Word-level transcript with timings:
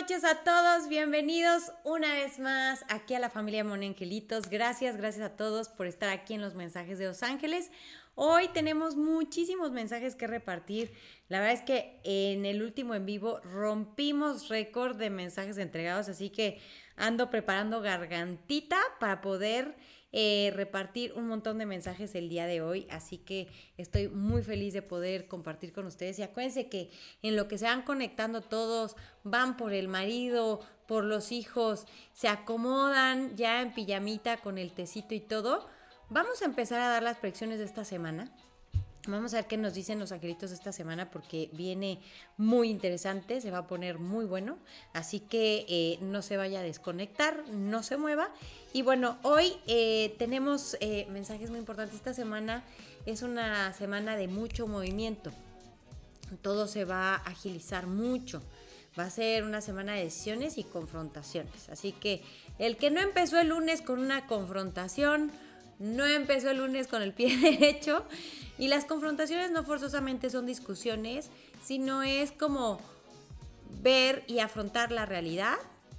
noches 0.00 0.24
a 0.24 0.36
todos, 0.36 0.88
bienvenidos 0.88 1.72
una 1.84 2.14
vez 2.14 2.38
más 2.38 2.86
aquí 2.88 3.12
a 3.12 3.18
la 3.18 3.28
familia 3.28 3.64
Monenquelitos. 3.64 4.48
Gracias, 4.48 4.96
gracias 4.96 5.26
a 5.26 5.36
todos 5.36 5.68
por 5.68 5.86
estar 5.86 6.08
aquí 6.08 6.32
en 6.32 6.40
los 6.40 6.54
mensajes 6.54 6.98
de 6.98 7.04
Los 7.04 7.22
Ángeles. 7.22 7.70
Hoy 8.14 8.48
tenemos 8.48 8.96
muchísimos 8.96 9.72
mensajes 9.72 10.14
que 10.14 10.26
repartir. 10.26 10.90
La 11.28 11.40
verdad 11.40 11.52
es 11.52 11.60
que 11.60 12.00
en 12.04 12.46
el 12.46 12.62
último 12.62 12.94
en 12.94 13.04
vivo 13.04 13.40
rompimos 13.40 14.48
récord 14.48 14.96
de 14.96 15.10
mensajes 15.10 15.58
entregados, 15.58 16.08
así 16.08 16.30
que 16.30 16.62
ando 16.96 17.28
preparando 17.28 17.82
gargantita 17.82 18.78
para 19.00 19.20
poder 19.20 19.76
eh, 20.12 20.52
repartir 20.54 21.12
un 21.14 21.28
montón 21.28 21.58
de 21.58 21.66
mensajes 21.66 22.14
el 22.14 22.28
día 22.28 22.46
de 22.46 22.62
hoy, 22.62 22.86
así 22.90 23.18
que 23.18 23.48
estoy 23.76 24.08
muy 24.08 24.42
feliz 24.42 24.74
de 24.74 24.82
poder 24.82 25.28
compartir 25.28 25.72
con 25.72 25.86
ustedes. 25.86 26.18
Y 26.18 26.22
acuérdense 26.22 26.68
que 26.68 26.90
en 27.22 27.36
lo 27.36 27.46
que 27.46 27.58
se 27.58 27.66
van 27.66 27.82
conectando 27.82 28.40
todos, 28.40 28.96
van 29.22 29.56
por 29.56 29.72
el 29.72 29.88
marido, 29.88 30.60
por 30.86 31.04
los 31.04 31.30
hijos, 31.30 31.86
se 32.12 32.28
acomodan 32.28 33.36
ya 33.36 33.62
en 33.62 33.72
pijamita 33.72 34.38
con 34.38 34.58
el 34.58 34.72
tecito 34.72 35.14
y 35.14 35.20
todo. 35.20 35.68
Vamos 36.08 36.42
a 36.42 36.46
empezar 36.46 36.80
a 36.80 36.88
dar 36.88 37.04
las 37.04 37.18
predicciones 37.18 37.58
de 37.58 37.64
esta 37.64 37.84
semana. 37.84 38.32
Vamos 39.08 39.32
a 39.32 39.38
ver 39.38 39.46
qué 39.46 39.56
nos 39.56 39.72
dicen 39.72 39.98
los 39.98 40.12
angelitos 40.12 40.50
esta 40.50 40.72
semana 40.72 41.10
porque 41.10 41.48
viene 41.54 42.00
muy 42.36 42.68
interesante, 42.68 43.40
se 43.40 43.50
va 43.50 43.58
a 43.58 43.66
poner 43.66 43.98
muy 43.98 44.26
bueno. 44.26 44.58
Así 44.92 45.20
que 45.20 45.64
eh, 45.68 45.98
no 46.02 46.20
se 46.20 46.36
vaya 46.36 46.60
a 46.60 46.62
desconectar, 46.62 47.48
no 47.48 47.82
se 47.82 47.96
mueva. 47.96 48.28
Y 48.74 48.82
bueno, 48.82 49.16
hoy 49.22 49.54
eh, 49.66 50.14
tenemos 50.18 50.76
eh, 50.80 51.06
mensajes 51.10 51.48
muy 51.48 51.58
importantes. 51.58 51.96
Esta 51.96 52.12
semana 52.12 52.62
es 53.06 53.22
una 53.22 53.72
semana 53.72 54.16
de 54.16 54.28
mucho 54.28 54.66
movimiento. 54.66 55.32
Todo 56.42 56.68
se 56.68 56.84
va 56.84 57.14
a 57.14 57.16
agilizar 57.16 57.86
mucho. 57.86 58.42
Va 58.98 59.04
a 59.04 59.10
ser 59.10 59.44
una 59.44 59.62
semana 59.62 59.94
de 59.94 60.04
decisiones 60.04 60.58
y 60.58 60.64
confrontaciones. 60.64 61.70
Así 61.70 61.92
que 61.92 62.22
el 62.58 62.76
que 62.76 62.90
no 62.90 63.00
empezó 63.00 63.40
el 63.40 63.48
lunes 63.48 63.80
con 63.80 63.98
una 63.98 64.26
confrontación, 64.26 65.32
no 65.80 66.06
empezó 66.06 66.50
el 66.50 66.58
lunes 66.58 66.86
con 66.86 67.02
el 67.02 67.12
pie 67.12 67.36
derecho 67.58 68.04
y 68.58 68.68
las 68.68 68.84
confrontaciones 68.84 69.50
no 69.50 69.64
forzosamente 69.64 70.30
son 70.30 70.46
discusiones, 70.46 71.30
sino 71.64 72.04
es 72.04 72.30
como 72.30 72.80
ver 73.82 74.22
y 74.26 74.38
afrontar 74.40 74.92
la 74.92 75.06
realidad, 75.06 75.56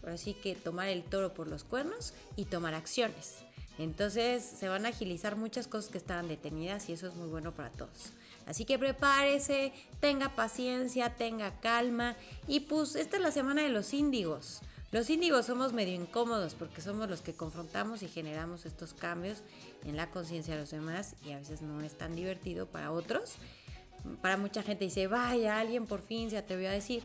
así 0.08 0.34
que 0.36 0.56
tomar 0.56 0.88
el 0.88 1.04
toro 1.04 1.34
por 1.34 1.48
los 1.48 1.64
cuernos 1.64 2.14
y 2.36 2.46
tomar 2.46 2.76
acciones. 2.76 3.40
Entonces 3.80 4.44
se 4.44 4.70
van 4.70 4.86
a 4.86 4.90
agilizar 4.90 5.36
muchas 5.36 5.68
cosas 5.68 5.90
que 5.90 5.98
estaban 5.98 6.28
detenidas 6.28 6.88
y 6.88 6.94
eso 6.94 7.08
es 7.08 7.16
muy 7.16 7.28
bueno 7.28 7.54
para 7.54 7.72
todos. 7.72 8.14
Así 8.46 8.66
que 8.66 8.78
prepárese, 8.78 9.74
tenga 10.00 10.36
paciencia, 10.36 11.16
tenga 11.16 11.60
calma 11.60 12.16
y 12.48 12.62
pues 12.62 12.96
esta 12.96 13.18
es 13.18 13.24
la 13.24 13.32
semana 13.32 13.64
de 13.64 13.70
los 13.70 13.94
índigos. 13.94 14.62
Los 14.92 15.10
índigos 15.10 15.46
somos 15.46 15.72
medio 15.72 15.96
incómodos 15.96 16.54
porque 16.54 16.82
somos 16.82 17.10
los 17.10 17.22
que 17.22 17.34
confrontamos 17.34 18.04
y 18.04 18.10
generamos 18.10 18.66
estos 18.66 18.94
cambios 18.94 19.42
en 19.86 19.96
la 19.96 20.12
conciencia 20.12 20.56
de 20.56 20.60
los 20.60 20.72
demás 20.72 21.16
y 21.26 21.32
a 21.32 21.38
veces 21.38 21.62
no 21.62 21.80
es 21.82 21.98
tan 21.98 22.14
divertido 22.14 22.66
para 22.66 22.92
otros. 22.92 23.36
Para 24.22 24.36
mucha 24.36 24.64
gente 24.64 24.84
dice, 24.84 25.08
vaya, 25.08 25.60
alguien 25.60 25.86
por 25.86 26.02
fin 26.02 26.30
se 26.30 26.38
atrevió 26.38 26.68
a 26.68 26.74
decir, 26.74 27.04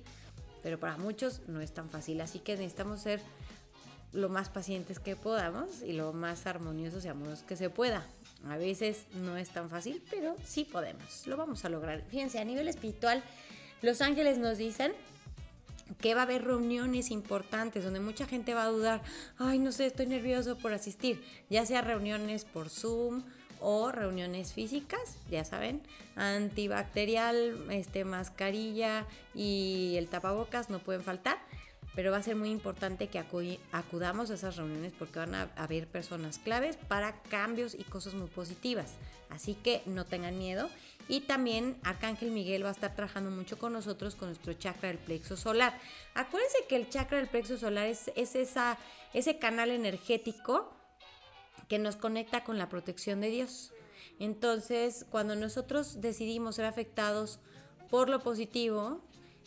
pero 0.64 0.80
para 0.80 0.96
muchos 0.96 1.42
no 1.46 1.60
es 1.60 1.72
tan 1.72 1.88
fácil. 1.88 2.20
Así 2.20 2.40
que 2.40 2.56
necesitamos 2.56 3.02
ser 3.02 3.20
lo 4.12 4.28
más 4.28 4.48
pacientes 4.48 4.98
que 4.98 5.14
podamos 5.14 5.82
y 5.82 5.92
lo 5.92 6.12
más 6.12 6.46
armoniosos 6.46 7.04
y 7.04 7.08
amorosos 7.08 7.44
que 7.44 7.54
se 7.54 7.70
pueda. 7.70 8.04
A 8.48 8.56
veces 8.56 9.06
no 9.14 9.36
es 9.36 9.50
tan 9.50 9.70
fácil, 9.70 10.02
pero 10.10 10.36
sí 10.44 10.64
podemos, 10.64 11.24
lo 11.28 11.36
vamos 11.36 11.64
a 11.64 11.68
lograr. 11.68 12.02
Fíjense, 12.08 12.40
a 12.40 12.44
nivel 12.44 12.66
espiritual, 12.66 13.22
los 13.80 14.00
ángeles 14.00 14.38
nos 14.38 14.58
dicen 14.58 14.92
que 16.00 16.14
va 16.14 16.20
a 16.20 16.24
haber 16.24 16.44
reuniones 16.44 17.10
importantes 17.10 17.84
donde 17.84 18.00
mucha 18.00 18.26
gente 18.26 18.54
va 18.54 18.64
a 18.64 18.70
dudar, 18.70 19.02
ay, 19.38 19.58
no 19.58 19.72
sé, 19.72 19.86
estoy 19.86 20.06
nervioso 20.06 20.58
por 20.58 20.72
asistir, 20.72 21.22
ya 21.48 21.64
sea 21.66 21.82
reuniones 21.82 22.44
por 22.44 22.68
Zoom 22.70 23.22
o 23.60 23.90
reuniones 23.90 24.52
físicas, 24.52 25.18
ya 25.30 25.44
saben, 25.44 25.80
antibacterial, 26.16 27.70
este, 27.70 28.04
mascarilla 28.04 29.06
y 29.34 29.94
el 29.96 30.08
tapabocas 30.08 30.70
no 30.70 30.80
pueden 30.80 31.02
faltar 31.02 31.38
pero 31.96 32.12
va 32.12 32.18
a 32.18 32.22
ser 32.22 32.36
muy 32.36 32.50
importante 32.50 33.08
que 33.08 33.18
acudamos 33.18 34.30
a 34.30 34.34
esas 34.34 34.56
reuniones 34.56 34.92
porque 34.96 35.18
van 35.18 35.34
a 35.34 35.50
haber 35.56 35.88
personas 35.88 36.38
claves 36.38 36.76
para 36.76 37.22
cambios 37.22 37.74
y 37.74 37.84
cosas 37.84 38.12
muy 38.12 38.28
positivas. 38.28 38.92
Así 39.30 39.54
que 39.54 39.82
no 39.86 40.04
tengan 40.04 40.38
miedo. 40.38 40.68
Y 41.08 41.20
también 41.20 41.78
Arcángel 41.84 42.30
Miguel 42.30 42.64
va 42.64 42.70
a 42.70 42.72
estar 42.72 42.94
trabajando 42.94 43.30
mucho 43.30 43.58
con 43.58 43.72
nosotros 43.72 44.16
con 44.16 44.28
nuestro 44.28 44.52
chakra 44.54 44.88
del 44.88 44.98
plexo 44.98 45.36
solar. 45.36 45.78
Acuérdense 46.14 46.58
que 46.68 46.76
el 46.76 46.88
chakra 46.88 47.18
del 47.18 47.28
plexo 47.28 47.58
solar 47.58 47.86
es, 47.86 48.10
esa, 48.16 48.78
ese 49.12 49.38
canal 49.38 49.70
energético 49.70 50.72
que 51.68 51.78
nos 51.78 51.96
conecta 51.96 52.42
con 52.42 52.58
la 52.58 52.68
protección 52.68 53.20
de 53.20 53.30
Dios. 53.30 53.72
Entonces, 54.18 55.06
cuando 55.10 55.36
nosotros 55.36 56.00
decidimos 56.00 56.56
ser 56.56 56.64
afectados 56.64 57.38
por 57.90 58.08
lo 58.08 58.20
positivo, 58.20 59.00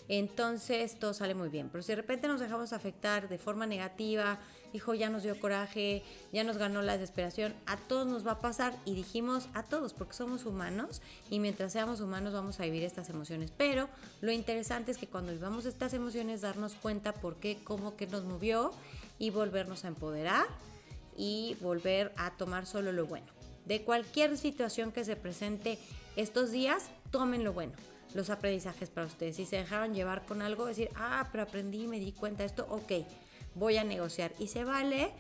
entonces 0.10 0.98
todo 0.98 1.14
sale 1.14 1.36
muy 1.36 1.50
bien. 1.50 1.70
Pero 1.70 1.84
si 1.84 1.90
de 1.90 1.98
repente 1.98 2.28
nos 2.28 2.42
dejamos 2.42 2.74
afectar 2.74 3.30
de 3.30 3.38
forma 3.38 3.68
negativa, 3.68 4.40
hijo, 4.74 4.96
ya 4.96 5.10
nos 5.10 5.22
dio 5.22 5.40
coraje, 5.40 6.04
ya 6.34 6.44
nos 6.44 6.58
ganó 6.58 6.82
la 6.82 6.94
desesperación, 6.94 7.54
a 7.68 7.78
todos 7.78 8.08
nos 8.08 8.26
va 8.26 8.32
a 8.32 8.42
pasar 8.42 8.76
y 8.86 8.96
dijimos 8.96 9.48
a 9.54 9.62
todos, 9.62 9.94
porque 9.94 10.16
somos 10.16 10.46
humanos 10.46 11.04
y 11.30 11.40
mientras 11.40 11.74
seamos 11.74 12.02
humanos 12.02 12.34
vamos 12.34 12.60
a 12.60 12.64
vivir 12.64 12.84
estas 12.84 13.10
emociones. 13.10 13.52
Pero 13.56 13.88
lo 14.22 14.32
interesante 14.32 14.92
es 14.92 14.98
que 14.98 15.08
cuando 15.08 15.32
vivamos 15.32 15.66
estas 15.66 15.94
emociones, 15.94 16.42
darnos 16.42 16.74
cuenta 16.74 17.14
por 17.14 17.36
qué, 17.36 17.60
cómo, 17.64 17.96
qué 17.96 18.08
nos 18.08 18.26
movió 18.26 18.72
y 19.20 19.30
volvernos 19.30 19.86
a 19.86 19.90
empoderar 19.90 20.48
y 21.16 21.56
volver 21.62 22.14
a 22.18 22.32
tomar 22.32 22.66
solo 22.66 22.92
lo 22.92 23.06
bueno. 23.06 23.28
De 23.66 23.84
cualquier 23.84 24.38
situación 24.40 24.92
que 24.92 25.06
se 25.06 25.16
presente 25.16 25.78
estos 26.16 26.50
días, 26.50 26.90
tomen 27.12 27.44
lo 27.44 27.54
bueno 27.54 27.74
los 28.14 28.30
aprendizajes 28.30 28.90
para 28.90 29.08
ustedes. 29.08 29.36
Si 29.36 29.46
se 29.46 29.58
dejaron 29.58 29.94
llevar 29.94 30.26
con 30.26 30.42
algo, 30.42 30.66
decir, 30.66 30.90
ah, 30.96 31.28
pero 31.32 31.44
aprendí, 31.44 31.88
me 31.88 32.00
di 32.00 32.12
cuenta 32.12 32.44
de 32.44 32.48
esto, 32.48 32.66
ok, 32.70 33.06
voy 33.56 33.78
a 33.78 33.84
negociar. 33.84 34.32
Y 34.40 34.48
se 34.48 34.64
vale 34.64 35.12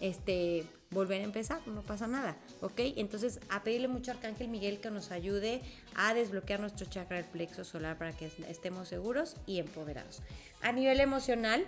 este, 0.00 0.64
volver 0.90 1.20
a 1.20 1.24
empezar, 1.24 1.60
no 1.66 1.82
pasa 1.82 2.06
nada, 2.06 2.36
¿ok? 2.60 2.80
Entonces, 2.96 3.40
a 3.50 3.62
pedirle 3.62 3.88
mucho 3.88 4.10
a 4.10 4.14
Arcángel 4.14 4.48
Miguel 4.48 4.80
que 4.80 4.90
nos 4.90 5.10
ayude 5.10 5.60
a 5.94 6.14
desbloquear 6.14 6.60
nuestro 6.60 6.86
chakra 6.86 7.16
del 7.16 7.26
plexo 7.26 7.64
solar 7.64 7.98
para 7.98 8.12
que 8.12 8.30
estemos 8.48 8.88
seguros 8.88 9.36
y 9.46 9.58
empoderados. 9.58 10.22
A 10.62 10.72
nivel 10.72 11.00
emocional, 11.00 11.66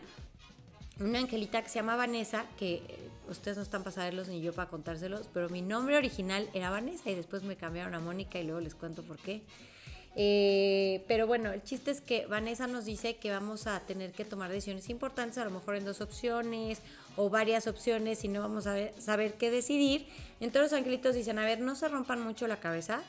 una 1.00 1.18
angelita 1.18 1.62
que 1.62 1.68
se 1.68 1.76
llama 1.76 1.96
Vanessa, 1.96 2.46
que 2.58 2.74
eh, 2.74 3.10
ustedes 3.28 3.56
no 3.56 3.62
están 3.62 3.82
para 3.82 3.92
saberlos 3.92 4.28
ni 4.28 4.40
yo 4.40 4.52
para 4.52 4.70
contárselos, 4.70 5.28
pero 5.32 5.48
mi 5.48 5.62
nombre 5.62 5.96
original 5.96 6.48
era 6.54 6.70
Vanessa 6.70 7.10
y 7.10 7.14
después 7.14 7.42
me 7.42 7.56
cambiaron 7.56 7.94
a 7.94 8.00
Mónica 8.00 8.38
y 8.38 8.44
luego 8.44 8.60
les 8.60 8.74
cuento 8.74 9.02
por 9.02 9.18
qué. 9.18 9.42
Eh, 10.16 11.04
pero 11.06 11.26
bueno, 11.26 11.52
el 11.52 11.62
chiste 11.62 11.90
es 11.90 12.00
que 12.00 12.26
Vanessa 12.26 12.66
nos 12.66 12.84
dice 12.84 13.16
que 13.16 13.30
vamos 13.30 13.66
a 13.66 13.80
tener 13.80 14.12
que 14.12 14.24
tomar 14.24 14.50
decisiones 14.50 14.88
importantes, 14.90 15.38
a 15.38 15.44
lo 15.44 15.50
mejor 15.50 15.76
en 15.76 15.84
dos 15.84 16.00
opciones 16.00 16.80
o 17.16 17.30
varias 17.30 17.66
opciones 17.66 18.24
y 18.24 18.28
no 18.28 18.40
vamos 18.40 18.66
a 18.66 18.76
saber 18.98 19.34
qué 19.34 19.50
decidir. 19.50 20.08
Entonces 20.40 20.72
los 20.72 20.78
angelitos 20.78 21.14
dicen, 21.14 21.38
a 21.38 21.44
ver, 21.44 21.60
no 21.60 21.76
se 21.76 21.88
rompan 21.88 22.20
mucho 22.22 22.48
la 22.48 22.58
cabeza, 22.58 23.02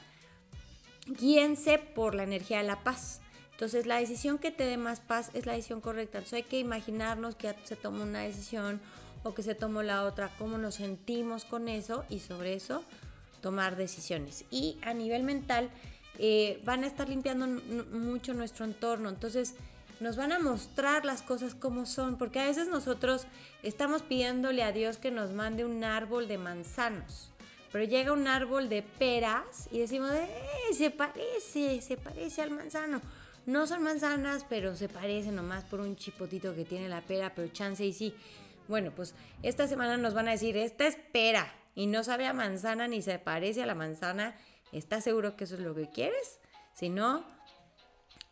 guíense 1.07 1.79
por 1.79 2.13
la 2.13 2.23
energía 2.23 2.59
de 2.59 2.65
la 2.65 2.83
paz. 2.83 3.21
Entonces 3.53 3.85
la 3.85 3.97
decisión 3.97 4.37
que 4.37 4.51
te 4.51 4.63
dé 4.63 4.77
más 4.77 4.99
paz 4.99 5.31
es 5.33 5.45
la 5.45 5.53
decisión 5.53 5.81
correcta. 5.81 6.19
Entonces 6.19 6.37
hay 6.37 6.43
que 6.43 6.59
imaginarnos 6.59 7.35
que 7.35 7.53
se 7.63 7.75
toma 7.75 8.03
una 8.03 8.21
decisión 8.21 8.79
o 9.23 9.33
que 9.33 9.43
se 9.43 9.55
tomó 9.55 9.83
la 9.83 10.03
otra, 10.03 10.31
cómo 10.37 10.57
nos 10.57 10.75
sentimos 10.75 11.45
con 11.45 11.67
eso 11.67 12.03
y 12.09 12.19
sobre 12.19 12.53
eso 12.53 12.83
tomar 13.41 13.75
decisiones. 13.75 14.45
Y 14.49 14.77
a 14.83 14.93
nivel 14.93 15.23
mental, 15.23 15.69
eh, 16.23 16.61
van 16.63 16.83
a 16.83 16.87
estar 16.87 17.09
limpiando 17.09 17.47
mucho 17.47 18.35
nuestro 18.35 18.63
entorno. 18.63 19.09
Entonces, 19.09 19.55
nos 19.99 20.17
van 20.17 20.31
a 20.31 20.37
mostrar 20.37 21.03
las 21.03 21.23
cosas 21.23 21.55
como 21.55 21.87
son, 21.87 22.19
porque 22.19 22.39
a 22.39 22.45
veces 22.45 22.67
nosotros 22.67 23.25
estamos 23.63 24.03
pidiéndole 24.03 24.61
a 24.61 24.71
Dios 24.71 24.97
que 24.97 25.09
nos 25.09 25.31
mande 25.31 25.65
un 25.65 25.83
árbol 25.83 26.27
de 26.27 26.37
manzanos, 26.37 27.31
pero 27.71 27.85
llega 27.85 28.13
un 28.13 28.27
árbol 28.27 28.69
de 28.69 28.83
peras 28.83 29.67
y 29.71 29.79
decimos, 29.79 30.11
eh, 30.11 30.29
se 30.75 30.91
parece, 30.91 31.81
se 31.81 31.97
parece 31.97 32.43
al 32.43 32.51
manzano. 32.51 33.01
No 33.47 33.65
son 33.65 33.81
manzanas, 33.81 34.45
pero 34.47 34.75
se 34.75 34.89
parece 34.89 35.31
nomás 35.31 35.63
por 35.63 35.79
un 35.79 35.95
chipotito 35.95 36.53
que 36.53 36.65
tiene 36.65 36.87
la 36.87 37.01
pera, 37.01 37.33
pero 37.33 37.47
chance 37.47 37.83
y 37.83 37.93
sí. 37.93 38.13
Bueno, 38.67 38.91
pues 38.95 39.15
esta 39.41 39.67
semana 39.67 39.97
nos 39.97 40.13
van 40.13 40.27
a 40.27 40.31
decir, 40.31 40.55
esta 40.55 40.85
es 40.85 40.97
pera 41.11 41.51
y 41.73 41.87
no 41.87 42.03
sabe 42.03 42.27
a 42.27 42.33
manzana 42.33 42.87
ni 42.87 43.01
se 43.01 43.17
parece 43.17 43.63
a 43.63 43.65
la 43.65 43.73
manzana 43.73 44.35
¿Estás 44.71 45.03
seguro 45.03 45.35
que 45.35 45.43
eso 45.43 45.55
es 45.55 45.61
lo 45.61 45.75
que 45.75 45.89
quieres? 45.89 46.39
Si 46.73 46.89
no, 46.89 47.25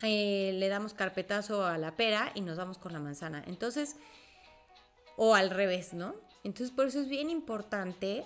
eh, 0.02 0.52
le 0.54 0.70
damos 0.70 0.94
carpetazo 0.94 1.66
a 1.66 1.78
la 1.78 1.96
pera 1.96 2.32
y 2.36 2.42
nos 2.42 2.58
vamos 2.58 2.78
con 2.78 2.94
la 2.94 3.00
manzana. 3.00 3.44
Entonces, 3.48 3.98
o 5.18 5.36
al 5.36 5.50
revés, 5.50 5.94
¿no? 5.94 6.16
Entonces, 6.44 6.72
por 6.72 6.88
eso 6.88 7.02
es 7.02 7.10
bien 7.10 7.30
importante 7.30 8.26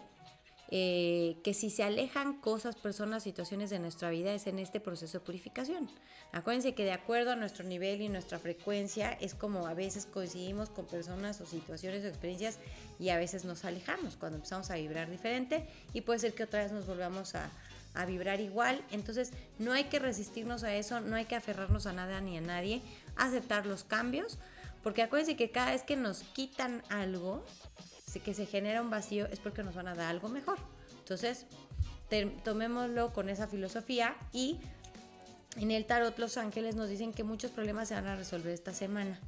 eh, 0.70 1.38
que 1.44 1.54
si 1.54 1.70
se 1.70 1.84
alejan 1.84 2.40
cosas, 2.40 2.76
personas, 2.76 3.22
situaciones 3.24 3.70
de 3.70 3.80
nuestra 3.80 4.10
vida 4.10 4.34
es 4.34 4.48
en 4.48 4.60
este 4.60 4.80
proceso 4.80 5.20
de 5.20 5.26
purificación. 5.26 5.90
Acuérdense 6.32 6.74
que 6.74 6.84
de 6.84 6.92
acuerdo 6.92 7.32
a 7.32 7.36
nuestro 7.36 7.64
nivel 7.64 8.02
y 8.02 8.10
nuestra 8.10 8.40
frecuencia 8.40 9.12
es 9.12 9.36
como 9.36 9.68
a 9.68 9.76
veces 9.76 10.08
coincidimos 10.08 10.72
con 10.72 10.88
personas 10.88 11.40
o 11.42 11.46
situaciones 11.46 12.04
o 12.04 12.08
experiencias 12.08 12.58
y 12.98 13.10
a 13.10 13.18
veces 13.18 13.46
nos 13.46 13.66
alejamos 13.66 14.18
cuando 14.18 14.38
empezamos 14.38 14.72
a 14.72 14.76
vibrar 14.76 15.12
diferente 15.12 15.68
y 15.94 16.02
puede 16.02 16.18
ser 16.18 16.34
que 16.34 16.42
otra 16.42 16.64
vez 16.64 16.72
nos 16.72 16.88
volvamos 16.88 17.36
a, 17.36 17.52
a 17.94 18.06
vibrar 18.06 18.40
igual. 18.40 18.84
Entonces 18.92 19.32
no 19.60 19.74
hay 19.74 19.86
que 19.86 20.00
resistirnos 20.00 20.64
a 20.64 20.76
eso, 20.76 21.02
no 21.02 21.16
hay 21.16 21.26
que 21.26 21.36
aferrarnos 21.36 21.86
a 21.86 21.94
nada 21.94 22.22
ni 22.22 22.38
a 22.38 22.42
nadie, 22.42 22.82
aceptar 23.16 23.66
los 23.66 23.84
cambios, 23.84 24.38
porque 24.82 25.02
acuérdense 25.02 25.36
que 25.36 25.52
cada 25.52 25.72
vez 25.72 25.84
que 25.84 25.96
nos 25.96 26.24
quitan 26.24 26.84
algo, 26.90 27.46
que 28.24 28.34
se 28.34 28.46
genera 28.46 28.82
un 28.82 28.90
vacío 28.90 29.26
es 29.28 29.40
porque 29.40 29.64
nos 29.64 29.76
van 29.76 29.88
a 29.88 29.96
dar 29.96 30.08
algo 30.08 30.30
mejor. 30.30 30.58
Entonces, 31.00 31.46
tomémoslo 32.44 33.12
con 33.12 33.30
esa 33.30 33.48
filosofía 33.48 34.16
y 34.32 34.60
en 35.58 35.72
el 35.72 35.86
tarot 35.86 36.18
los 36.20 36.38
ángeles 36.38 36.76
nos 36.76 36.90
dicen 36.90 37.14
que 37.14 37.24
muchos 37.24 37.52
problemas 37.52 37.88
se 37.88 37.96
van 37.96 38.08
a 38.08 38.16
resolver 38.16 38.54
esta 38.54 38.74
semana. 38.74 39.20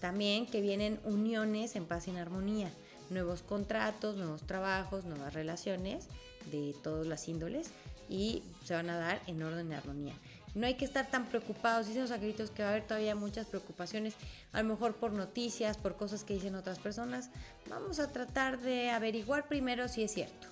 También 0.00 0.46
que 0.46 0.60
vienen 0.60 1.00
uniones 1.04 1.76
en 1.76 1.86
paz 1.86 2.08
y 2.08 2.10
en 2.10 2.18
armonía, 2.18 2.70
nuevos 3.10 3.42
contratos, 3.42 4.16
nuevos 4.16 4.42
trabajos, 4.42 5.04
nuevas 5.04 5.32
relaciones 5.32 6.08
de 6.50 6.74
todas 6.82 7.06
las 7.06 7.28
índoles 7.28 7.70
y 8.14 8.44
se 8.64 8.74
van 8.74 8.88
a 8.90 8.96
dar 8.96 9.20
en 9.26 9.42
orden 9.42 9.72
y 9.72 9.74
armonía. 9.74 10.14
No 10.54 10.66
hay 10.68 10.74
que 10.74 10.84
estar 10.84 11.10
tan 11.10 11.26
preocupados, 11.26 11.88
dicen 11.88 12.02
los 12.02 12.12
angelitos 12.12 12.50
que 12.50 12.62
va 12.62 12.68
a 12.68 12.70
haber 12.70 12.86
todavía 12.86 13.16
muchas 13.16 13.48
preocupaciones, 13.48 14.14
a 14.52 14.62
lo 14.62 14.68
mejor 14.68 14.94
por 14.94 15.12
noticias, 15.12 15.76
por 15.76 15.96
cosas 15.96 16.22
que 16.22 16.34
dicen 16.34 16.54
otras 16.54 16.78
personas. 16.78 17.30
Vamos 17.68 17.98
a 17.98 18.12
tratar 18.12 18.60
de 18.60 18.90
averiguar 18.90 19.48
primero 19.48 19.88
si 19.88 20.04
es 20.04 20.12
cierto, 20.12 20.46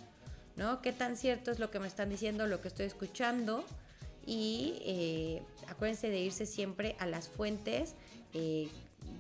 ¿no? 0.56 0.82
¿Qué 0.82 0.93
tan 0.93 1.17
cierto 1.17 1.53
es 1.53 1.61
lo 1.61 1.70
que 1.70 1.79
me 1.79 1.87
están 1.87 2.11
diciendo, 2.11 2.49
lo 2.49 2.61
que 2.61 2.67
estoy 2.67 2.87
escuchando? 2.87 3.64
Y 4.26 4.75
eh, 4.81 5.43
acuérdense 5.69 6.09
de 6.09 6.19
irse 6.19 6.47
siempre 6.47 6.97
a 6.99 7.06
las 7.06 7.29
fuentes 7.29 7.94
eh, 8.35 8.69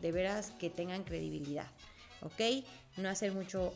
de 0.00 0.10
veras 0.10 0.50
que 0.58 0.68
tengan 0.68 1.04
credibilidad, 1.04 1.66
¿ok? 2.22 2.64
No 2.96 3.08
hacer 3.08 3.32
mucho 3.32 3.72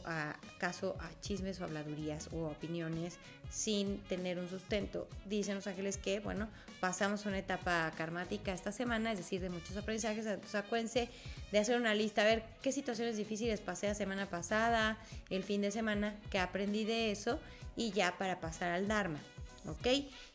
caso 0.58 0.96
a 1.00 1.08
chismes 1.20 1.60
o 1.60 1.64
habladurías 1.64 2.28
o 2.32 2.46
opiniones 2.46 3.18
sin 3.50 3.98
tener 4.04 4.38
un 4.38 4.48
sustento. 4.48 5.08
Dicen 5.24 5.54
los 5.54 5.66
ángeles 5.66 5.96
que, 5.96 6.20
bueno, 6.20 6.48
pasamos 6.80 7.24
una 7.26 7.38
etapa 7.38 7.90
karmática 7.96 8.52
esta 8.52 8.72
semana, 8.72 9.12
es 9.12 9.18
decir, 9.18 9.40
de 9.40 9.48
muchos 9.48 9.76
aprendizajes. 9.76 10.26
Entonces, 10.26 10.54
acuérdense 10.54 11.08
de 11.50 11.58
hacer 11.58 11.80
una 11.80 11.94
lista, 11.94 12.22
a 12.22 12.24
ver 12.26 12.42
qué 12.60 12.72
situaciones 12.72 13.16
difíciles 13.16 13.60
pasé 13.60 13.86
la 13.86 13.94
semana 13.94 14.26
pasada, 14.26 14.98
el 15.30 15.44
fin 15.44 15.62
de 15.62 15.70
semana, 15.70 16.14
que 16.30 16.38
aprendí 16.38 16.84
de 16.84 17.10
eso 17.10 17.40
y 17.76 17.92
ya 17.92 18.18
para 18.18 18.40
pasar 18.40 18.72
al 18.72 18.88
Dharma, 18.88 19.20
¿ok? 19.66 19.86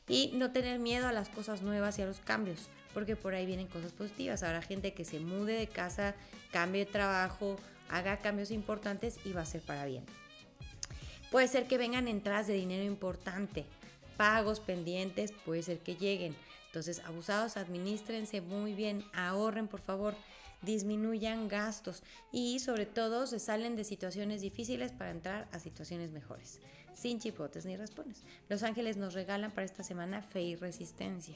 Y 0.07 0.31
no 0.35 0.51
tener 0.51 0.79
miedo 0.79 1.07
a 1.07 1.11
las 1.11 1.29
cosas 1.29 1.61
nuevas 1.61 1.99
y 1.99 2.01
a 2.01 2.05
los 2.05 2.19
cambios, 2.19 2.69
porque 2.93 3.15
por 3.15 3.35
ahí 3.35 3.45
vienen 3.45 3.67
cosas 3.67 3.91
positivas. 3.91 4.41
Habrá 4.43 4.61
gente 4.61 4.93
que 4.93 5.05
se 5.05 5.19
mude 5.19 5.53
de 5.53 5.67
casa, 5.67 6.15
cambie 6.51 6.85
de 6.85 6.91
trabajo, 6.91 7.57
haga 7.89 8.17
cambios 8.17 8.51
importantes 8.51 9.19
y 9.25 9.33
va 9.33 9.41
a 9.41 9.45
ser 9.45 9.61
para 9.61 9.85
bien. 9.85 10.05
Puede 11.31 11.47
ser 11.47 11.67
que 11.67 11.77
vengan 11.77 12.07
entradas 12.07 12.47
de 12.47 12.53
dinero 12.53 12.83
importante, 12.83 13.65
pagos 14.17 14.59
pendientes, 14.59 15.31
puede 15.31 15.63
ser 15.63 15.79
que 15.79 15.95
lleguen. 15.95 16.35
Entonces, 16.67 16.99
abusados, 17.05 17.57
administrense 17.57 18.41
muy 18.41 18.73
bien, 18.73 19.03
ahorren 19.13 19.67
por 19.67 19.81
favor, 19.81 20.15
disminuyan 20.61 21.47
gastos 21.47 22.03
y 22.31 22.59
sobre 22.59 22.85
todo 22.85 23.27
se 23.27 23.39
salen 23.39 23.75
de 23.75 23.83
situaciones 23.83 24.41
difíciles 24.41 24.91
para 24.91 25.11
entrar 25.11 25.47
a 25.51 25.59
situaciones 25.59 26.11
mejores, 26.11 26.59
sin 26.93 27.19
chipotes 27.19 27.65
ni 27.65 27.77
respones. 27.77 28.23
Los 28.47 28.63
ángeles 28.63 28.97
nos 28.97 29.13
regalan 29.13 29.51
para 29.51 29.65
esta 29.65 29.83
semana 29.83 30.21
fe 30.21 30.43
y 30.43 30.55
resistencia. 30.55 31.35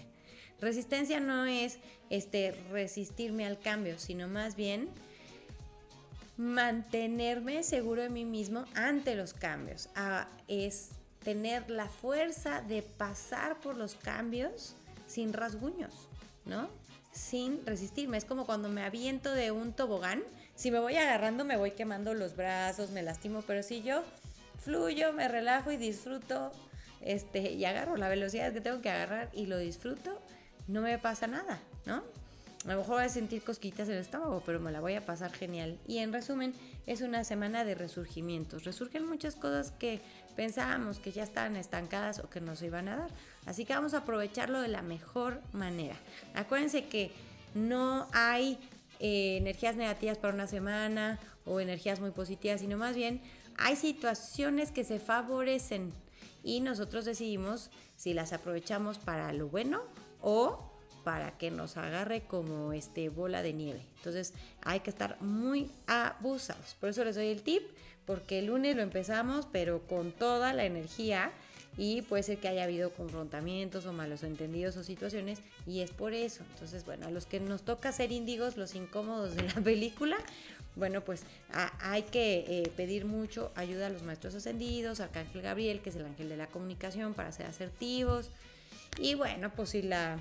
Resistencia 0.62 1.20
no 1.20 1.46
es 1.46 1.80
este 2.10 2.52
resistirme 2.72 3.46
al 3.46 3.60
cambio, 3.60 4.00
sino 4.00 4.28
más 4.28 4.56
bien 4.56 4.90
mantenerme 6.38 7.64
seguro 7.64 8.02
de 8.02 8.10
mí 8.10 8.26
mismo 8.26 8.66
ante 8.76 9.16
los 9.16 9.34
cambios. 9.34 9.90
Es 10.48 10.92
tener 11.24 11.70
la 11.70 11.88
fuerza 11.88 12.62
de 12.62 12.82
pasar 12.82 13.60
por 13.60 13.76
los 13.76 13.96
cambios 13.96 14.76
sin 15.08 15.34
rasguños, 15.34 15.94
¿no? 16.46 16.70
Sin 17.12 17.66
resistirme. 17.66 18.18
Es 18.18 18.26
como 18.26 18.46
cuando 18.46 18.70
me 18.70 18.84
aviento 18.84 19.32
de 19.32 19.52
un 19.52 19.74
tobogán. 19.74 20.24
Si 20.56 20.72
me 20.72 20.80
voy 20.80 20.96
agarrando, 20.98 21.46
me 21.46 21.58
voy 21.58 21.72
quemando 21.72 22.14
los 22.14 22.36
brazos, 22.36 22.92
me 22.92 23.02
lastimo, 23.02 23.42
pero 23.42 23.64
si 23.64 23.82
yo 23.82 24.04
fluyo, 24.60 25.14
me 25.14 25.28
relajo 25.28 25.72
y 25.72 25.78
disfruto, 25.78 26.52
este, 27.02 27.52
y 27.52 27.66
agarro 27.66 27.98
la 27.98 28.10
velocidad 28.10 28.54
que 28.54 28.62
tengo 28.62 28.82
que 28.82 28.90
agarrar 28.90 29.30
y 29.34 29.46
lo 29.46 29.58
disfruto, 29.58 30.20
no 30.68 30.82
me 30.82 30.98
pasa 30.98 31.28
nada, 31.28 31.60
¿no? 31.86 32.04
A 32.66 32.70
lo 32.70 32.80
mejor 32.80 32.96
voy 32.96 33.06
a 33.06 33.10
sentir 33.10 33.44
cosquitas 33.44 33.88
en 33.90 33.96
el 33.96 34.02
estómago, 34.02 34.42
pero 34.44 34.60
me 34.60 34.72
la 34.72 34.82
voy 34.82 34.96
a 34.96 35.06
pasar 35.06 35.32
genial. 35.32 35.78
Y 35.88 36.00
en 36.00 36.12
resumen, 36.12 36.56
es 36.88 37.02
una 37.02 37.24
semana 37.24 37.64
de 37.64 37.76
resurgimientos. 37.76 38.64
Resurgen 38.64 39.08
muchas 39.08 39.36
cosas 39.36 39.72
que 39.72 40.02
pensábamos 40.36 40.98
que 40.98 41.12
ya 41.12 41.22
estaban 41.24 41.56
estancadas 41.58 42.20
o 42.20 42.30
que 42.30 42.42
nos 42.42 42.64
iban 42.64 42.88
a 42.88 42.96
dar. 42.96 43.12
Así 43.46 43.66
que 43.66 43.74
vamos 43.74 43.94
a 43.94 44.00
aprovecharlo 44.00 44.62
de 44.62 44.68
la 44.68 44.82
mejor 44.82 45.42
manera. 45.54 45.96
Acuérdense 46.34 46.86
que 46.86 47.12
no 47.54 48.08
hay 48.14 48.58
eh, 49.00 49.38
energías 49.38 49.76
negativas 49.76 50.18
para 50.18 50.34
una 50.34 50.48
semana 50.48 51.20
o 51.46 51.60
energías 51.60 52.00
muy 52.00 52.12
positivas, 52.12 52.62
sino 52.62 52.78
más 52.78 52.96
bien 52.96 53.22
hay 53.58 53.76
situaciones 53.76 54.72
que 54.72 54.84
se 54.84 55.00
favorecen 55.00 55.94
y 56.44 56.62
nosotros 56.62 57.06
decidimos 57.06 57.70
si 57.96 58.14
las 58.14 58.34
aprovechamos 58.34 58.98
para 58.98 59.32
lo 59.34 59.50
bueno 59.50 59.82
o 60.22 60.75
para 61.06 61.38
que 61.38 61.52
nos 61.52 61.78
agarre 61.78 62.24
como 62.24 62.74
este 62.74 63.10
bola 63.10 63.44
de 63.44 63.54
nieve. 63.54 63.86
Entonces 63.98 64.34
hay 64.64 64.80
que 64.80 64.90
estar 64.90 65.22
muy 65.22 65.70
abusados. 65.86 66.76
Por 66.80 66.90
eso 66.90 67.06
les 67.06 67.16
doy 67.16 67.28
el 67.28 67.44
tip, 67.44 67.62
porque 68.06 68.40
el 68.40 68.48
lunes 68.48 68.76
lo 68.76 68.82
empezamos, 68.82 69.48
pero 69.52 69.84
con 69.88 70.12
toda 70.12 70.52
la 70.52 70.66
energía 70.66 71.32
y 71.78 72.02
puede 72.02 72.24
ser 72.24 72.40
que 72.40 72.48
haya 72.48 72.64
habido 72.64 72.92
confrontamientos 72.92 73.86
o 73.86 73.94
malos 73.94 74.24
entendidos 74.24 74.78
o 74.78 74.84
situaciones 74.84 75.40
y 75.68 75.82
es 75.82 75.92
por 75.92 76.14
eso. 76.14 76.44
Entonces, 76.54 76.86
bueno, 76.86 77.06
a 77.06 77.12
los 77.12 77.28
que 77.28 77.40
nos 77.40 77.62
toca 77.62 77.92
ser 77.92 78.12
índigos, 78.12 78.58
los 78.58 78.74
incómodos 78.74 79.36
de 79.36 79.44
la 79.44 79.54
película, 79.64 80.18
bueno, 80.76 81.02
pues 81.02 81.24
hay 81.52 82.02
que 82.02 82.46
eh, 82.48 82.72
pedir 82.76 83.06
mucho 83.06 83.52
ayuda 83.56 83.88
a 83.88 83.90
los 83.90 84.02
maestros 84.02 84.34
ascendidos, 84.34 85.02
Arcángel 85.02 85.44
Gabriel, 85.44 85.82
que 85.82 85.92
es 85.92 85.96
el 85.98 86.06
ángel 86.06 86.30
de 86.30 86.38
la 86.38 86.48
comunicación, 86.48 87.14
para 87.14 87.32
ser 87.32 87.46
asertivos. 87.46 88.32
Y 88.98 89.14
bueno, 89.14 89.52
pues 89.56 89.70
si 89.70 89.84
la 89.84 90.18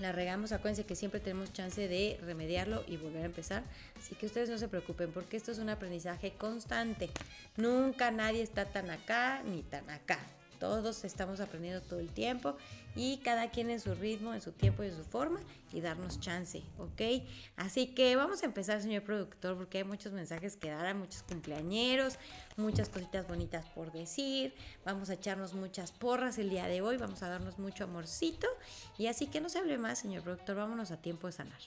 la 0.00 0.12
regamos, 0.12 0.52
acuérdense 0.52 0.84
que 0.84 0.96
siempre 0.96 1.20
tenemos 1.20 1.52
chance 1.52 1.86
de 1.88 2.18
remediarlo 2.22 2.84
y 2.86 2.96
volver 2.96 3.22
a 3.22 3.26
empezar. 3.26 3.62
Así 3.98 4.14
que 4.14 4.26
ustedes 4.26 4.50
no 4.50 4.58
se 4.58 4.68
preocupen 4.68 5.12
porque 5.12 5.36
esto 5.36 5.52
es 5.52 5.58
un 5.58 5.68
aprendizaje 5.68 6.32
constante. 6.32 7.10
Nunca 7.56 8.10
nadie 8.10 8.42
está 8.42 8.64
tan 8.64 8.90
acá 8.90 9.42
ni 9.44 9.62
tan 9.62 9.88
acá. 9.90 10.18
Todos 10.58 11.04
estamos 11.04 11.40
aprendiendo 11.40 11.80
todo 11.80 12.00
el 12.00 12.10
tiempo 12.10 12.56
y 12.96 13.18
cada 13.18 13.50
quien 13.50 13.70
en 13.70 13.80
su 13.80 13.94
ritmo, 13.94 14.34
en 14.34 14.40
su 14.40 14.52
tiempo 14.52 14.82
y 14.82 14.88
en 14.88 14.96
su 14.96 15.04
forma 15.04 15.40
y 15.72 15.80
darnos 15.80 16.20
chance, 16.20 16.62
¿ok? 16.78 17.22
Así 17.56 17.88
que 17.88 18.14
vamos 18.16 18.42
a 18.42 18.46
empezar, 18.46 18.80
señor 18.80 19.02
productor, 19.02 19.56
porque 19.56 19.78
hay 19.78 19.84
muchos 19.84 20.12
mensajes 20.12 20.56
que 20.56 20.70
dar 20.70 20.86
a 20.86 20.94
muchos 20.94 21.22
cumpleañeros, 21.22 22.18
muchas 22.56 22.88
cositas 22.88 23.26
bonitas 23.26 23.66
por 23.70 23.92
decir. 23.92 24.54
Vamos 24.84 25.10
a 25.10 25.14
echarnos 25.14 25.54
muchas 25.54 25.92
porras 25.92 26.38
el 26.38 26.50
día 26.50 26.66
de 26.66 26.82
hoy, 26.82 26.96
vamos 26.96 27.22
a 27.22 27.28
darnos 27.28 27.58
mucho 27.58 27.84
amorcito 27.84 28.46
y 28.98 29.06
así 29.08 29.26
que 29.26 29.40
no 29.40 29.48
se 29.48 29.58
hable 29.58 29.78
más, 29.78 29.98
señor 29.98 30.22
productor, 30.22 30.56
vámonos 30.56 30.90
a 30.90 30.96
tiempo 30.96 31.26
de 31.26 31.32
sanar. 31.32 31.60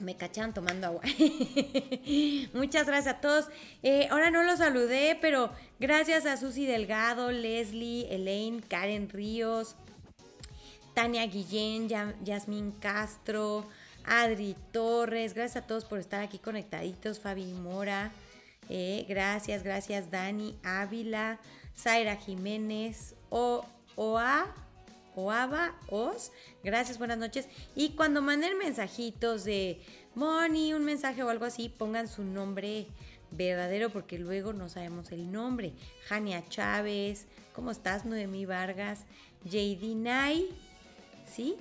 Me 0.00 0.16
cachan 0.16 0.52
tomando 0.54 0.86
agua. 0.88 1.02
Muchas 2.54 2.86
gracias 2.86 3.14
a 3.14 3.20
todos. 3.20 3.48
Eh, 3.82 4.08
ahora 4.10 4.30
no 4.30 4.42
los 4.42 4.58
saludé, 4.58 5.16
pero 5.20 5.52
gracias 5.78 6.26
a 6.26 6.36
Susy 6.36 6.66
Delgado, 6.66 7.30
Leslie, 7.30 8.12
Elaine, 8.12 8.62
Karen 8.62 9.08
Ríos, 9.10 9.76
Tania 10.94 11.26
Guillén, 11.26 11.88
Yasmín 12.24 12.72
Castro, 12.72 13.68
Adri 14.04 14.56
Torres. 14.72 15.34
Gracias 15.34 15.64
a 15.64 15.66
todos 15.66 15.84
por 15.84 15.98
estar 15.98 16.22
aquí 16.22 16.38
conectaditos. 16.38 17.20
Fabi 17.20 17.52
Mora. 17.52 18.10
Eh, 18.68 19.04
gracias, 19.08 19.64
gracias 19.64 20.10
Dani 20.10 20.56
Ávila, 20.62 21.40
Zaira 21.76 22.16
Jiménez, 22.16 23.16
o, 23.28 23.64
Oa. 23.96 24.54
Oaba, 25.16 25.74
Os, 25.88 26.30
gracias, 26.62 26.98
buenas 26.98 27.18
noches. 27.18 27.48
Y 27.74 27.90
cuando 27.90 28.22
manden 28.22 28.58
mensajitos 28.58 29.44
de 29.44 29.80
Moni, 30.14 30.74
un 30.74 30.84
mensaje 30.84 31.22
o 31.22 31.28
algo 31.28 31.44
así, 31.44 31.68
pongan 31.68 32.08
su 32.08 32.24
nombre 32.24 32.86
verdadero 33.30 33.90
porque 33.90 34.18
luego 34.18 34.52
no 34.52 34.68
sabemos 34.68 35.12
el 35.12 35.30
nombre. 35.30 35.72
Jania 36.06 36.44
Chávez, 36.48 37.26
¿cómo 37.54 37.70
estás? 37.70 38.04
Noemí 38.04 38.44
Vargas, 38.46 39.06
JD 39.44 39.94
Nay, 39.94 40.48
¿Sí? 41.30 41.56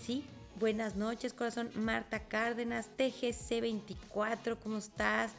¿Sí? 0.00 0.24
Buenas 0.58 0.96
noches, 0.96 1.34
corazón. 1.34 1.70
Marta 1.74 2.20
Cárdenas, 2.20 2.90
TGC24, 2.96 4.56
¿cómo 4.62 4.78
estás? 4.78 5.32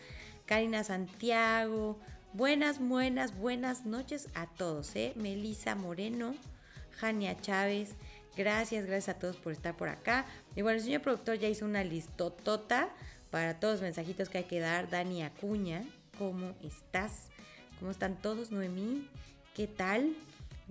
Karina 0.46 0.84
Santiago. 0.84 1.98
Buenas, 2.34 2.80
buenas, 2.80 3.36
buenas 3.36 3.86
noches 3.86 4.28
a 4.36 4.46
todos, 4.46 4.96
¿eh? 4.96 5.14
Melisa 5.16 5.74
Moreno, 5.74 6.36
Jania 7.00 7.40
Chávez. 7.42 7.96
Gracias, 8.38 8.86
gracias 8.86 9.16
a 9.16 9.20
todos 9.20 9.36
por 9.36 9.52
estar 9.52 9.76
por 9.76 9.90
acá. 9.90 10.26
Y 10.56 10.62
bueno, 10.62 10.78
el 10.78 10.84
señor 10.84 11.02
productor 11.02 11.38
ya 11.38 11.50
hizo 11.50 11.66
una 11.66 11.84
listotota 11.84 12.90
para 13.30 13.60
todos 13.60 13.76
los 13.76 13.82
mensajitos 13.82 14.30
que 14.30 14.40
hay 14.40 14.44
que 14.46 14.60
dar. 14.60 14.90
Dani 14.90 15.24
Acuña, 15.24 15.84
¿cómo 16.18 16.56
estás? 16.64 17.30
¿Cómo 17.80 17.92
están 17.92 18.22
todos? 18.22 18.52
Noemí, 18.52 19.08
¿qué 19.54 19.68
tal? 19.68 20.16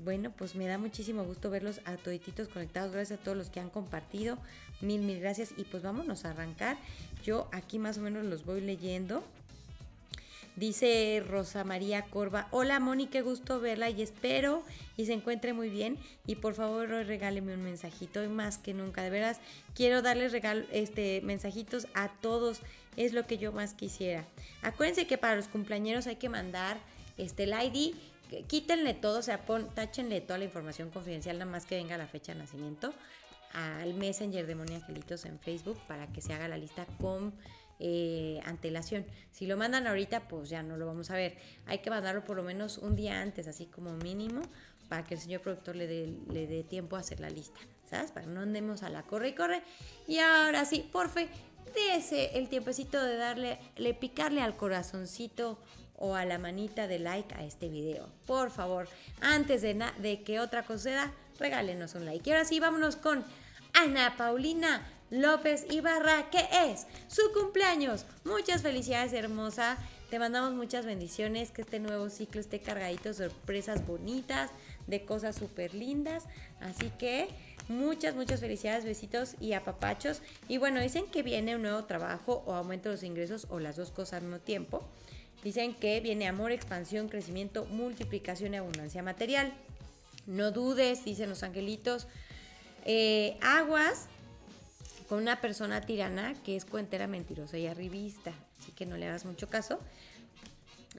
Bueno, 0.02 0.30
pues 0.30 0.54
me 0.54 0.66
da 0.66 0.78
muchísimo 0.78 1.24
gusto 1.24 1.50
verlos 1.50 1.82
a 1.84 1.96
todititos 1.96 2.48
conectados. 2.48 2.92
Gracias 2.92 3.20
a 3.20 3.22
todos 3.22 3.36
los 3.36 3.50
que 3.50 3.60
han 3.60 3.68
compartido. 3.68 4.38
Mil, 4.80 5.02
mil 5.02 5.20
gracias. 5.20 5.52
Y 5.58 5.64
pues 5.64 5.82
vámonos 5.82 6.24
a 6.24 6.30
arrancar. 6.30 6.78
Yo 7.22 7.48
aquí 7.52 7.78
más 7.78 7.98
o 7.98 8.00
menos 8.00 8.24
los 8.24 8.46
voy 8.46 8.62
leyendo. 8.62 9.22
Dice 10.60 11.24
Rosa 11.26 11.64
María 11.64 12.02
Corva, 12.02 12.46
hola 12.50 12.80
Moni, 12.80 13.06
qué 13.06 13.22
gusto 13.22 13.60
verla 13.60 13.88
y 13.88 14.02
espero 14.02 14.62
y 14.98 15.06
se 15.06 15.14
encuentre 15.14 15.54
muy 15.54 15.70
bien. 15.70 15.96
Y 16.26 16.34
por 16.34 16.52
favor 16.52 16.86
regáleme 16.86 17.54
un 17.54 17.62
mensajito, 17.62 18.22
y 18.22 18.28
más 18.28 18.58
que 18.58 18.74
nunca, 18.74 19.02
de 19.02 19.08
veras, 19.08 19.40
quiero 19.74 20.02
darles 20.02 20.32
regalo, 20.32 20.66
este, 20.70 21.22
mensajitos 21.22 21.86
a 21.94 22.08
todos, 22.20 22.60
es 22.98 23.14
lo 23.14 23.26
que 23.26 23.38
yo 23.38 23.52
más 23.52 23.72
quisiera. 23.72 24.26
Acuérdense 24.60 25.06
que 25.06 25.16
para 25.16 25.34
los 25.34 25.48
cumpleaños 25.48 26.06
hay 26.06 26.16
que 26.16 26.28
mandar 26.28 26.76
este, 27.16 27.44
el 27.44 27.54
ID 27.54 27.94
quítenle 28.46 28.92
todo, 28.92 29.20
o 29.20 29.22
sea, 29.22 29.46
pon, 29.46 29.66
táchenle 29.74 30.20
toda 30.20 30.40
la 30.40 30.44
información 30.44 30.90
confidencial, 30.90 31.38
nada 31.38 31.50
más 31.50 31.64
que 31.64 31.76
venga 31.76 31.96
la 31.96 32.06
fecha 32.06 32.34
de 32.34 32.38
nacimiento, 32.38 32.92
al 33.54 33.94
Messenger 33.94 34.46
de 34.46 34.54
Moni 34.54 34.74
Angelitos 34.74 35.24
en 35.24 35.38
Facebook 35.38 35.80
para 35.88 36.06
que 36.08 36.20
se 36.20 36.34
haga 36.34 36.48
la 36.48 36.58
lista 36.58 36.84
con 37.00 37.32
eh, 37.82 38.40
antelación. 38.44 39.06
Si 39.32 39.46
lo 39.46 39.56
mandan 39.56 39.86
ahorita, 39.86 40.28
pues 40.28 40.50
ya 40.50 40.62
no 40.62 40.76
lo 40.76 40.86
vamos 40.86 41.10
a 41.10 41.14
ver. 41.14 41.38
Hay 41.66 41.78
que 41.78 41.88
mandarlo 41.88 42.24
por 42.24 42.36
lo 42.36 42.42
menos 42.42 42.76
un 42.76 42.94
día 42.94 43.22
antes, 43.22 43.48
así 43.48 43.64
como 43.66 43.92
mínimo, 43.94 44.42
para 44.90 45.02
que 45.02 45.14
el 45.14 45.20
señor 45.20 45.40
productor 45.40 45.76
le 45.76 45.86
dé, 45.86 46.64
tiempo 46.68 46.96
a 46.96 47.00
hacer 47.00 47.20
la 47.20 47.30
lista, 47.30 47.58
¿sabes? 47.88 48.12
Para 48.12 48.26
que 48.26 48.32
no 48.32 48.40
andemos 48.40 48.82
a 48.82 48.90
la 48.90 49.02
corre 49.04 49.30
y 49.30 49.34
corre. 49.34 49.62
Y 50.06 50.18
ahora 50.18 50.66
sí, 50.66 50.86
porfe, 50.92 51.28
dése 51.74 52.38
el 52.38 52.50
tiempecito 52.50 53.02
de 53.02 53.16
darle, 53.16 53.58
le 53.76 53.94
picarle 53.94 54.42
al 54.42 54.56
corazoncito 54.56 55.58
o 55.96 56.14
a 56.14 56.26
la 56.26 56.38
manita 56.38 56.86
de 56.86 56.98
like 56.98 57.34
a 57.34 57.44
este 57.44 57.68
video. 57.68 58.10
Por 58.26 58.50
favor, 58.50 58.88
antes 59.22 59.62
de, 59.62 59.74
de 60.02 60.22
que 60.22 60.38
otra 60.38 60.64
cosa 60.64 61.12
regálenos 61.38 61.94
un 61.94 62.04
like. 62.04 62.28
Y 62.28 62.32
ahora 62.32 62.44
sí, 62.44 62.60
vámonos 62.60 62.96
con 62.96 63.24
Ana 63.72 64.16
Paulina 64.18 64.86
López 65.10 65.66
Ibarra, 65.70 66.30
que 66.30 66.46
es 66.70 66.86
su 67.08 67.22
cumpleaños. 67.32 68.06
Muchas 68.24 68.62
felicidades, 68.62 69.12
hermosa. 69.12 69.76
Te 70.08 70.18
mandamos 70.18 70.52
muchas 70.54 70.86
bendiciones, 70.86 71.50
que 71.50 71.62
este 71.62 71.80
nuevo 71.80 72.10
ciclo 72.10 72.40
esté 72.40 72.60
cargadito 72.60 73.08
de 73.08 73.14
sorpresas 73.14 73.86
bonitas, 73.86 74.50
de 74.86 75.04
cosas 75.04 75.36
súper 75.36 75.74
lindas. 75.74 76.24
Así 76.60 76.90
que 76.98 77.28
muchas, 77.68 78.14
muchas 78.14 78.40
felicidades, 78.40 78.84
besitos 78.84 79.34
y 79.40 79.52
apapachos. 79.52 80.22
Y 80.48 80.58
bueno, 80.58 80.80
dicen 80.80 81.06
que 81.06 81.22
viene 81.22 81.56
un 81.56 81.62
nuevo 81.62 81.84
trabajo 81.84 82.44
o 82.46 82.54
aumento 82.54 82.88
de 82.88 82.94
los 82.94 83.02
ingresos 83.02 83.46
o 83.50 83.58
las 83.58 83.76
dos 83.76 83.90
cosas 83.90 84.14
al 84.14 84.22
mismo 84.22 84.38
tiempo. 84.38 84.82
Dicen 85.42 85.74
que 85.74 86.00
viene 86.00 86.28
amor, 86.28 86.52
expansión, 86.52 87.08
crecimiento, 87.08 87.64
multiplicación 87.64 88.54
y 88.54 88.58
abundancia 88.58 89.02
material. 89.02 89.52
No 90.26 90.52
dudes, 90.52 91.04
dicen 91.04 91.30
los 91.30 91.42
angelitos. 91.42 92.06
Eh, 92.84 93.36
aguas 93.42 94.08
con 95.10 95.18
una 95.18 95.40
persona 95.40 95.80
tirana 95.80 96.34
que 96.44 96.54
es 96.54 96.64
cuentera, 96.64 97.08
mentirosa 97.08 97.58
y 97.58 97.66
arribista. 97.66 98.30
Así 98.60 98.70
que 98.70 98.86
no 98.86 98.96
le 98.96 99.08
hagas 99.08 99.24
mucho 99.24 99.50
caso. 99.50 99.80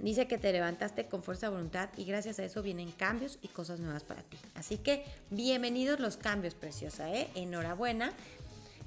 Dice 0.02 0.28
que 0.28 0.38
te 0.38 0.52
levantaste 0.52 1.06
con 1.06 1.24
fuerza 1.24 1.46
de 1.46 1.54
voluntad 1.54 1.88
y 1.96 2.04
gracias 2.04 2.38
a 2.38 2.44
eso 2.44 2.62
vienen 2.62 2.92
cambios 2.92 3.40
y 3.42 3.48
cosas 3.48 3.80
nuevas 3.80 4.04
para 4.04 4.22
ti. 4.24 4.38
Así 4.54 4.78
que 4.78 5.06
bienvenidos 5.30 6.02
los 6.02 6.18
cambios, 6.18 6.56
preciosa, 6.56 7.10
¿eh? 7.10 7.30
Enhorabuena. 7.36 8.12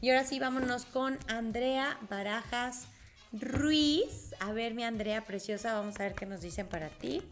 Y 0.02 0.10
ahora 0.10 0.24
sí, 0.24 0.38
vámonos 0.38 0.84
con 0.84 1.18
Andrea 1.26 1.98
Barajas 2.10 2.84
Ruiz. 3.32 4.34
A 4.40 4.52
ver, 4.52 4.74
mi 4.74 4.84
Andrea 4.84 5.24
preciosa, 5.24 5.72
vamos 5.72 5.98
a 6.00 6.02
ver 6.02 6.12
qué 6.12 6.26
nos 6.26 6.42
dicen 6.42 6.66
para 6.66 6.90
ti. 6.90 7.22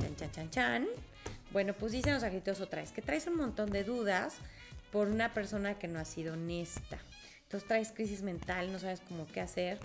Chan, 0.00 0.16
chan, 0.16 0.32
chan, 0.32 0.50
chan. 0.50 0.86
Bueno, 1.52 1.74
pues 1.74 1.92
dicen 1.92 2.14
los 2.14 2.22
agritos 2.22 2.62
otra 2.62 2.80
vez 2.80 2.92
que 2.92 3.02
traes 3.02 3.26
un 3.26 3.36
montón 3.36 3.68
de 3.68 3.84
dudas 3.84 4.36
por 4.90 5.08
una 5.08 5.34
persona 5.34 5.78
que 5.78 5.86
no 5.86 5.98
ha 6.00 6.06
sido 6.06 6.32
honesta. 6.32 6.98
Entonces 7.50 7.66
traes 7.66 7.90
crisis 7.90 8.22
mental, 8.22 8.70
no 8.70 8.78
sabes 8.78 9.00
cómo 9.08 9.26
qué 9.26 9.40
hacer. 9.40 9.80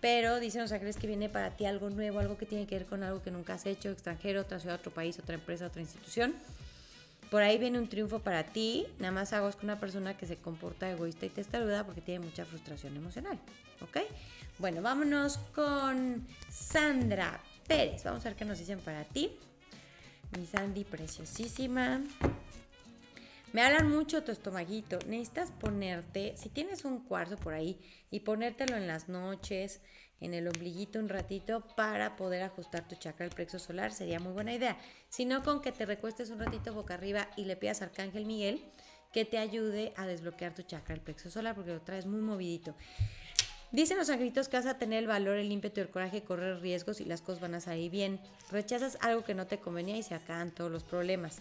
Pero 0.00 0.40
dicen 0.40 0.62
los 0.62 0.72
ángeles 0.72 0.96
que 0.96 1.06
viene 1.06 1.28
para 1.28 1.50
ti 1.54 1.66
algo 1.66 1.90
nuevo, 1.90 2.18
algo 2.18 2.38
que 2.38 2.46
tiene 2.46 2.66
que 2.66 2.76
ver 2.76 2.86
con 2.86 3.02
algo 3.02 3.22
que 3.22 3.30
nunca 3.30 3.52
has 3.52 3.66
hecho, 3.66 3.90
extranjero, 3.90 4.40
otra 4.40 4.58
ciudad, 4.58 4.76
otro 4.76 4.90
país, 4.90 5.18
otra 5.18 5.34
empresa, 5.34 5.66
otra 5.66 5.82
institución. 5.82 6.34
Por 7.30 7.42
ahí 7.42 7.58
viene 7.58 7.78
un 7.78 7.90
triunfo 7.90 8.20
para 8.20 8.44
ti. 8.44 8.86
Nada 8.98 9.12
más 9.12 9.34
hago 9.34 9.50
con 9.52 9.64
una 9.64 9.78
persona 9.78 10.16
que 10.16 10.24
se 10.24 10.36
comporta 10.36 10.90
egoísta 10.90 11.26
y 11.26 11.28
te 11.28 11.34
testaruda 11.36 11.84
porque 11.84 12.00
tiene 12.00 12.24
mucha 12.24 12.46
frustración 12.46 12.96
emocional. 12.96 13.38
¿Ok? 13.82 13.98
Bueno, 14.58 14.80
vámonos 14.80 15.36
con 15.54 16.26
Sandra 16.48 17.38
Pérez. 17.68 18.02
Vamos 18.04 18.24
a 18.24 18.30
ver 18.30 18.36
qué 18.38 18.46
nos 18.46 18.58
dicen 18.58 18.78
para 18.78 19.04
ti. 19.04 19.36
Mi 20.38 20.46
Sandy 20.46 20.84
preciosísima. 20.84 22.00
Me 23.52 23.62
hablan 23.62 23.90
mucho 23.90 24.22
tu 24.22 24.30
estomaguito. 24.30 24.98
Necesitas 25.06 25.50
ponerte, 25.50 26.36
si 26.36 26.48
tienes 26.48 26.84
un 26.84 27.04
cuarzo 27.04 27.36
por 27.36 27.52
ahí, 27.52 27.78
y 28.10 28.20
ponértelo 28.20 28.76
en 28.76 28.86
las 28.86 29.08
noches, 29.08 29.80
en 30.20 30.34
el 30.34 30.46
ombliguito 30.46 30.98
un 30.98 31.08
ratito 31.08 31.62
para 31.76 32.16
poder 32.16 32.42
ajustar 32.42 32.86
tu 32.86 32.94
chakra 32.94 33.26
del 33.26 33.34
plexo 33.34 33.58
solar, 33.58 33.92
sería 33.92 34.20
muy 34.20 34.32
buena 34.32 34.54
idea. 34.54 34.78
Si 35.08 35.24
no, 35.24 35.42
con 35.42 35.62
que 35.62 35.72
te 35.72 35.86
recuestes 35.86 36.30
un 36.30 36.38
ratito 36.38 36.74
boca 36.74 36.94
arriba 36.94 37.28
y 37.36 37.44
le 37.44 37.56
pidas 37.56 37.82
a 37.82 37.86
Arcángel 37.86 38.26
Miguel 38.26 38.62
que 39.12 39.24
te 39.24 39.38
ayude 39.38 39.92
a 39.96 40.06
desbloquear 40.06 40.54
tu 40.54 40.62
chakra 40.62 40.94
del 40.94 41.02
plexo 41.02 41.30
solar 41.30 41.54
porque 41.56 41.72
lo 41.72 41.80
traes 41.80 42.06
muy 42.06 42.20
movidito. 42.20 42.76
Dicen 43.72 43.98
los 43.98 44.10
angelitos 44.10 44.48
que 44.48 44.56
vas 44.56 44.66
a 44.66 44.78
tener 44.78 44.98
el 44.98 45.06
valor, 45.06 45.36
el 45.36 45.50
ímpetu 45.50 45.80
el 45.80 45.90
coraje, 45.90 46.22
correr 46.22 46.60
riesgos 46.60 47.00
y 47.00 47.04
las 47.04 47.22
cosas 47.22 47.40
van 47.40 47.54
a 47.54 47.60
salir 47.60 47.90
bien. 47.90 48.20
Rechazas 48.50 48.98
algo 49.00 49.24
que 49.24 49.34
no 49.34 49.46
te 49.46 49.58
convenía 49.58 49.96
y 49.96 50.02
se 50.02 50.14
acaban 50.14 50.50
todos 50.50 50.70
los 50.70 50.82
problemas. 50.82 51.40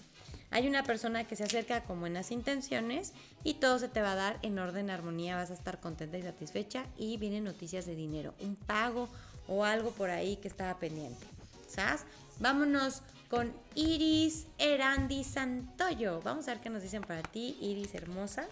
Hay 0.51 0.68
una 0.68 0.84
persona 0.84 1.25
que 1.25 1.36
se 1.36 1.44
acerca 1.44 1.84
con 1.84 2.00
buenas 2.00 2.32
intenciones 2.32 3.13
y 3.44 3.56
todo 3.56 3.77
se 3.77 3.88
te 3.88 4.01
va 4.01 4.13
a 4.13 4.15
dar 4.15 4.39
en 4.41 4.58
orden, 4.58 4.89
armonía, 4.89 5.36
vas 5.36 5.51
a 5.51 5.53
estar 5.53 5.79
contenta 5.79 6.18
y 6.18 6.24
satisfecha 6.24 6.86
y 6.98 7.18
vienen 7.18 7.44
noticias 7.44 7.86
de 7.86 7.96
dinero, 7.96 8.34
un 8.39 8.56
pago 8.56 9.10
o 9.48 9.63
algo 9.63 9.91
por 9.91 10.10
ahí 10.10 10.38
que 10.38 10.48
estaba 10.48 10.79
pendiente. 10.79 11.25
¿Sabes? 11.68 12.03
Vámonos 12.39 13.03
con 13.29 13.53
Iris 13.75 14.48
Erandi 14.58 15.24
Santoyo. 15.24 16.22
Vamos 16.22 16.48
a 16.48 16.53
ver 16.53 16.62
qué 16.62 16.70
nos 16.70 16.82
dicen 16.82 17.03
para 17.03 17.22
ti, 17.22 17.58
Iris 17.62 17.94
hermosa. 17.94 18.48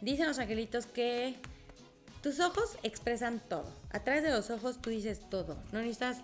Dicen 0.00 0.26
los 0.26 0.38
angelitos 0.38 0.86
que 0.86 1.36
tus 2.22 2.38
ojos 2.40 2.76
expresan 2.82 3.40
todo. 3.48 3.66
A 3.90 4.00
través 4.00 4.22
de 4.22 4.30
los 4.30 4.50
ojos 4.50 4.80
tú 4.80 4.90
dices 4.90 5.20
todo. 5.30 5.56
No 5.72 5.78
necesitas 5.78 6.18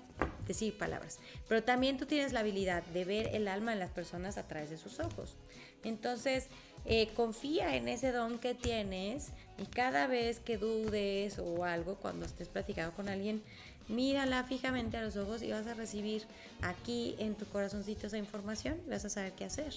decir 0.47 0.77
palabras. 0.77 1.19
Pero 1.49 1.63
también 1.63 1.97
tú 1.97 2.07
tienes 2.07 2.33
la 2.33 2.41
habilidad 2.41 2.83
de 2.85 3.05
ver 3.05 3.35
el 3.35 3.49
alma 3.49 3.73
de 3.73 3.79
las 3.79 3.91
personas 3.91 4.37
a 4.37 4.47
través 4.47 4.71
de 4.71 4.77
sus 4.77 5.01
ojos. 5.01 5.37
Entonces, 5.85 6.49
eh, 6.85 7.09
confía 7.15 7.77
en 7.77 7.89
ese 7.89 8.13
don 8.13 8.39
que 8.39 8.55
tienes 8.55 9.29
y 9.59 9.67
cada 9.67 10.07
vez 10.07 10.39
que 10.41 10.59
dudes 10.59 11.39
o 11.39 11.65
algo, 11.65 11.97
cuando 11.97 12.27
estés 12.27 12.49
platicando 12.49 12.95
con 12.95 13.09
alguien, 13.09 13.43
mírala 13.89 14.45
fijamente 14.45 14.97
a 14.97 15.03
los 15.03 15.17
ojos 15.17 15.43
y 15.43 15.53
vas 15.53 15.67
a 15.67 15.75
recibir 15.75 16.25
aquí 16.61 17.15
en 17.19 17.37
tu 17.37 17.47
corazoncito 17.47 18.09
esa 18.09 18.19
información 18.19 18.81
y 18.87 18.91
vas 18.91 19.05
a 19.05 19.11
saber 19.11 19.33
qué 19.33 19.45
hacer. 19.45 19.73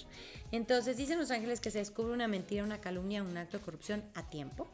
Entonces, 0.52 0.96
dicen 0.96 1.18
los 1.18 1.30
ángeles 1.30 1.60
que 1.60 1.70
se 1.70 1.78
descubre 1.78 2.12
una 2.12 2.28
mentira, 2.28 2.62
una 2.62 2.80
calumnia, 2.80 3.22
un 3.22 3.36
acto 3.38 3.58
de 3.58 3.64
corrupción 3.64 4.02
a 4.14 4.28
tiempo 4.28 4.68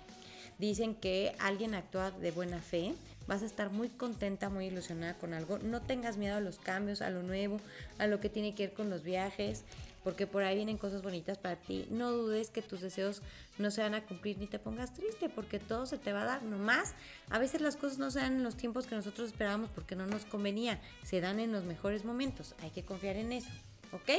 dicen 0.58 0.94
que 0.94 1.34
alguien 1.38 1.74
actúa 1.74 2.10
de 2.10 2.30
buena 2.30 2.60
fe, 2.60 2.94
vas 3.26 3.42
a 3.42 3.46
estar 3.46 3.70
muy 3.70 3.88
contenta, 3.88 4.48
muy 4.48 4.66
ilusionada 4.66 5.14
con 5.14 5.34
algo. 5.34 5.58
No 5.58 5.82
tengas 5.82 6.16
miedo 6.16 6.36
a 6.36 6.40
los 6.40 6.58
cambios, 6.58 7.02
a 7.02 7.10
lo 7.10 7.22
nuevo, 7.22 7.60
a 7.98 8.06
lo 8.06 8.20
que 8.20 8.28
tiene 8.28 8.54
que 8.54 8.66
ver 8.68 8.74
con 8.74 8.90
los 8.90 9.02
viajes, 9.02 9.64
porque 10.04 10.28
por 10.28 10.44
ahí 10.44 10.54
vienen 10.54 10.78
cosas 10.78 11.02
bonitas 11.02 11.36
para 11.36 11.56
ti. 11.56 11.86
No 11.90 12.12
dudes 12.12 12.50
que 12.50 12.62
tus 12.62 12.80
deseos 12.80 13.22
no 13.58 13.72
se 13.72 13.82
van 13.82 13.94
a 13.94 14.04
cumplir 14.04 14.38
ni 14.38 14.46
te 14.46 14.58
pongas 14.58 14.94
triste, 14.94 15.28
porque 15.28 15.58
todo 15.58 15.86
se 15.86 15.98
te 15.98 16.12
va 16.12 16.22
a 16.22 16.26
dar. 16.26 16.42
Nomás, 16.44 16.94
a 17.28 17.38
veces 17.38 17.60
las 17.60 17.76
cosas 17.76 17.98
no 17.98 18.10
se 18.10 18.20
dan 18.20 18.36
en 18.36 18.44
los 18.44 18.56
tiempos 18.56 18.86
que 18.86 18.94
nosotros 18.94 19.30
esperábamos 19.30 19.68
porque 19.70 19.96
no 19.96 20.06
nos 20.06 20.24
convenía, 20.24 20.80
se 21.02 21.20
dan 21.20 21.40
en 21.40 21.50
los 21.50 21.64
mejores 21.64 22.04
momentos. 22.04 22.54
Hay 22.62 22.70
que 22.70 22.84
confiar 22.84 23.16
en 23.16 23.32
eso, 23.32 23.50
¿ok? 23.92 24.10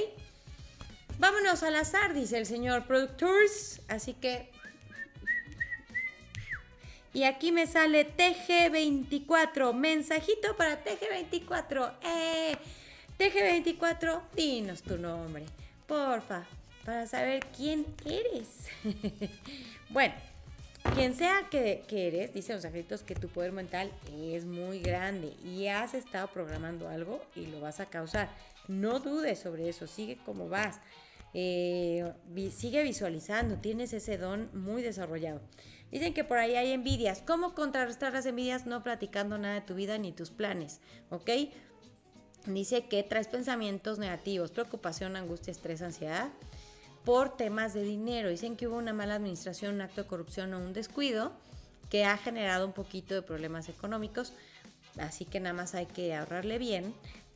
Vámonos 1.19 1.63
al 1.63 1.75
azar, 1.75 2.13
dice 2.13 2.37
el 2.37 2.45
señor 2.45 2.85
Productors. 2.85 3.79
Así 3.87 4.13
que 4.13 4.51
y 7.17 7.23
aquí 7.23 7.51
me 7.51 7.65
sale 7.65 8.07
TG24. 8.15 9.73
Mensajito 9.73 10.55
para 10.55 10.83
TG24. 10.83 11.93
¡Eh! 12.03 12.55
TG24, 13.17 14.21
dinos 14.35 14.83
tu 14.83 14.99
nombre. 14.99 15.43
Porfa. 15.87 16.45
para 16.85 17.07
saber 17.07 17.43
quién 17.57 17.87
eres. 18.05 18.67
bueno, 19.89 20.13
quien 20.93 21.15
sea 21.15 21.47
que, 21.49 21.83
eres, 21.89 22.35
dicen 22.35 22.57
los 22.57 22.65
angelitos 22.65 23.01
que 23.01 23.15
tu 23.15 23.29
poder 23.29 23.51
mental 23.51 23.91
es 24.15 24.45
muy 24.45 24.79
grande 24.79 25.33
y 25.43 25.65
has 25.65 25.95
estado 25.95 26.27
programando 26.27 26.87
algo 26.87 27.25
y 27.35 27.47
lo 27.47 27.59
vas 27.61 27.79
a 27.79 27.87
causar. 27.87 28.29
No 28.67 28.99
dudes 28.99 29.39
sobre 29.39 29.69
eso, 29.69 29.87
sigue 29.87 30.19
como 30.23 30.49
vas. 30.49 30.79
Eh, 31.33 32.13
sigue 32.55 32.83
visualizando, 32.83 33.55
tienes 33.55 33.91
ese 33.93 34.19
don 34.19 34.51
muy 34.53 34.83
desarrollado. 34.83 35.41
Dicen 35.91 36.13
que 36.13 36.23
por 36.23 36.37
ahí 36.37 36.55
hay 36.55 36.71
envidias. 36.71 37.21
¿Cómo 37.25 37.53
contrarrestar 37.53 38.13
las 38.13 38.25
envidias? 38.25 38.65
No 38.65 38.83
platicando 38.83 39.37
nada 39.37 39.55
de 39.55 39.61
tu 39.61 39.75
vida 39.75 39.97
ni 39.97 40.11
tus 40.11 40.31
planes, 40.31 40.81
¿ok? 41.09 41.29
Dice 42.45 42.85
que 42.85 43.03
traes 43.03 43.27
pensamientos 43.27 43.99
negativos, 43.99 44.51
preocupación, 44.51 45.15
angustia, 45.15 45.51
estrés, 45.51 45.81
ansiedad 45.81 46.29
por 47.03 47.37
temas 47.37 47.73
de 47.73 47.83
dinero. 47.83 48.29
Dicen 48.29 48.57
que 48.57 48.67
hubo 48.67 48.77
una 48.77 48.93
mala 48.93 49.15
administración, 49.15 49.75
un 49.75 49.81
acto 49.81 50.03
de 50.03 50.07
corrupción 50.07 50.53
o 50.53 50.59
un 50.59 50.73
descuido 50.73 51.31
que 51.89 52.03
ha 52.03 52.17
generado 52.17 52.65
un 52.65 52.73
poquito 52.73 53.15
de 53.15 53.21
problemas 53.21 53.69
económicos. 53.69 54.33
Así 54.97 55.25
que 55.25 55.39
nada 55.39 55.53
más 55.53 55.75
hay 55.75 55.85
que 55.85 56.15
ahorrarle 56.15 56.57
bien 56.57 56.93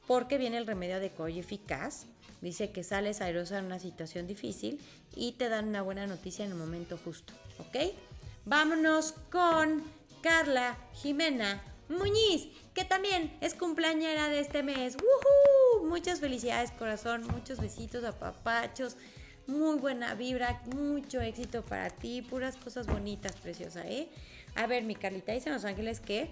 porque 0.07 0.37
viene 0.37 0.57
el 0.57 0.67
remedio 0.67 0.95
adecuado 0.97 1.29
y 1.29 1.39
eficaz. 1.39 2.05
Dice 2.41 2.71
que 2.71 2.83
sales 2.83 3.21
airosa 3.21 3.59
en 3.59 3.65
una 3.65 3.79
situación 3.79 4.27
difícil 4.27 4.81
y 5.15 5.33
te 5.33 5.47
dan 5.47 5.69
una 5.69 5.81
buena 5.81 6.07
noticia 6.07 6.43
en 6.43 6.51
el 6.51 6.57
momento 6.57 6.97
justo. 6.97 7.33
¿Ok? 7.59 7.93
Vámonos 8.45 9.13
con 9.31 9.83
Carla 10.21 10.77
Jimena 10.93 11.63
Muñiz, 11.89 12.47
que 12.73 12.85
también 12.85 13.37
es 13.41 13.53
cumpleañera 13.53 14.29
de 14.29 14.39
este 14.39 14.63
mes. 14.63 14.97
Muchas 15.83 16.19
felicidades, 16.19 16.71
corazón. 16.71 17.25
Muchos 17.27 17.59
besitos, 17.59 18.03
a 18.03 18.17
papachos 18.17 18.95
muy 19.47 19.77
buena 19.79 20.13
vibra, 20.15 20.61
mucho 20.73 21.19
éxito 21.19 21.63
para 21.63 21.89
ti, 21.89 22.21
puras 22.21 22.57
cosas 22.57 22.87
bonitas, 22.87 23.35
preciosa, 23.35 23.85
¿eh? 23.85 24.09
A 24.55 24.67
ver, 24.67 24.83
mi 24.83 24.95
Carlita, 24.95 25.33
dice 25.33 25.49
Los 25.49 25.65
Ángeles 25.65 25.99
que 25.99 26.29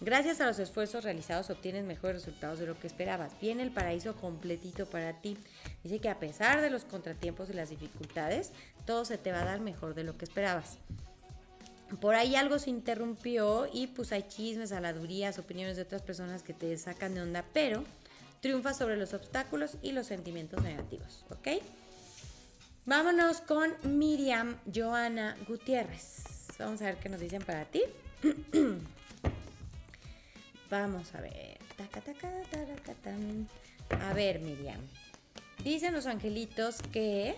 gracias 0.00 0.40
a 0.40 0.46
los 0.46 0.58
esfuerzos 0.58 1.04
realizados 1.04 1.50
obtienes 1.50 1.84
mejores 1.84 2.16
resultados 2.16 2.58
de 2.58 2.66
lo 2.66 2.78
que 2.78 2.86
esperabas. 2.86 3.38
Viene 3.40 3.62
el 3.62 3.70
paraíso 3.70 4.16
completito 4.16 4.86
para 4.86 5.20
ti. 5.20 5.36
Dice 5.82 6.00
que 6.00 6.08
a 6.08 6.18
pesar 6.18 6.60
de 6.60 6.70
los 6.70 6.84
contratiempos 6.84 7.50
y 7.50 7.54
las 7.54 7.70
dificultades, 7.70 8.52
todo 8.86 9.04
se 9.04 9.18
te 9.18 9.32
va 9.32 9.42
a 9.42 9.44
dar 9.44 9.60
mejor 9.60 9.94
de 9.94 10.04
lo 10.04 10.16
que 10.16 10.24
esperabas. 10.24 10.78
Por 12.00 12.14
ahí 12.14 12.36
algo 12.36 12.58
se 12.58 12.70
interrumpió 12.70 13.68
y 13.72 13.88
pues 13.88 14.12
hay 14.12 14.24
chismes, 14.28 14.72
aladurías, 14.72 15.38
opiniones 15.38 15.76
de 15.76 15.82
otras 15.82 16.02
personas 16.02 16.42
que 16.42 16.52
te 16.52 16.76
sacan 16.76 17.14
de 17.14 17.22
onda, 17.22 17.44
pero 17.52 17.84
triunfa 18.40 18.74
sobre 18.74 18.96
los 18.96 19.14
obstáculos 19.14 19.76
y 19.82 19.92
los 19.92 20.06
sentimientos 20.06 20.62
negativos, 20.62 21.24
¿ok? 21.30 21.62
Vámonos 22.84 23.40
con 23.40 23.74
Miriam 23.82 24.56
Joana 24.72 25.36
Gutiérrez. 25.46 26.24
Vamos 26.58 26.80
a 26.82 26.86
ver 26.86 26.96
qué 26.96 27.08
nos 27.08 27.20
dicen 27.20 27.42
para 27.42 27.64
ti. 27.64 27.82
Vamos 30.70 31.14
a 31.14 31.20
ver. 31.20 31.58
A 33.90 34.12
ver, 34.14 34.40
Miriam. 34.40 34.80
Dicen 35.62 35.92
los 35.92 36.06
angelitos 36.06 36.76
que 36.92 37.36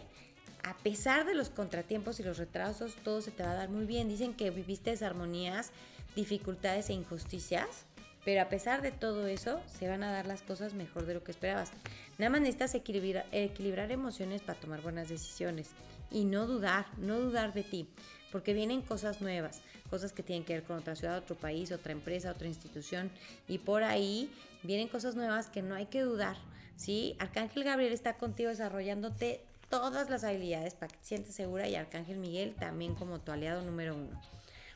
a 0.62 0.77
pesar 0.79 1.27
de 1.27 1.35
los 1.35 1.51
contratiempos 1.51 2.20
y 2.20 2.23
los 2.23 2.38
retrasos, 2.38 2.96
todo 3.05 3.20
se 3.20 3.31
te 3.31 3.42
va 3.42 3.53
a 3.53 3.57
dar 3.57 3.68
muy 3.68 3.87
bien. 3.87 4.09
Dicen 4.09 4.35
que 4.35 4.51
viviste 4.51 4.90
desarmonías, 4.90 5.70
dificultades 6.14 6.90
e 6.90 6.94
injusticias, 6.94 7.87
pero 8.25 8.42
a 8.42 8.49
pesar 8.49 8.83
de 8.83 8.90
todo 8.92 9.27
eso, 9.27 9.61
se 9.66 9.88
van 9.88 10.03
a 10.03 10.12
dar 10.12 10.27
las 10.27 10.42
cosas 10.42 10.75
mejor 10.75 11.07
de 11.07 11.14
lo 11.14 11.25
que 11.25 11.31
esperabas. 11.31 11.70
Nada 12.18 12.31
más 12.31 12.40
necesitas 12.40 12.75
equilibrar, 12.75 13.27
equilibrar 13.33 13.90
emociones 13.90 14.42
para 14.42 14.61
tomar 14.61 14.83
buenas 14.83 15.09
decisiones 15.09 15.70
y 16.11 16.25
no 16.25 16.46
dudar, 16.46 16.87
no 16.99 17.18
dudar 17.18 17.55
de 17.55 17.62
ti, 17.62 17.88
porque 18.31 18.53
vienen 18.53 18.83
cosas 18.83 19.20
nuevas, 19.20 19.62
cosas 19.88 20.12
que 20.12 20.23
tienen 20.23 20.44
que 20.44 20.55
ver 20.55 20.64
con 20.64 20.77
otra 20.77 20.96
ciudad, 20.96 21.18
otro 21.18 21.37
país, 21.37 21.73
otra 21.73 21.92
empresa, 21.92 22.31
otra 22.31 22.49
institución 22.49 23.11
y 23.49 23.59
por 23.59 23.85
ahí 23.85 24.31
vienen 24.62 24.88
cosas 24.88 25.16
nuevas 25.16 25.49
que 25.49 25.62
no 25.62 25.75
hay 25.75 25.87
que 25.87 26.03
dudar, 26.03 26.37
¿sí? 26.77 27.16
Arcángel 27.18 27.64
Gabriel 27.64 27.92
está 27.92 28.18
contigo 28.18 28.51
desarrollándote 28.51 29.40
todas 29.70 30.11
las 30.11 30.24
habilidades 30.24 30.74
para 30.74 30.88
que 30.88 30.98
te 30.98 31.04
sientas 31.04 31.35
segura 31.35 31.66
y 31.66 31.76
Arcángel 31.76 32.18
Miguel 32.18 32.54
también 32.56 32.94
como 32.94 33.20
tu 33.20 33.33
aliado 33.33 33.62
número 33.62 33.94
uno. 33.94 34.20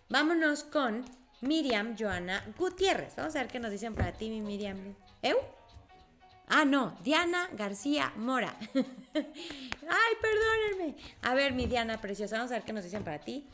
Vámonos 0.09 0.65
con 0.65 1.05
Miriam 1.43 1.97
Joana 1.99 2.43
Gutiérrez. 2.57 3.15
Vamos 3.17 3.37
a 3.37 3.41
ver 3.41 3.49
qué 3.49 3.59
nos 3.59 3.71
dicen 3.71 3.95
para 3.95 4.13
ti, 4.13 4.31
mi 4.31 4.41
Miriam. 4.41 4.95
¿Eu? 5.23 5.37
Ah, 6.47 6.65
no, 6.65 6.97
Diana 7.03 7.49
García 7.53 8.13
Mora. 8.17 8.55
Ay, 8.75 10.15
perdónenme. 10.21 10.97
A 11.23 11.35
ver, 11.35 11.53
mi 11.53 11.67
Diana 11.67 12.01
preciosa, 12.01 12.37
vamos 12.37 12.53
a 12.53 12.57
ver 12.57 12.65
qué 12.65 12.73
nos 12.73 12.85
dicen 12.85 13.03
para 13.03 13.19
ti. 13.19 13.47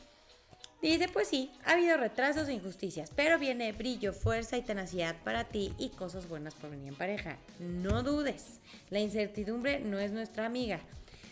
Dice, 0.82 1.08
pues 1.08 1.28
sí, 1.28 1.52
ha 1.66 1.72
habido 1.72 1.98
retrasos 1.98 2.48
e 2.48 2.54
injusticias, 2.54 3.12
pero 3.14 3.38
viene 3.38 3.72
brillo, 3.72 4.14
fuerza 4.14 4.56
y 4.56 4.62
tenacidad 4.62 5.14
para 5.24 5.44
ti 5.44 5.74
y 5.78 5.90
cosas 5.90 6.26
buenas 6.26 6.54
por 6.54 6.70
venir 6.70 6.88
en 6.88 6.94
pareja. 6.96 7.36
No 7.58 8.02
dudes, 8.02 8.60
la 8.88 8.98
incertidumbre 8.98 9.80
no 9.80 9.98
es 9.98 10.10
nuestra 10.10 10.46
amiga. 10.46 10.80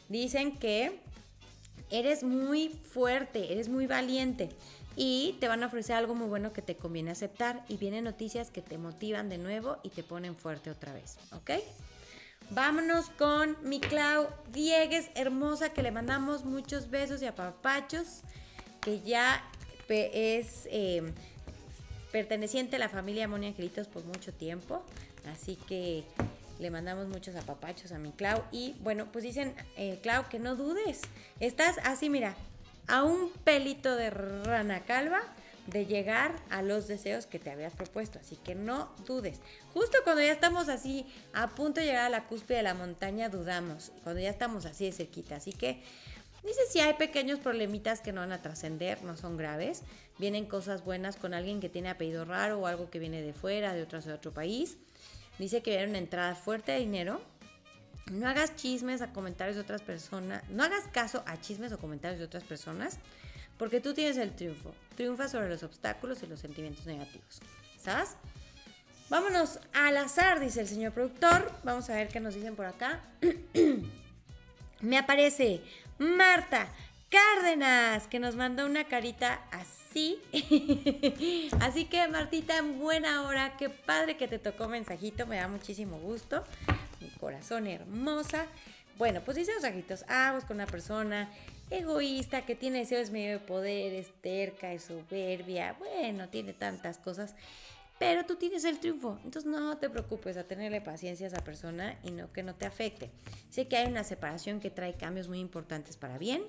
Dicen 0.08 0.56
que 0.56 0.98
eres 1.90 2.22
muy 2.22 2.68
fuerte, 2.68 3.52
eres 3.52 3.68
muy 3.68 3.86
valiente 3.86 4.50
y 4.96 5.36
te 5.40 5.48
van 5.48 5.62
a 5.62 5.66
ofrecer 5.66 5.96
algo 5.96 6.14
muy 6.14 6.26
bueno 6.28 6.52
que 6.52 6.62
te 6.62 6.76
conviene 6.76 7.10
aceptar 7.10 7.64
y 7.68 7.76
vienen 7.76 8.04
noticias 8.04 8.50
que 8.50 8.62
te 8.62 8.78
motivan 8.78 9.28
de 9.28 9.38
nuevo 9.38 9.78
y 9.82 9.90
te 9.90 10.02
ponen 10.02 10.36
fuerte 10.36 10.70
otra 10.70 10.92
vez, 10.92 11.18
¿ok? 11.32 11.50
Vámonos 12.50 13.10
con 13.10 13.56
mi 13.62 13.78
Clau 13.78 14.26
Diegues, 14.52 15.10
hermosa, 15.14 15.72
que 15.72 15.82
le 15.82 15.90
mandamos 15.90 16.44
muchos 16.44 16.90
besos 16.90 17.22
y 17.22 17.26
apapachos, 17.26 18.22
que 18.80 19.00
ya 19.00 19.44
es 19.88 20.66
eh, 20.70 21.12
perteneciente 22.10 22.76
a 22.76 22.78
la 22.78 22.88
familia 22.88 23.28
Moni 23.28 23.48
Angelitos 23.48 23.86
por 23.86 24.04
mucho 24.04 24.32
tiempo. 24.32 24.82
Así 25.32 25.56
que 25.56 26.04
le 26.58 26.70
mandamos 26.70 27.08
muchos 27.08 27.36
apapachos 27.36 27.92
a 27.92 27.98
mi 27.98 28.12
Clau. 28.12 28.42
Y 28.50 28.76
bueno, 28.80 29.06
pues 29.12 29.24
dicen, 29.24 29.54
eh, 29.76 29.98
Clau, 30.02 30.28
que 30.28 30.38
no 30.38 30.56
dudes. 30.56 31.02
Estás 31.40 31.76
así, 31.84 32.10
mira, 32.10 32.34
a 32.86 33.02
un 33.04 33.30
pelito 33.44 33.94
de 33.96 34.10
rana 34.10 34.80
calva 34.80 35.20
de 35.66 35.84
llegar 35.84 36.34
a 36.48 36.62
los 36.62 36.88
deseos 36.88 37.26
que 37.26 37.38
te 37.38 37.50
habías 37.50 37.74
propuesto. 37.74 38.18
Así 38.18 38.36
que 38.36 38.54
no 38.54 38.90
dudes. 39.06 39.40
Justo 39.74 39.98
cuando 40.02 40.22
ya 40.22 40.32
estamos 40.32 40.68
así 40.68 41.06
a 41.34 41.48
punto 41.48 41.80
de 41.80 41.86
llegar 41.86 42.06
a 42.06 42.10
la 42.10 42.24
cúspide 42.24 42.58
de 42.58 42.62
la 42.62 42.74
montaña, 42.74 43.28
dudamos. 43.28 43.92
Cuando 44.02 44.20
ya 44.20 44.30
estamos 44.30 44.64
así 44.64 44.86
de 44.86 44.92
cerquita. 44.92 45.36
Así 45.36 45.52
que 45.52 45.82
dice 46.42 46.60
si 46.70 46.80
hay 46.80 46.94
pequeños 46.94 47.38
problemitas 47.38 48.00
que 48.00 48.12
no 48.12 48.22
van 48.22 48.32
a 48.32 48.40
trascender, 48.40 49.02
no 49.02 49.16
son 49.16 49.36
graves. 49.36 49.82
Vienen 50.18 50.46
cosas 50.46 50.84
buenas 50.84 51.16
con 51.16 51.34
alguien 51.34 51.60
que 51.60 51.68
tiene 51.68 51.90
apellido 51.90 52.24
raro 52.24 52.60
o 52.60 52.66
algo 52.66 52.88
que 52.90 52.98
viene 52.98 53.20
de 53.20 53.34
fuera, 53.34 53.74
de 53.74 53.82
otro, 53.82 54.00
de 54.00 54.12
otro 54.12 54.32
país. 54.32 54.78
Dice 55.38 55.62
que 55.62 55.70
viene 55.70 55.88
una 55.88 55.98
entrada 55.98 56.34
fuerte 56.34 56.72
de 56.72 56.80
dinero 56.80 57.20
no 58.10 58.26
hagas 58.26 58.56
chismes 58.56 59.02
a 59.02 59.12
comentarios 59.12 59.56
de 59.56 59.62
otras 59.62 59.82
personas. 59.82 60.42
No 60.48 60.64
hagas 60.64 60.86
caso 60.92 61.22
a 61.26 61.40
chismes 61.40 61.72
o 61.72 61.78
comentarios 61.78 62.18
de 62.18 62.24
otras 62.24 62.44
personas. 62.44 62.98
Porque 63.58 63.80
tú 63.80 63.92
tienes 63.92 64.16
el 64.16 64.34
triunfo. 64.34 64.72
Triunfa 64.96 65.28
sobre 65.28 65.48
los 65.48 65.62
obstáculos 65.62 66.22
y 66.22 66.26
los 66.26 66.40
sentimientos 66.40 66.86
negativos. 66.86 67.40
¿Sabes? 67.78 68.16
Vámonos 69.10 69.58
al 69.72 69.96
azar, 69.96 70.40
dice 70.40 70.60
el 70.60 70.68
señor 70.68 70.92
productor. 70.92 71.50
Vamos 71.64 71.90
a 71.90 71.94
ver 71.94 72.08
qué 72.08 72.20
nos 72.20 72.34
dicen 72.34 72.56
por 72.56 72.66
acá. 72.66 73.00
Me 74.80 74.96
aparece 74.96 75.60
Marta 75.98 76.68
Cárdenas, 77.10 78.06
que 78.06 78.18
nos 78.18 78.36
mandó 78.36 78.66
una 78.66 78.84
carita 78.84 79.40
así. 79.50 80.20
así 81.60 81.86
que 81.86 82.06
Martita, 82.08 82.58
en 82.58 82.78
buena 82.78 83.22
hora. 83.22 83.56
Qué 83.56 83.70
padre 83.70 84.16
que 84.16 84.28
te 84.28 84.38
tocó 84.38 84.68
mensajito. 84.68 85.26
Me 85.26 85.36
da 85.36 85.48
muchísimo 85.48 85.98
gusto 85.98 86.44
mi 87.00 87.08
corazón 87.10 87.66
hermosa. 87.66 88.46
Bueno, 88.96 89.20
pues 89.24 89.36
dice 89.36 89.54
los 89.54 89.64
agitos, 89.64 90.04
ah, 90.08 90.38
con 90.46 90.56
una 90.56 90.66
persona 90.66 91.30
egoísta 91.70 92.44
que 92.44 92.54
tiene 92.54 92.80
deseos 92.80 93.10
medio 93.10 93.38
de 93.38 93.38
poder, 93.38 93.94
es 93.94 94.10
terca, 94.20 94.72
es 94.72 94.84
soberbia, 94.84 95.76
bueno, 95.78 96.28
tiene 96.28 96.52
tantas 96.52 96.98
cosas, 96.98 97.34
pero 97.98 98.24
tú 98.24 98.36
tienes 98.36 98.64
el 98.64 98.78
triunfo, 98.78 99.18
entonces 99.24 99.50
no 99.50 99.76
te 99.76 99.90
preocupes 99.90 100.36
a 100.36 100.44
tenerle 100.44 100.80
paciencia 100.80 101.26
a 101.26 101.28
esa 101.28 101.44
persona 101.44 101.98
y 102.02 102.10
no 102.10 102.32
que 102.32 102.42
no 102.42 102.54
te 102.54 102.66
afecte. 102.66 103.10
Sé 103.50 103.68
que 103.68 103.76
hay 103.76 103.86
una 103.86 104.02
separación 104.02 104.60
que 104.60 104.70
trae 104.70 104.94
cambios 104.94 105.28
muy 105.28 105.40
importantes 105.40 105.96
para 105.96 106.18
bien, 106.18 106.42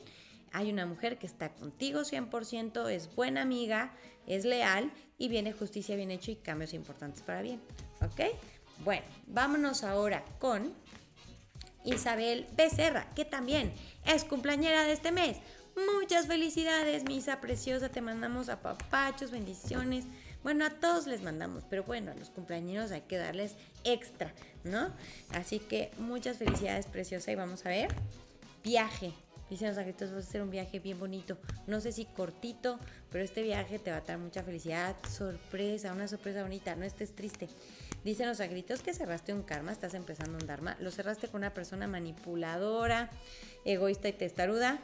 hay 0.54 0.72
una 0.72 0.86
mujer 0.86 1.18
que 1.18 1.28
está 1.28 1.54
contigo 1.54 2.02
100%, 2.02 2.90
es 2.90 3.14
buena 3.16 3.42
amiga, 3.42 3.94
es 4.28 4.46
leal 4.46 4.92
y 5.18 5.28
viene 5.28 5.54
justicia 5.54 5.96
bien 5.96 6.12
hecho 6.12 6.32
y 6.32 6.36
cambios 6.36 6.74
importantes 6.74 7.22
para 7.24 7.42
bien, 7.42 7.62
¿ok? 8.02 8.36
Bueno, 8.84 9.06
vámonos 9.28 9.84
ahora 9.84 10.24
con 10.40 10.74
Isabel 11.84 12.48
Becerra, 12.56 13.14
que 13.16 13.26
también 13.26 13.74
es 14.06 14.24
cumpleañera 14.24 14.84
de 14.84 14.94
este 14.94 15.12
mes. 15.12 15.38
Muchas 15.94 16.28
felicidades, 16.28 17.04
misa 17.06 17.40
preciosa. 17.40 17.90
Te 17.90 18.02
mandamos 18.02 18.50
a 18.50 18.62
papachos, 18.62 19.32
bendiciones. 19.32 20.06
Bueno, 20.44 20.66
a 20.66 20.70
todos 20.70 21.08
les 21.08 21.22
mandamos, 21.22 21.64
pero 21.70 21.84
bueno, 21.84 22.12
a 22.12 22.16
los 22.16 22.30
cumpleañeros 22.30 22.92
hay 22.92 23.02
que 23.02 23.18
darles 23.18 23.56
extra, 23.84 24.34
¿no? 24.64 24.94
Así 25.32 25.60
que 25.60 25.92
muchas 25.98 26.38
felicidades, 26.38 26.86
preciosa. 26.86 27.32
Y 27.32 27.36
vamos 27.36 27.66
a 27.66 27.70
ver 27.70 27.94
Viaje. 28.64 29.14
Dicen 29.50 29.70
los 29.70 29.78
angelitos, 29.78 30.12
vas 30.12 30.26
a 30.26 30.28
hacer 30.28 30.42
un 30.42 30.52
viaje 30.52 30.80
bien 30.80 31.00
bonito. 31.00 31.38
No 31.66 31.82
sé 31.82 31.92
si 31.92 32.06
cortito, 32.06 32.80
pero 33.12 33.24
este 33.24 33.42
viaje 33.42 33.80
te 33.80 33.92
va 33.92 33.98
a 33.98 34.02
dar 34.02 34.20
mucha 34.20 34.44
felicidad, 34.44 34.96
sorpresa, 35.10 35.92
una 35.92 36.08
sorpresa 36.08 36.44
bonita. 36.44 36.76
No 36.76 36.86
estés 36.86 37.16
triste. 37.16 37.50
Dicen 38.04 38.28
los 38.28 38.40
angelitos 38.40 38.82
que 38.82 38.94
cerraste 38.94 39.34
un 39.34 39.44
karma, 39.44 39.72
estás 39.72 39.94
empezando 39.94 40.38
un 40.38 40.46
dharma. 40.46 40.78
Lo 40.80 40.92
cerraste 40.92 41.28
con 41.28 41.40
una 41.40 41.54
persona 41.54 41.88
manipuladora, 41.88 43.10
egoísta 43.66 44.08
y 44.08 44.14
testaruda. 44.14 44.80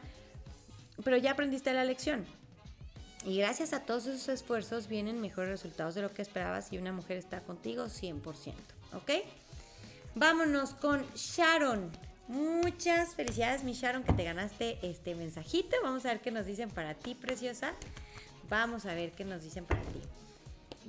Pero 1.04 1.18
ya 1.18 1.32
aprendiste 1.32 1.72
la 1.74 1.86
lección. 1.86 2.26
Y 3.24 3.38
gracias 3.38 3.74
a 3.74 3.82
todos 3.82 4.06
esos 4.06 4.30
esfuerzos 4.30 4.88
vienen 4.88 5.20
mejores 5.20 5.50
resultados 5.50 5.96
de 5.96 6.02
lo 6.02 6.14
que 6.14 6.22
esperabas 6.22 6.72
y 6.72 6.78
una 6.78 6.92
mujer 6.92 7.18
está 7.18 7.42
contigo 7.42 7.86
100%. 7.86 8.54
¿Ok? 8.94 9.12
Vámonos 10.14 10.74
con 10.76 11.06
Sharon. 11.16 11.92
Muchas 12.28 13.14
felicidades, 13.14 13.64
mi 13.64 13.74
Sharon, 13.74 14.04
que 14.04 14.12
te 14.12 14.24
ganaste 14.24 14.80
este 14.82 15.14
mensajito. 15.14 15.76
Vamos 15.84 16.06
a 16.06 16.10
ver 16.10 16.22
qué 16.22 16.32
nos 16.32 16.48
dicen 16.48 16.72
para 16.72 16.96
ti, 16.96 17.14
preciosa. 17.14 17.74
Vamos 18.50 18.88
a 18.88 18.96
ver 18.96 19.12
qué 19.12 19.24
nos 19.24 19.44
dicen 19.44 19.64
para 19.66 19.82
ti. 19.82 20.02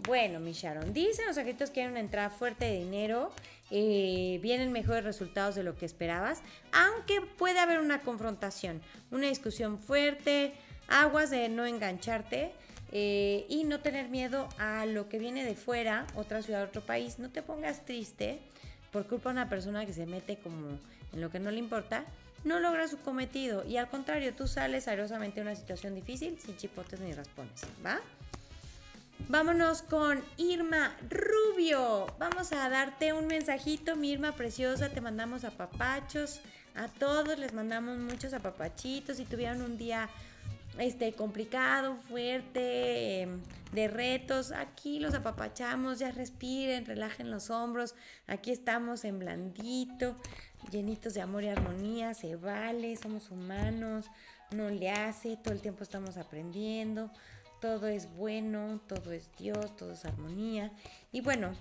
Bueno, 0.06 0.40
mi 0.40 0.52
Sharon, 0.52 0.94
dicen 0.94 1.26
los 1.26 1.36
agritos 1.36 1.70
que 1.70 1.82
hay 1.82 1.88
una 1.88 2.00
entrada 2.00 2.30
fuerte 2.30 2.64
de 2.64 2.78
dinero, 2.78 3.30
eh, 3.70 4.38
vienen 4.42 4.72
mejores 4.72 5.04
resultados 5.04 5.54
de 5.54 5.62
lo 5.62 5.76
que 5.76 5.84
esperabas, 5.84 6.40
aunque 6.72 7.20
puede 7.20 7.58
haber 7.58 7.80
una 7.80 8.00
confrontación, 8.00 8.80
una 9.10 9.26
discusión 9.26 9.78
fuerte, 9.78 10.54
aguas 10.88 11.30
de 11.30 11.48
no 11.48 11.66
engancharte 11.66 12.52
eh, 12.92 13.44
y 13.48 13.64
no 13.64 13.80
tener 13.80 14.08
miedo 14.08 14.48
a 14.58 14.86
lo 14.86 15.08
que 15.08 15.18
viene 15.18 15.44
de 15.44 15.54
fuera, 15.54 16.06
otra 16.14 16.42
ciudad, 16.42 16.62
otro 16.62 16.84
país. 16.84 17.18
No 17.18 17.30
te 17.30 17.42
pongas 17.42 17.84
triste 17.84 18.38
por 18.92 19.06
culpa 19.06 19.30
de 19.30 19.34
una 19.34 19.48
persona 19.48 19.84
que 19.84 19.92
se 19.92 20.06
mete 20.06 20.36
como 20.36 20.78
en 21.12 21.20
lo 21.20 21.30
que 21.30 21.40
no 21.40 21.50
le 21.50 21.58
importa. 21.58 22.04
No 22.44 22.60
logra 22.60 22.86
su 22.86 22.98
cometido 22.98 23.64
y 23.64 23.76
al 23.76 23.88
contrario, 23.88 24.34
tú 24.34 24.46
sales 24.46 24.86
airosamente 24.86 25.40
de 25.40 25.46
una 25.46 25.56
situación 25.56 25.94
difícil 25.94 26.38
sin 26.38 26.56
chipotes 26.56 27.00
ni 27.00 27.12
raspones, 27.12 27.62
¿va? 27.84 28.00
Vámonos 29.28 29.82
con 29.82 30.22
Irma 30.36 30.94
Rubio. 31.10 32.06
Vamos 32.18 32.52
a 32.52 32.68
darte 32.68 33.12
un 33.12 33.26
mensajito, 33.26 33.96
mi 33.96 34.12
Irma 34.12 34.32
preciosa. 34.32 34.90
Te 34.90 35.00
mandamos 35.00 35.42
a 35.42 35.50
papachos. 35.50 36.40
A 36.76 36.86
todos 36.86 37.36
les 37.38 37.52
mandamos 37.52 37.98
muchos 37.98 38.34
apapachitos. 38.34 39.16
Si 39.16 39.24
tuvieron 39.24 39.62
un 39.62 39.78
día 39.78 40.08
este, 40.78 41.12
complicado, 41.14 41.96
fuerte, 41.96 43.22
em, 43.22 43.40
de 43.72 43.88
retos. 43.88 44.52
Aquí 44.52 45.00
los 45.00 45.14
apapachamos, 45.14 45.98
ya 45.98 46.12
respiren, 46.12 46.86
relajen 46.86 47.30
los 47.30 47.50
hombros. 47.50 47.94
Aquí 48.26 48.50
estamos 48.50 49.04
en 49.04 49.18
blandito, 49.18 50.16
llenitos 50.70 51.14
de 51.14 51.20
amor 51.20 51.44
y 51.44 51.48
armonía. 51.48 52.14
Se 52.14 52.36
vale, 52.36 52.96
somos 52.96 53.30
humanos, 53.30 54.06
no 54.52 54.70
le 54.70 54.90
hace, 54.90 55.36
todo 55.36 55.54
el 55.54 55.60
tiempo 55.60 55.82
estamos 55.82 56.16
aprendiendo. 56.16 57.10
Todo 57.60 57.86
es 57.86 58.14
bueno, 58.14 58.80
todo 58.86 59.12
es 59.12 59.30
Dios, 59.38 59.76
todo 59.76 59.92
es 59.92 60.04
armonía. 60.04 60.72
Y 61.12 61.20
bueno, 61.20 61.54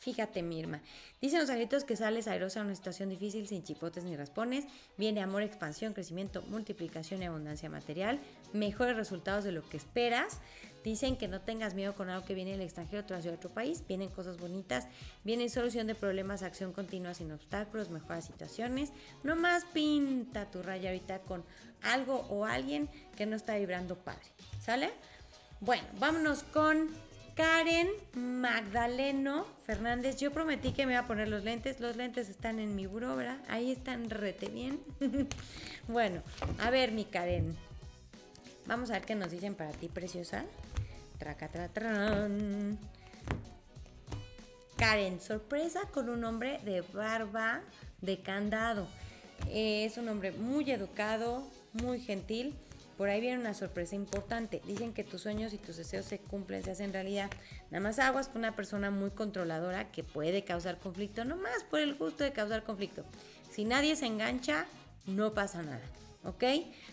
Fíjate, 0.00 0.42
Mirma. 0.42 0.80
Dicen 1.20 1.40
los 1.40 1.50
angelitos 1.50 1.84
que 1.84 1.94
sales 1.94 2.26
airosa 2.26 2.60
a 2.60 2.64
una 2.64 2.74
situación 2.74 3.10
difícil 3.10 3.46
sin 3.46 3.62
chipotes 3.62 4.02
ni 4.02 4.16
raspones. 4.16 4.64
Viene 4.96 5.20
amor, 5.20 5.42
expansión, 5.42 5.92
crecimiento, 5.92 6.40
multiplicación 6.40 7.22
y 7.22 7.26
abundancia 7.26 7.68
material. 7.68 8.18
Mejores 8.54 8.96
resultados 8.96 9.44
de 9.44 9.52
lo 9.52 9.68
que 9.68 9.76
esperas. 9.76 10.40
Dicen 10.84 11.16
que 11.16 11.28
no 11.28 11.40
tengas 11.40 11.74
miedo 11.74 11.94
con 11.94 12.08
algo 12.08 12.26
que 12.26 12.34
viene 12.34 12.52
del 12.52 12.62
extranjero, 12.62 13.04
tras 13.04 13.24
de 13.24 13.30
otro 13.30 13.50
país. 13.50 13.82
Vienen 13.86 14.08
cosas 14.08 14.38
bonitas. 14.38 14.86
Viene 15.24 15.48
solución 15.48 15.86
de 15.86 15.94
problemas, 15.94 16.42
acción 16.42 16.72
continua 16.72 17.14
sin 17.14 17.32
obstáculos, 17.32 17.90
mejoras 17.90 18.24
situaciones. 18.24 18.92
No 19.22 19.36
más 19.36 19.64
pinta 19.66 20.50
tu 20.50 20.62
raya 20.62 20.90
ahorita 20.90 21.20
con 21.20 21.44
algo 21.82 22.26
o 22.30 22.44
alguien 22.44 22.88
que 23.16 23.26
no 23.26 23.36
está 23.36 23.56
vibrando 23.56 23.96
padre. 23.96 24.26
¿Sale? 24.60 24.90
Bueno, 25.60 25.84
vámonos 25.98 26.42
con 26.42 26.88
Karen 27.34 27.88
Magdaleno 28.14 29.46
Fernández, 29.64 30.16
yo 30.18 30.32
prometí 30.32 30.72
que 30.72 30.84
me 30.84 30.92
iba 30.92 31.02
a 31.02 31.06
poner 31.06 31.28
los 31.28 31.44
lentes. 31.44 31.80
Los 31.80 31.96
lentes 31.96 32.28
están 32.28 32.58
en 32.58 32.74
mi 32.74 32.86
buró, 32.86 33.16
Ahí 33.48 33.72
están 33.72 34.10
rete 34.10 34.48
bien. 34.48 34.80
bueno, 35.88 36.22
a 36.58 36.70
ver, 36.70 36.92
mi 36.92 37.04
Karen. 37.04 37.56
Vamos 38.66 38.90
a 38.90 38.94
ver 38.94 39.02
qué 39.02 39.14
nos 39.14 39.30
dicen 39.30 39.54
para 39.54 39.70
ti, 39.70 39.88
preciosa. 39.88 40.44
Traca, 41.20 41.48
Karen, 44.76 45.20
sorpresa 45.20 45.82
con 45.92 46.08
un 46.08 46.24
hombre 46.24 46.58
de 46.64 46.80
barba 46.80 47.60
de 48.00 48.20
candado. 48.20 48.88
Es 49.48 49.96
un 49.98 50.08
hombre 50.08 50.32
muy 50.32 50.68
educado, 50.70 51.46
muy 51.74 52.00
gentil 52.00 52.56
por 53.00 53.08
ahí 53.08 53.22
viene 53.22 53.38
una 53.38 53.54
sorpresa 53.54 53.96
importante. 53.96 54.60
Dicen 54.66 54.92
que 54.92 55.04
tus 55.04 55.22
sueños 55.22 55.54
y 55.54 55.56
tus 55.56 55.78
deseos 55.78 56.04
se 56.04 56.18
cumplen, 56.18 56.62
se 56.62 56.72
hacen 56.72 56.92
realidad. 56.92 57.30
Nada 57.70 57.82
más 57.82 57.98
aguas 57.98 58.28
con 58.28 58.40
una 58.40 58.54
persona 58.54 58.90
muy 58.90 59.10
controladora 59.10 59.90
que 59.90 60.04
puede 60.04 60.44
causar 60.44 60.78
conflicto, 60.78 61.24
no 61.24 61.38
más 61.38 61.64
por 61.64 61.80
el 61.80 61.94
gusto 61.94 62.24
de 62.24 62.34
causar 62.34 62.62
conflicto. 62.62 63.06
Si 63.50 63.64
nadie 63.64 63.96
se 63.96 64.04
engancha, 64.04 64.66
no 65.06 65.32
pasa 65.32 65.62
nada. 65.62 65.80
¿Ok? 66.24 66.44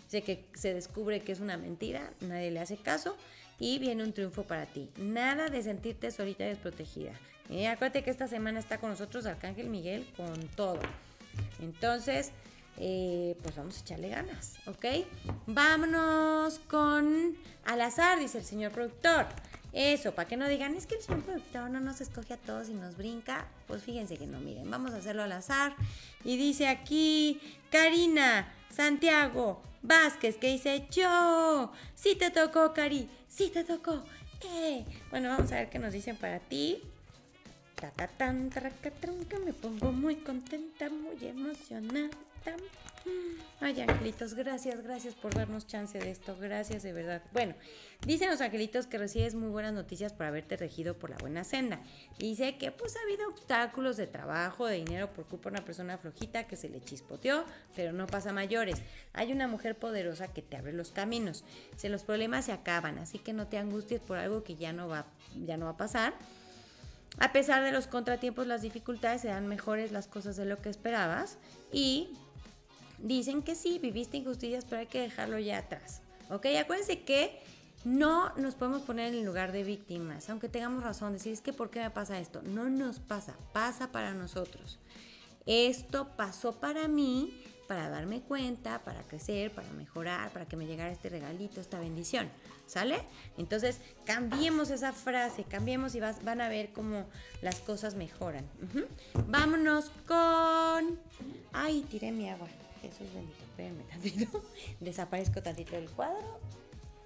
Sé 0.08 0.22
que 0.24 0.46
se 0.54 0.74
descubre 0.74 1.20
que 1.20 1.34
es 1.34 1.42
una 1.42 1.58
mentira, 1.58 2.14
nadie 2.22 2.52
le 2.52 2.62
hace 2.62 2.78
caso 2.78 3.18
y 3.60 3.80
viene 3.80 4.04
un 4.04 4.14
triunfo 4.14 4.44
para 4.44 4.66
ti. 4.66 4.90
Nada 4.98 5.50
de 5.50 5.64
sentirte 5.64 6.12
solita 6.12 6.46
y 6.46 6.50
desprotegida. 6.50 7.14
Eh, 7.50 7.68
acuérdate 7.68 8.04
que 8.04 8.12
esta 8.12 8.28
semana 8.28 8.60
está 8.60 8.78
con 8.78 8.90
nosotros 8.90 9.26
Arcángel 9.26 9.70
Miguel 9.70 10.06
con 10.18 10.34
todo. 10.56 10.80
Entonces, 11.62 12.32
eh, 12.78 13.36
pues 13.42 13.56
vamos 13.56 13.78
a 13.78 13.82
echarle 13.82 14.10
ganas, 14.10 14.58
¿ok? 14.68 14.86
Vámonos 15.48 16.60
con 16.68 17.36
al 17.66 17.82
azar, 17.82 18.20
dice 18.20 18.40
el 18.40 18.44
señor 18.46 18.72
productor. 18.72 19.26
Eso, 19.74 20.14
para 20.14 20.28
que 20.28 20.38
no 20.38 20.48
digan, 20.48 20.76
es 20.76 20.88
que 20.88 20.96
el 20.96 21.02
señor 21.02 21.24
productor 21.24 21.70
no 21.70 21.80
nos 21.80 22.02
escoge 22.02 22.34
a 22.34 22.38
todos 22.38 22.70
y 22.70 22.74
nos 22.74 22.98
brinca. 22.98 23.48
Pues 23.68 23.84
fíjense 23.84 24.18
que 24.18 24.26
no, 24.26 24.40
miren, 24.40 24.70
vamos 24.70 24.92
a 24.94 24.98
hacerlo 24.98 25.24
al 25.24 25.32
azar. 25.32 25.76
Y 26.24 26.38
dice 26.38 26.68
aquí, 26.68 27.40
Karina 27.70 28.54
Santiago 28.70 29.62
Vázquez, 29.82 30.38
que 30.38 30.48
dice, 30.48 30.88
yo, 30.92 31.72
sí 31.96 32.16
te 32.16 32.32
tocó, 32.32 32.74
Cari, 32.74 33.10
sí 33.30 33.50
te 33.50 33.64
tocó. 33.64 34.04
Eh. 34.42 34.86
Bueno, 35.10 35.30
vamos 35.30 35.52
a 35.52 35.56
ver 35.56 35.70
qué 35.70 35.80
nos 35.80 35.94
dicen 35.94 36.16
para 36.16 36.40
ti. 36.40 36.82
Me 39.46 39.54
pongo 39.54 39.92
muy 39.92 40.16
contenta, 40.16 40.90
muy 40.90 41.18
emocionada. 41.28 42.10
Ay, 43.60 43.82
angelitos, 43.82 44.34
gracias, 44.34 44.84
gracias 44.84 45.16
por 45.16 45.34
darnos 45.34 45.68
chance 45.68 45.98
de 45.98 46.12
esto, 46.12 46.36
gracias 46.40 46.84
de 46.84 46.94
verdad. 46.94 47.22
Bueno, 47.34 47.56
dicen 48.06 48.30
los 48.30 48.42
angelitos 48.42 48.88
que 48.88 48.98
recibes 48.98 49.36
muy 49.36 49.50
buenas 49.50 49.74
noticias 49.74 50.14
por 50.14 50.26
haberte 50.26 50.58
regido 50.58 50.98
por 50.98 51.10
la 51.10 51.18
buena 51.18 51.44
senda. 51.44 51.80
Dice 52.20 52.58
que 52.58 52.72
pues 52.72 52.96
ha 52.96 53.02
habido 53.02 53.28
obstáculos 53.30 53.98
de 53.98 54.08
trabajo, 54.08 54.66
de 54.66 54.78
dinero 54.78 55.12
por 55.14 55.26
culpa 55.26 55.50
de 55.50 55.56
una 55.56 55.66
persona 55.66 55.98
flojita 55.98 56.48
que 56.48 56.56
se 56.56 56.70
le 56.70 56.82
chispoteó, 56.82 57.46
pero 57.76 57.94
no 57.94 58.08
pasa 58.08 58.32
mayores. 58.34 58.82
Hay 59.14 59.32
una 59.32 59.48
mujer 59.48 59.78
poderosa 59.78 60.28
que 60.28 60.42
te 60.42 60.58
abre 60.58 60.74
los 60.74 60.92
caminos. 60.92 61.44
Si 61.76 61.90
los 61.90 62.04
problemas 62.04 62.46
se 62.46 62.52
acaban, 62.52 62.98
así 62.98 63.20
que 63.20 63.34
no 63.34 63.48
te 63.48 63.58
angusties 63.58 64.02
por 64.02 64.18
algo 64.18 64.44
que 64.44 64.56
ya 64.56 64.74
no 64.74 64.88
va, 64.88 65.06
ya 65.46 65.58
no 65.58 65.66
va 65.66 65.72
a 65.72 65.78
pasar. 65.78 66.14
A 67.20 67.32
pesar 67.32 67.64
de 67.64 67.72
los 67.72 67.88
contratiempos, 67.88 68.46
las 68.46 68.62
dificultades, 68.62 69.22
se 69.22 69.30
dan 69.30 69.48
mejores 69.48 69.92
las 69.92 70.08
cosas 70.08 70.36
de 70.38 70.46
lo 70.46 70.62
que 70.62 70.70
esperabas 70.70 71.38
y 71.72 72.10
dicen 73.00 73.42
que 73.42 73.56
sí, 73.56 73.80
viviste 73.80 74.18
injusticias, 74.18 74.66
pero 74.66 74.82
hay 74.82 74.88
que 74.88 75.02
dejarlo 75.02 75.40
ya 75.40 75.58
atrás. 75.58 76.02
¿Ok? 76.30 76.46
Acuérdense 76.60 77.02
que 77.02 77.42
no 77.88 78.36
nos 78.36 78.56
podemos 78.56 78.82
poner 78.82 79.14
en 79.14 79.20
el 79.20 79.26
lugar 79.26 79.54
de 79.54 79.64
víctimas, 79.64 80.30
aunque 80.30 80.50
tengamos 80.50 80.84
razón, 80.84 81.14
decir 81.14 81.32
es 81.32 81.40
que 81.40 81.54
¿por 81.54 81.70
qué 81.70 81.80
me 81.80 81.90
pasa 81.90 82.20
esto? 82.20 82.42
No 82.42 82.70
nos 82.70 83.00
pasa, 83.00 83.36
pasa 83.54 83.94
para 83.94 84.14
nosotros. 84.14 84.78
Esto 85.46 86.10
pasó 86.18 86.60
para 86.60 86.90
mí, 86.90 87.42
para 87.66 87.90
darme 87.90 88.20
cuenta, 88.20 88.84
para 88.84 89.04
crecer, 89.04 89.52
para 89.52 89.72
mejorar, 89.72 90.32
para 90.32 90.46
que 90.46 90.58
me 90.58 90.66
llegara 90.66 90.92
este 90.92 91.08
regalito, 91.08 91.62
esta 91.62 91.80
bendición. 91.80 92.30
¿Sale? 92.66 93.00
Entonces, 93.38 93.80
cambiemos 94.04 94.70
esa 94.70 94.92
frase, 94.92 95.46
cambiemos 95.46 95.96
y 95.96 96.02
van 96.02 96.42
a 96.42 96.50
ver 96.50 96.74
cómo 96.74 97.06
las 97.42 97.62
cosas 97.62 97.96
mejoran. 97.96 98.46
Vámonos 99.28 99.92
con... 100.06 101.00
Ay, 101.54 101.86
tiré 101.90 102.12
mi 102.12 102.30
agua. 102.30 102.50
Jesús 102.82 103.08
bendito, 103.14 103.44
espérenme 103.46 103.84
tantito. 103.86 104.44
Desaparezco 104.82 105.42
tantito 105.42 105.72
del 105.78 105.90
cuadro 105.90 106.42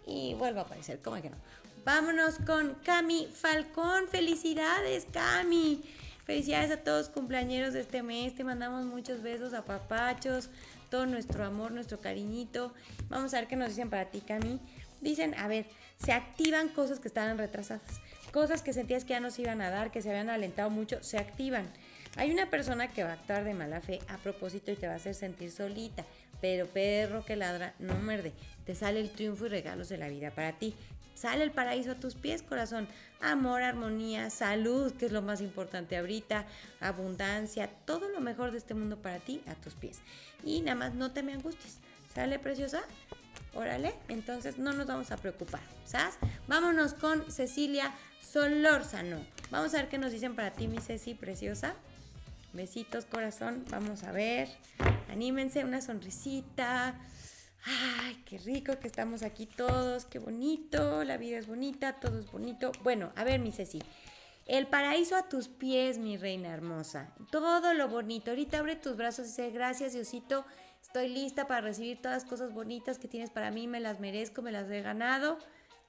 y 0.06 0.34
vuelvo 0.36 0.60
a 0.60 0.64
aparecer, 0.64 1.00
¿cómo 1.02 1.22
que 1.22 1.30
no? 1.30 1.38
Vámonos 1.84 2.36
con 2.46 2.76
Cami 2.84 3.28
Falcón. 3.34 4.08
Felicidades, 4.08 5.08
Cami. 5.12 5.84
Felicidades 6.26 6.70
a 6.72 6.78
todos 6.78 7.10
cumpleañeros 7.10 7.74
de 7.74 7.82
este 7.82 8.04
mes. 8.04 8.36
Te 8.36 8.44
mandamos 8.44 8.86
muchos 8.86 9.24
besos 9.24 9.54
a 9.54 9.66
papachos, 9.66 10.50
todo 10.92 11.08
nuestro 11.08 11.44
amor, 11.44 11.72
nuestro 11.72 12.00
cariñito. 12.00 12.74
Vamos 13.10 13.34
a 13.34 13.40
ver 13.40 13.48
qué 13.48 13.56
nos 13.56 13.70
dicen 13.70 13.90
para 13.90 14.06
ti, 14.06 14.22
Cami. 14.22 14.60
Dicen, 15.02 15.34
a 15.36 15.48
ver, 15.48 15.66
se 15.98 16.12
activan 16.12 16.70
cosas 16.70 17.00
que 17.00 17.08
estaban 17.08 17.38
retrasadas. 17.40 18.00
Cosas 18.32 18.62
que 18.62 18.74
sentías 18.74 19.04
que 19.04 19.14
ya 19.14 19.20
no 19.20 19.32
se 19.32 19.42
iban 19.42 19.62
a 19.62 19.72
dar, 19.72 19.92
que 19.92 20.02
se 20.02 20.10
habían 20.10 20.30
alentado 20.30 20.70
mucho, 20.70 21.02
se 21.02 21.18
activan. 21.18 21.68
Hay 22.16 22.32
una 22.32 22.50
persona 22.50 22.90
que 22.90 23.04
va 23.04 23.12
a 23.12 23.14
actuar 23.14 23.44
de 23.44 23.54
mala 23.54 23.82
fe 23.82 24.00
a 24.08 24.18
propósito 24.18 24.72
y 24.72 24.76
te 24.76 24.88
va 24.88 24.94
a 24.94 24.98
hacer 24.98 25.16
sentir 25.16 25.52
solita. 25.52 26.06
pero 26.42 26.66
perro 26.66 27.24
que 27.24 27.36
ladra 27.36 27.76
no 27.78 27.94
muerde. 27.96 28.34
Te 28.66 28.76
sale 28.76 29.00
el 29.00 29.12
triunfo 29.12 29.46
y 29.46 29.50
regalos 29.50 29.90
de 29.90 29.98
la 29.98 30.08
vida 30.08 30.32
para 30.32 30.54
ti. 30.54 30.76
Sale 31.16 31.44
el 31.44 31.52
paraíso 31.52 31.92
a 31.92 31.96
tus 31.96 32.16
pies, 32.16 32.42
corazón. 32.42 32.88
Amor, 33.20 33.62
armonía, 33.62 34.30
salud, 34.30 34.92
que 34.94 35.06
es 35.06 35.12
lo 35.12 35.22
más 35.22 35.42
importante 35.42 35.98
ahorita, 35.98 36.46
abundancia, 36.80 37.70
todo 37.86 38.10
lo 38.10 38.22
mejor 38.22 38.52
de 38.52 38.58
este 38.58 38.74
mundo 38.74 38.98
para 38.98 39.20
ti 39.20 39.42
a 39.48 39.56
tus 39.56 39.76
pies. 39.76 40.00
Y 40.44 40.62
nada 40.62 40.76
más 40.76 40.96
no 40.96 41.12
te 41.12 41.22
me 41.22 41.34
angusties. 41.34 41.80
¿Sale, 42.16 42.40
preciosa? 42.40 42.82
Órale, 43.54 43.94
entonces 44.08 44.58
no 44.58 44.74
nos 44.74 44.88
vamos 44.88 45.12
a 45.12 45.18
preocupar, 45.18 45.62
¿sabes? 45.86 46.16
Vámonos 46.48 46.94
con 46.94 47.30
Cecilia 47.30 47.94
Solórzano. 48.22 49.18
Vamos 49.50 49.74
a 49.74 49.78
ver 49.78 49.90
qué 49.90 49.98
nos 49.98 50.12
dicen 50.12 50.36
para 50.36 50.52
ti, 50.52 50.68
mi 50.68 50.80
Ceci, 50.80 51.14
preciosa. 51.14 51.76
Besitos, 52.54 53.06
corazón. 53.06 53.64
Vamos 53.70 54.04
a 54.04 54.12
ver. 54.12 54.50
Anímense, 55.10 55.64
una 55.64 55.82
sonrisita. 55.82 56.96
Ay, 57.64 58.24
qué 58.26 58.38
rico 58.40 58.80
que 58.80 58.88
estamos 58.88 59.22
aquí 59.24 59.46
todos, 59.46 60.06
qué 60.06 60.20
bonito, 60.20 61.04
la 61.04 61.18
vida 61.18 61.38
es 61.38 61.48
bonita, 61.48 62.00
todo 62.00 62.20
es 62.20 62.32
bonito. 62.32 62.72
Bueno, 62.84 63.12
a 63.16 63.24
ver, 63.24 63.40
mi 63.40 63.52
Ceci. 63.52 63.82
El 64.48 64.68
paraíso 64.68 65.16
a 65.16 65.30
tus 65.30 65.48
pies, 65.48 66.00
mi 66.00 66.18
reina 66.18 66.50
hermosa. 66.50 67.14
Todo 67.32 67.74
lo 67.74 67.88
bonito. 67.88 68.32
Ahorita 68.32 68.60
abre 68.60 68.76
tus 68.76 68.98
brazos 68.98 69.26
y 69.26 69.30
dice, 69.30 69.52
gracias 69.52 69.94
Diosito, 69.94 70.46
estoy 70.82 71.10
lista 71.10 71.48
para 71.48 71.62
recibir 71.62 72.02
todas 72.02 72.24
las 72.24 72.30
cosas 72.30 72.52
bonitas 72.52 72.98
que 72.98 73.08
tienes 73.08 73.30
para 73.30 73.52
mí, 73.52 73.68
me 73.68 73.80
las 73.80 74.00
merezco, 74.00 74.42
me 74.42 74.52
las 74.52 74.70
he 74.70 74.82
ganado. 74.82 75.38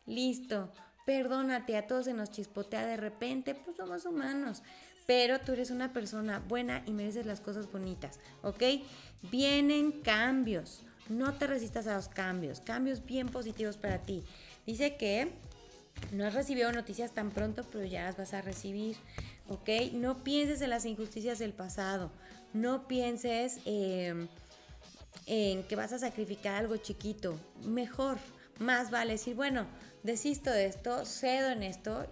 Listo. 0.06 0.70
Perdónate, 1.06 1.76
a 1.76 1.86
todos 1.86 2.04
se 2.04 2.14
nos 2.14 2.30
chispotea 2.30 2.86
de 2.86 2.96
repente, 2.96 3.54
pues 3.54 3.76
somos 3.76 4.04
humanos. 4.04 4.62
Pero 5.06 5.40
tú 5.40 5.52
eres 5.52 5.70
una 5.70 5.92
persona 5.92 6.38
buena 6.38 6.82
y 6.86 6.92
mereces 6.92 7.26
las 7.26 7.40
cosas 7.40 7.72
bonitas, 7.72 8.20
¿ok? 8.42 8.62
Vienen 9.22 10.02
cambios 10.02 10.84
no 11.08 11.34
te 11.34 11.46
resistas 11.46 11.86
a 11.86 11.96
los 11.96 12.08
cambios, 12.08 12.60
cambios 12.60 13.04
bien 13.04 13.28
positivos 13.28 13.76
para 13.76 13.98
ti. 13.98 14.22
Dice 14.66 14.96
que 14.96 15.32
no 16.10 16.26
has 16.26 16.34
recibido 16.34 16.72
noticias 16.72 17.12
tan 17.12 17.30
pronto, 17.30 17.64
pero 17.70 17.84
ya 17.84 18.04
las 18.04 18.16
vas 18.16 18.34
a 18.34 18.42
recibir, 18.42 18.96
¿ok? 19.48 19.92
No 19.92 20.24
pienses 20.24 20.60
en 20.60 20.70
las 20.70 20.84
injusticias 20.84 21.38
del 21.38 21.52
pasado, 21.52 22.10
no 22.52 22.88
pienses 22.88 23.60
em, 23.64 24.28
en 25.26 25.62
que 25.64 25.76
vas 25.76 25.92
a 25.92 25.98
sacrificar 25.98 26.56
algo 26.56 26.76
chiquito, 26.76 27.38
mejor, 27.64 28.18
más 28.58 28.90
vale 28.90 29.12
decir, 29.12 29.34
bueno, 29.34 29.66
desisto 30.02 30.50
de 30.50 30.66
esto, 30.66 31.04
cedo 31.04 31.50
en 31.50 31.62
esto, 31.62 32.06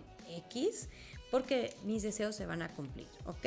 X, 0.48 0.88
porque 1.30 1.74
mis 1.84 2.02
deseos 2.02 2.36
se 2.36 2.46
van 2.46 2.62
a 2.62 2.68
cumplir, 2.68 3.08
¿ok? 3.26 3.46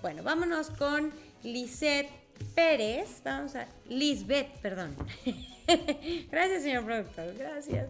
Bueno, 0.00 0.22
vámonos 0.22 0.70
con 0.70 1.12
Lisette 1.42 2.10
Pérez, 2.54 3.22
vamos 3.24 3.54
a. 3.54 3.66
Lisbeth, 3.88 4.48
perdón. 4.60 4.96
gracias, 6.30 6.62
señor 6.62 6.84
productor, 6.84 7.34
gracias. 7.36 7.88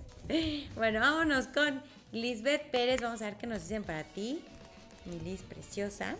Bueno, 0.74 1.00
vámonos 1.00 1.48
con 1.48 1.82
Lisbeth 2.12 2.70
Pérez. 2.70 3.00
Vamos 3.00 3.22
a 3.22 3.26
ver 3.26 3.36
qué 3.36 3.46
nos 3.46 3.62
dicen 3.62 3.84
para 3.84 4.04
ti, 4.04 4.42
mi 5.04 5.18
Liz 5.20 5.42
preciosa. 5.42 6.16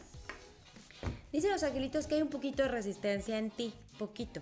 Dicen 1.33 1.51
los 1.51 1.63
angelitos 1.63 2.07
que 2.07 2.17
hay 2.17 2.23
un 2.23 2.29
poquito 2.29 2.63
de 2.63 2.69
resistencia 2.69 3.39
en 3.39 3.51
ti, 3.51 3.73
poquito. 3.99 4.41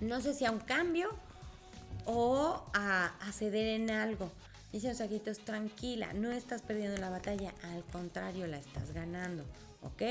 No 0.00 0.20
sé 0.20 0.34
si 0.34 0.44
a 0.44 0.50
un 0.50 0.60
cambio 0.60 1.10
o 2.04 2.64
a, 2.74 3.06
a 3.20 3.32
ceder 3.32 3.68
en 3.68 3.90
algo. 3.90 4.30
Dicen 4.72 4.90
los 4.90 5.00
angelitos, 5.00 5.38
tranquila, 5.38 6.12
no 6.12 6.32
estás 6.32 6.62
perdiendo 6.62 7.00
la 7.00 7.08
batalla, 7.08 7.54
al 7.62 7.84
contrario, 7.84 8.46
la 8.46 8.58
estás 8.58 8.92
ganando, 8.92 9.44
¿ok? 9.82 10.02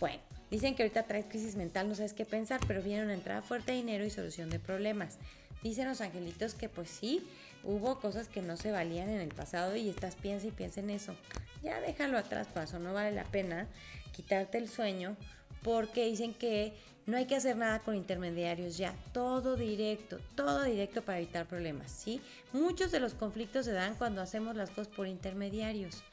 Bueno, 0.00 0.20
Dicen 0.54 0.76
que 0.76 0.84
ahorita 0.84 1.02
traes 1.02 1.26
crisis 1.28 1.56
mental, 1.56 1.88
no 1.88 1.96
sabes 1.96 2.12
qué 2.12 2.24
pensar, 2.24 2.60
pero 2.68 2.80
viene 2.80 3.02
una 3.02 3.14
entrada 3.14 3.42
fuerte 3.42 3.72
de 3.72 3.78
dinero 3.78 4.04
y 4.04 4.10
solución 4.10 4.50
de 4.50 4.60
problemas. 4.60 5.18
Dicen 5.64 5.88
los 5.88 6.00
angelitos 6.00 6.54
que 6.54 6.68
pues 6.68 6.88
sí, 6.90 7.26
hubo 7.64 7.98
cosas 7.98 8.28
que 8.28 8.40
no 8.40 8.56
se 8.56 8.70
valían 8.70 9.10
en 9.10 9.20
el 9.20 9.30
pasado 9.30 9.74
y 9.74 9.88
estás 9.88 10.14
piensa 10.14 10.46
y 10.46 10.52
piensa 10.52 10.78
en 10.78 10.90
eso. 10.90 11.16
Ya 11.64 11.80
déjalo 11.80 12.18
atrás, 12.18 12.46
paso, 12.54 12.78
no 12.78 12.94
vale 12.94 13.10
la 13.10 13.24
pena 13.24 13.66
quitarte 14.12 14.58
el 14.58 14.68
sueño 14.68 15.16
porque 15.64 16.04
dicen 16.04 16.32
que 16.32 16.72
no 17.04 17.16
hay 17.16 17.26
que 17.26 17.34
hacer 17.34 17.56
nada 17.56 17.80
con 17.80 17.96
intermediarios 17.96 18.76
ya, 18.76 18.94
todo 19.12 19.56
directo, 19.56 20.20
todo 20.36 20.62
directo 20.62 21.02
para 21.02 21.18
evitar 21.18 21.46
problemas, 21.46 21.90
¿sí? 21.90 22.20
Muchos 22.52 22.92
de 22.92 23.00
los 23.00 23.14
conflictos 23.14 23.64
se 23.64 23.72
dan 23.72 23.96
cuando 23.96 24.22
hacemos 24.22 24.54
las 24.54 24.70
cosas 24.70 24.86
por 24.86 25.08
intermediarios 25.08 26.04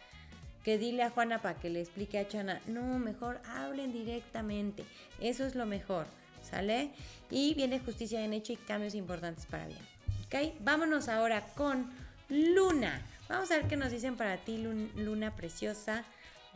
que 0.63 0.77
dile 0.77 1.03
a 1.03 1.09
Juana 1.09 1.41
para 1.41 1.59
que 1.59 1.69
le 1.69 1.81
explique 1.81 2.19
a 2.19 2.27
Chana. 2.27 2.61
No, 2.67 2.99
mejor 2.99 3.41
hablen 3.45 3.91
directamente. 3.91 4.85
Eso 5.19 5.45
es 5.45 5.55
lo 5.55 5.65
mejor. 5.65 6.07
¿Sale? 6.41 6.91
Y 7.29 7.53
viene 7.53 7.79
justicia 7.79 8.19
bien 8.19 8.33
hecha 8.33 8.53
y 8.53 8.57
cambios 8.57 8.95
importantes 8.95 9.45
para 9.45 9.67
bien. 9.67 9.79
¿Ok? 10.25 10.53
Vámonos 10.61 11.07
ahora 11.07 11.45
con 11.55 11.91
Luna. 12.29 13.05
Vamos 13.29 13.51
a 13.51 13.57
ver 13.57 13.67
qué 13.67 13.77
nos 13.77 13.91
dicen 13.91 14.17
para 14.17 14.37
ti, 14.37 14.57
Luna 14.57 15.35
preciosa. 15.35 16.03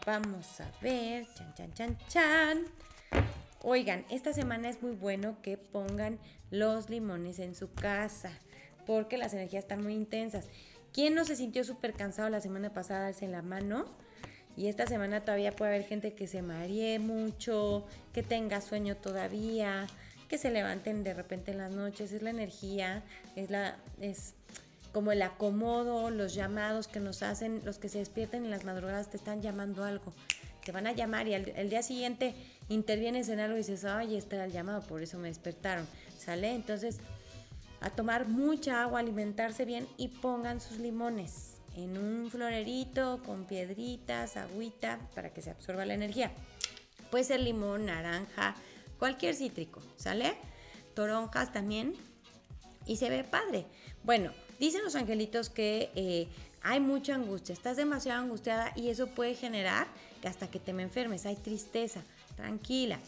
Vamos 0.05 0.59
a 0.59 0.69
ver. 0.81 1.27
Chan, 1.35 1.53
chan, 1.55 1.73
chan, 1.73 1.97
chan. 2.09 2.65
Oigan, 3.61 4.05
esta 4.09 4.33
semana 4.33 4.69
es 4.69 4.81
muy 4.81 4.91
bueno 4.91 5.37
que 5.41 5.57
pongan 5.57 6.19
los 6.51 6.89
limones 6.89 7.39
en 7.39 7.55
su 7.55 7.71
casa 7.73 8.31
porque 8.85 9.17
las 9.17 9.33
energías 9.33 9.63
están 9.63 9.83
muy 9.83 9.93
intensas. 9.93 10.47
¿Quién 10.95 11.13
no 11.13 11.25
se 11.25 11.35
sintió 11.35 11.65
súper 11.65 11.91
cansado 11.91 12.29
la 12.29 12.39
semana 12.39 12.73
pasada? 12.73 13.07
Alce 13.07 13.27
la 13.27 13.41
mano. 13.41 13.83
Y 14.55 14.67
esta 14.67 14.87
semana 14.87 15.19
todavía 15.25 15.51
puede 15.51 15.75
haber 15.75 15.85
gente 15.85 16.13
que 16.13 16.25
se 16.25 16.41
maree 16.41 16.99
mucho, 16.99 17.85
que 18.13 18.23
tenga 18.23 18.61
sueño 18.61 18.95
todavía, 18.95 19.87
que 20.29 20.37
se 20.37 20.51
levanten 20.51 21.03
de 21.03 21.13
repente 21.13 21.51
en 21.51 21.57
las 21.57 21.73
noches. 21.73 22.13
Es 22.13 22.21
la 22.21 22.29
energía, 22.29 23.03
es 23.35 23.49
la, 23.49 23.75
es 23.99 24.35
como 24.93 25.11
el 25.11 25.21
acomodo, 25.21 26.11
los 26.11 26.33
llamados 26.33 26.87
que 26.87 27.01
nos 27.01 27.23
hacen, 27.23 27.59
los 27.65 27.77
que 27.77 27.89
se 27.89 27.97
despierten 27.97 28.45
en 28.45 28.49
las 28.49 28.63
madrugadas 28.63 29.09
te 29.09 29.17
están 29.17 29.41
llamando 29.41 29.83
algo. 29.83 30.13
Te 30.63 30.71
van 30.71 30.87
a 30.87 30.93
llamar 30.93 31.27
y 31.27 31.33
al, 31.33 31.69
día 31.69 31.83
siguiente 31.83 32.35
intervienes 32.69 33.27
en 33.27 33.41
algo 33.41 33.55
y 33.55 33.57
dices, 33.57 33.83
ay, 33.83 34.17
era 34.31 34.45
el 34.45 34.53
llamado, 34.53 34.81
por 34.83 35.03
eso 35.03 35.17
me 35.17 35.27
despertaron. 35.27 35.85
¿Sale? 36.17 36.55
Entonces 36.55 36.99
a 37.85 37.91
tomar 37.91 38.27
mucha 38.27 38.81
agua, 38.81 38.99
alimentarse 38.99 39.63
bien 39.63 39.87
y 39.95 40.07
pongan 40.07 40.59
sus 40.59 40.79
limones 40.79 41.57
en 41.75 41.99
un 41.99 42.31
florerito 42.31 43.21
con 43.23 43.45
piedritas, 43.45 44.37
agüita 44.37 44.99
para 45.13 45.31
que 45.31 45.43
se 45.43 45.51
absorba 45.51 45.85
la 45.85 45.93
energía. 45.93 46.31
Puede 47.11 47.25
ser 47.25 47.41
limón, 47.41 47.85
naranja, 47.85 48.55
cualquier 48.97 49.35
cítrico, 49.35 49.83
¿sale? 49.97 50.33
Toronjas 50.95 51.53
también 51.53 51.93
y 52.87 52.97
se 52.97 53.11
ve 53.11 53.23
padre. 53.23 53.67
Bueno, 54.03 54.31
dicen 54.59 54.83
los 54.83 54.95
angelitos 54.95 55.51
que 55.51 55.91
eh, 55.93 56.27
hay 56.63 56.79
mucha 56.79 57.13
angustia, 57.13 57.53
estás 57.53 57.77
demasiado 57.77 58.19
angustiada 58.23 58.73
y 58.75 58.89
eso 58.89 59.05
puede 59.05 59.35
generar 59.35 59.85
que 60.23 60.27
hasta 60.27 60.49
que 60.49 60.59
te 60.59 60.73
me 60.73 60.81
enfermes, 60.81 61.27
hay 61.27 61.35
tristeza, 61.35 62.01
tranquila. 62.35 62.99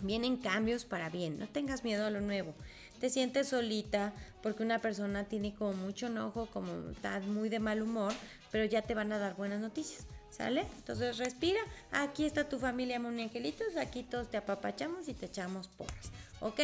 Vienen 0.00 0.38
cambios 0.38 0.86
para 0.86 1.10
bien, 1.10 1.38
no 1.38 1.46
tengas 1.46 1.84
miedo 1.84 2.06
a 2.06 2.10
lo 2.10 2.22
nuevo 2.22 2.54
te 2.98 3.10
sientes 3.10 3.48
solita 3.48 4.12
porque 4.42 4.62
una 4.62 4.80
persona 4.80 5.24
tiene 5.24 5.54
como 5.54 5.72
mucho 5.74 6.06
enojo, 6.06 6.46
como 6.46 6.90
está 6.90 7.20
muy 7.20 7.48
de 7.48 7.60
mal 7.60 7.82
humor, 7.82 8.12
pero 8.50 8.64
ya 8.64 8.82
te 8.82 8.94
van 8.94 9.12
a 9.12 9.18
dar 9.18 9.36
buenas 9.36 9.60
noticias. 9.60 10.06
¿Sale? 10.30 10.66
Entonces 10.76 11.16
respira. 11.16 11.58
Aquí 11.90 12.24
está 12.24 12.48
tu 12.48 12.58
familia, 12.58 13.00
Moni 13.00 13.22
Angelitos. 13.22 13.76
Aquí 13.76 14.02
todos 14.02 14.30
te 14.30 14.36
apapachamos 14.36 15.08
y 15.08 15.14
te 15.14 15.26
echamos 15.26 15.68
porras. 15.68 16.12
¿Ok? 16.40 16.60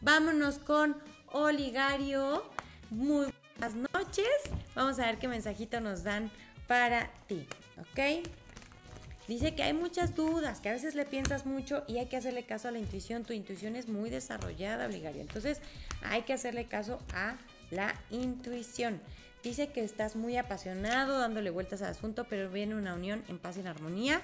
Vámonos 0.00 0.58
con 0.58 0.96
Oligario. 1.30 2.42
Muy 2.90 3.32
buenas 3.58 3.74
noches. 3.92 4.26
Vamos 4.74 4.98
a 4.98 5.06
ver 5.06 5.18
qué 5.18 5.28
mensajito 5.28 5.80
nos 5.80 6.02
dan 6.02 6.30
para 6.66 7.10
ti. 7.28 7.46
¿Ok? 7.78 8.26
Dice 9.28 9.54
que 9.54 9.62
hay 9.62 9.72
muchas 9.72 10.16
dudas, 10.16 10.60
que 10.60 10.68
a 10.68 10.72
veces 10.72 10.94
le 10.94 11.04
piensas 11.04 11.46
mucho 11.46 11.84
y 11.86 11.98
hay 11.98 12.06
que 12.06 12.16
hacerle 12.16 12.44
caso 12.44 12.68
a 12.68 12.70
la 12.70 12.78
intuición. 12.78 13.24
Tu 13.24 13.32
intuición 13.32 13.76
es 13.76 13.88
muy 13.88 14.10
desarrollada, 14.10 14.86
Obligario. 14.86 15.20
Entonces 15.20 15.60
hay 16.02 16.22
que 16.22 16.32
hacerle 16.32 16.66
caso 16.66 16.98
a 17.14 17.36
la 17.70 17.94
intuición. 18.10 19.00
Dice 19.42 19.68
que 19.68 19.82
estás 19.82 20.16
muy 20.16 20.36
apasionado, 20.36 21.18
dándole 21.18 21.50
vueltas 21.50 21.82
al 21.82 21.90
asunto, 21.90 22.26
pero 22.28 22.50
viene 22.50 22.74
una 22.74 22.94
unión 22.94 23.24
en 23.28 23.38
paz 23.38 23.56
y 23.56 23.60
en 23.60 23.66
armonía 23.66 24.22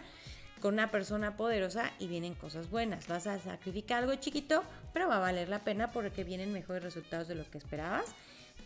con 0.60 0.74
una 0.74 0.90
persona 0.90 1.36
poderosa 1.36 1.92
y 1.98 2.08
vienen 2.08 2.34
cosas 2.34 2.70
buenas. 2.70 3.06
Vas 3.08 3.26
a 3.26 3.38
sacrificar 3.38 4.02
algo 4.02 4.14
chiquito, 4.16 4.62
pero 4.92 5.08
va 5.08 5.16
a 5.16 5.20
valer 5.20 5.48
la 5.48 5.60
pena 5.60 5.92
porque 5.92 6.24
vienen 6.24 6.52
mejores 6.52 6.82
resultados 6.82 7.28
de 7.28 7.34
lo 7.34 7.48
que 7.50 7.58
esperabas. 7.58 8.14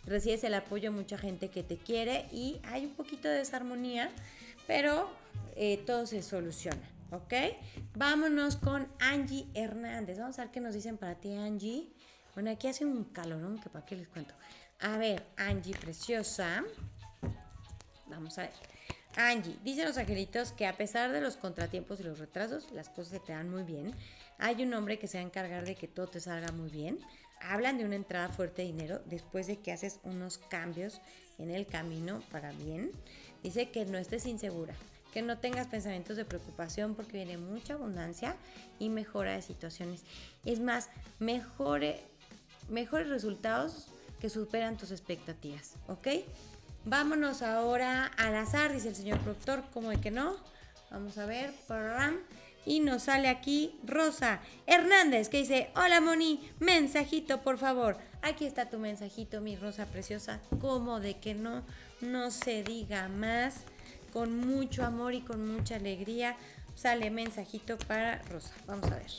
Recibes 0.07 0.43
el 0.45 0.55
apoyo 0.55 0.91
de 0.91 0.97
mucha 0.97 1.17
gente 1.17 1.49
que 1.49 1.63
te 1.63 1.77
quiere 1.77 2.27
y 2.33 2.61
hay 2.65 2.85
un 2.85 2.95
poquito 2.95 3.29
de 3.29 3.37
desarmonía, 3.37 4.11
pero 4.67 5.11
eh, 5.57 5.83
todo 5.87 6.07
se 6.07 6.23
soluciona, 6.23 6.89
¿ok? 7.11 7.35
Vámonos 7.95 8.57
con 8.57 8.89
Angie 8.99 9.47
Hernández. 9.55 10.19
Vamos 10.19 10.39
a 10.39 10.43
ver 10.43 10.51
qué 10.51 10.61
nos 10.61 10.75
dicen 10.75 10.97
para 10.97 11.15
ti, 11.17 11.35
Angie. 11.35 11.89
Bueno, 12.35 12.51
aquí 12.51 12.69
hace 12.69 12.85
un 12.85 13.05
calorón 13.05 13.61
que 13.61 13.69
para 13.69 13.85
qué 13.85 13.97
les 13.97 14.09
cuento. 14.09 14.35
A 14.81 14.97
ver, 14.97 15.23
Angie 15.37 15.75
preciosa. 15.75 16.65
Vamos 18.07 18.39
a 18.39 18.43
ver. 18.43 18.53
Angie, 19.17 19.59
dicen 19.63 19.85
los 19.85 19.99
angelitos 19.99 20.53
que 20.53 20.67
a 20.67 20.77
pesar 20.77 21.13
de 21.13 21.21
los 21.21 21.37
contratiempos 21.37 22.01
y 22.01 22.05
los 22.05 22.19
retrasos, 22.19 22.71
las 22.73 22.89
cosas 22.89 23.09
se 23.09 23.21
te 23.21 23.33
dan 23.33 23.51
muy 23.51 23.63
bien. 23.63 23.95
Hay 24.39 24.63
un 24.63 24.73
hombre 24.75 24.99
que 24.99 25.07
se 25.07 25.19
va 25.19 25.23
a 25.23 25.27
encargar 25.27 25.65
de 25.65 25.75
que 25.75 25.87
todo 25.87 26.07
te 26.07 26.21
salga 26.21 26.51
muy 26.53 26.71
bien. 26.71 26.99
hablan 27.41 27.77
de 27.77 27.85
una 27.85 27.97
entrada 27.97 28.29
fuerte 28.29 28.63
de 28.63 28.69
dinero 28.69 29.03
después 29.07 29.49
de 29.49 29.59
que 29.59 29.73
haces 29.73 29.99
unos 30.05 30.39
cambios 30.39 31.01
en 31.39 31.51
el 31.51 31.67
camino 31.67 32.23
para 32.31 32.53
bien. 32.53 32.93
Dice 33.43 33.71
que 33.71 33.85
no 33.85 33.99
estés 33.99 34.27
insegura, 34.27 34.75
que 35.13 35.23
no 35.23 35.39
tengas 35.39 35.67
pensamientos 35.67 36.17
de 36.17 36.25
preocupación 36.25 36.95
porque 36.95 37.19
viene 37.19 37.37
mucha 37.37 37.75
abundancia 37.75 38.37
y 38.79 38.89
mejora 38.89 39.33
de 39.33 39.43
situaciones. 39.43 40.03
Es 40.45 40.61
más, 40.61 40.89
mejore, 41.19 42.03
mejores 42.69 43.09
resultados 43.09 43.89
que 44.21 44.31
superan 44.31 44.77
tus 44.77 44.91
expectativas, 44.91 45.75
¿ok? 45.89 46.09
Vámonos 46.85 47.43
ahora 47.43 48.07
al 48.17 48.35
azar, 48.37 48.73
dice 48.73 48.89
el 48.89 48.97
señor 48.97 49.19
productor, 49.21 49.65
como 49.73 49.91
de 49.91 50.01
que 50.01 50.11
no. 50.11 50.37
Vamos 50.91 51.17
a 51.19 51.27
ver, 51.27 51.53
y 52.65 52.81
nos 52.81 53.05
sale 53.05 53.29
aquí 53.29 53.75
Rosa 53.85 54.41
Hernández 54.67 55.29
que 55.29 55.39
dice, 55.39 55.71
hola 55.75 56.01
Moni, 56.01 56.51
mensajito 56.61 57.43
por 57.43 57.59
favor. 57.59 57.99
Aquí 58.23 58.47
está 58.47 58.71
tu 58.71 58.79
mensajito, 58.79 59.41
mi 59.41 59.57
Rosa 59.57 59.87
preciosa. 59.87 60.41
Como 60.61 61.01
de 61.01 61.15
que 61.15 61.35
no, 61.35 61.65
no 62.01 62.31
se 62.31 62.63
diga 62.63 63.09
más. 63.09 63.63
Con 64.13 64.37
mucho 64.37 64.85
amor 64.85 65.15
y 65.15 65.23
con 65.23 65.47
mucha 65.47 65.77
alegría 65.77 66.37
sale 66.75 67.11
mensajito 67.11 67.79
para 67.79 68.19
Rosa. 68.23 68.55
Vamos 68.67 68.91
a 68.93 68.97
ver. 68.97 69.11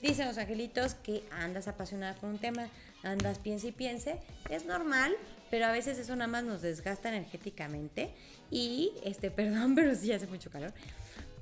Dicen 0.00 0.26
los 0.28 0.38
angelitos 0.38 0.94
que 0.94 1.24
andas 1.30 1.68
apasionada 1.68 2.14
con 2.14 2.30
un 2.30 2.38
tema, 2.38 2.68
andas 3.02 3.38
piense 3.38 3.68
y 3.68 3.72
piense. 3.72 4.18
Es 4.48 4.64
normal, 4.64 5.12
pero 5.50 5.66
a 5.66 5.72
veces 5.72 5.98
eso 5.98 6.14
nada 6.16 6.28
más 6.28 6.44
nos 6.44 6.62
desgasta 6.62 7.08
energéticamente. 7.08 8.14
Y, 8.50 8.92
este, 9.04 9.30
perdón, 9.32 9.74
pero 9.74 9.94
sí 9.94 10.12
hace 10.12 10.26
mucho 10.26 10.50
calor 10.50 10.72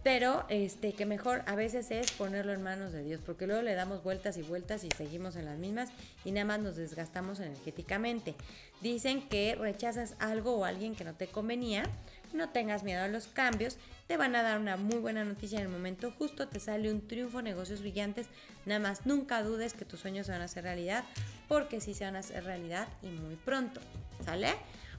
pero 0.03 0.45
este 0.49 0.93
que 0.95 1.05
mejor 1.05 1.43
a 1.47 1.55
veces 1.55 1.91
es 1.91 2.11
ponerlo 2.13 2.53
en 2.53 2.63
manos 2.63 2.93
de 2.93 3.03
Dios, 3.03 3.21
porque 3.25 3.47
luego 3.47 3.63
le 3.63 3.75
damos 3.75 4.03
vueltas 4.03 4.37
y 4.37 4.43
vueltas 4.43 4.85
y 4.85 4.91
seguimos 4.97 5.37
en 5.37 5.45
las 5.45 5.59
mismas 5.59 5.91
y 6.25 6.33
nada 6.33 6.47
más 6.47 6.61
nos 6.61 6.77
desgastamos 6.77 7.41
energéticamente. 7.41 8.35
Dicen 8.81 9.29
que 9.29 9.55
rechazas 9.57 10.15
algo 10.19 10.57
o 10.57 10.65
alguien 10.65 10.95
que 10.95 11.05
no 11.05 11.15
te 11.15 11.27
convenía, 11.27 11.83
no 12.33 12.49
tengas 12.49 12.83
miedo 12.83 13.03
a 13.03 13.09
los 13.09 13.27
cambios, 13.27 13.77
te 14.07 14.17
van 14.17 14.35
a 14.35 14.43
dar 14.43 14.59
una 14.59 14.77
muy 14.77 14.99
buena 14.99 15.25
noticia 15.25 15.59
en 15.59 15.67
el 15.67 15.71
momento 15.71 16.11
justo, 16.11 16.49
te 16.49 16.61
sale 16.61 16.91
un 16.91 17.07
triunfo, 17.07 17.43
negocios 17.43 17.81
brillantes, 17.81 18.27
nada 18.65 18.81
más 18.81 19.05
nunca 19.05 19.43
dudes 19.43 19.75
que 19.75 19.85
tus 19.85 20.01
sueños 20.01 20.27
se 20.27 20.33
van 20.33 20.41
a 20.41 20.47
hacer 20.47 20.65
realidad, 20.65 21.05
porque 21.47 21.81
sí 21.81 21.95
se 21.95 22.05
van 22.05 22.17
a 22.17 22.21
hacer 22.21 22.45
realidad 22.45 22.89
y 23.03 23.09
muy 23.09 23.37
pronto, 23.37 23.81
¿sale? 24.25 24.49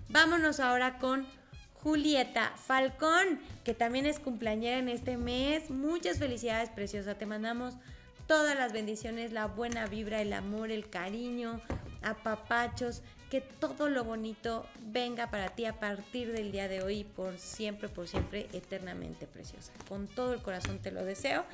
Vámonos 0.10 0.60
ahora 0.60 1.00
con 1.00 1.26
Julieta 1.84 2.54
Falcón, 2.56 3.40
que 3.64 3.74
también 3.74 4.06
es 4.06 4.20
cumpleañera 4.20 4.78
en 4.78 4.90
este 4.90 5.18
mes. 5.18 5.70
Muchas 5.70 6.20
felicidades, 6.20 6.70
preciosa. 6.70 7.16
Te 7.16 7.26
mandamos 7.26 7.76
todas 8.28 8.56
las 8.56 8.72
bendiciones, 8.72 9.34
la 9.34 9.48
buena 9.48 9.88
vibra, 9.88 10.22
el 10.22 10.34
amor, 10.34 10.72
el 10.72 10.90
cariño, 10.90 11.62
apapachos, 12.04 13.02
que 13.32 13.42
todo 13.42 13.90
lo 13.90 14.04
bonito 14.04 14.68
venga 14.92 15.32
para 15.32 15.50
ti 15.50 15.66
a 15.66 15.80
partir 15.80 16.32
del 16.32 16.52
día 16.52 16.68
de 16.68 16.84
hoy, 16.84 17.04
por 17.04 17.40
siempre, 17.40 17.90
por 17.90 18.08
siempre, 18.08 18.48
eternamente 18.54 19.26
preciosa. 19.26 19.72
Con 19.88 20.08
todo 20.08 20.34
el 20.34 20.42
corazón 20.42 20.80
te 20.80 20.92
lo 20.92 21.04
deseo. 21.04 21.46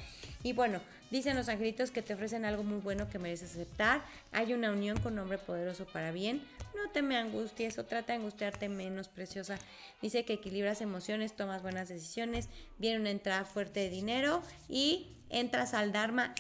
Y 0.43 0.53
bueno, 0.53 0.81
dicen 1.11 1.37
los 1.37 1.47
angelitos 1.47 1.91
que 1.91 2.01
te 2.01 2.15
ofrecen 2.15 2.43
algo 2.43 2.63
muy 2.63 2.79
bueno 2.79 3.07
que 3.09 3.19
mereces 3.19 3.51
aceptar. 3.51 4.03
Hay 4.31 4.53
una 4.53 4.71
unión 4.71 4.99
con 4.99 5.17
hombre 5.19 5.37
poderoso 5.37 5.85
para 5.85 6.11
bien 6.11 6.41
no 6.77 6.89
te 6.91 7.01
me 7.01 7.17
angusties 7.17 7.77
o 7.79 7.85
trata 7.85 8.13
de 8.13 8.19
angustiarte 8.19 8.69
menos, 8.69 9.07
preciosa. 9.07 9.57
Dice 10.01 10.23
que 10.23 10.33
equilibras 10.33 10.81
emociones, 10.81 11.35
tomas 11.35 11.61
buenas 11.63 11.89
decisiones, 11.89 12.49
viene 12.77 12.99
una 12.99 13.09
entrada 13.09 13.45
fuerte 13.45 13.81
de 13.81 13.89
dinero 13.89 14.41
y 14.69 15.07
entras 15.29 15.73
al 15.73 15.91
Dharma 15.91 16.33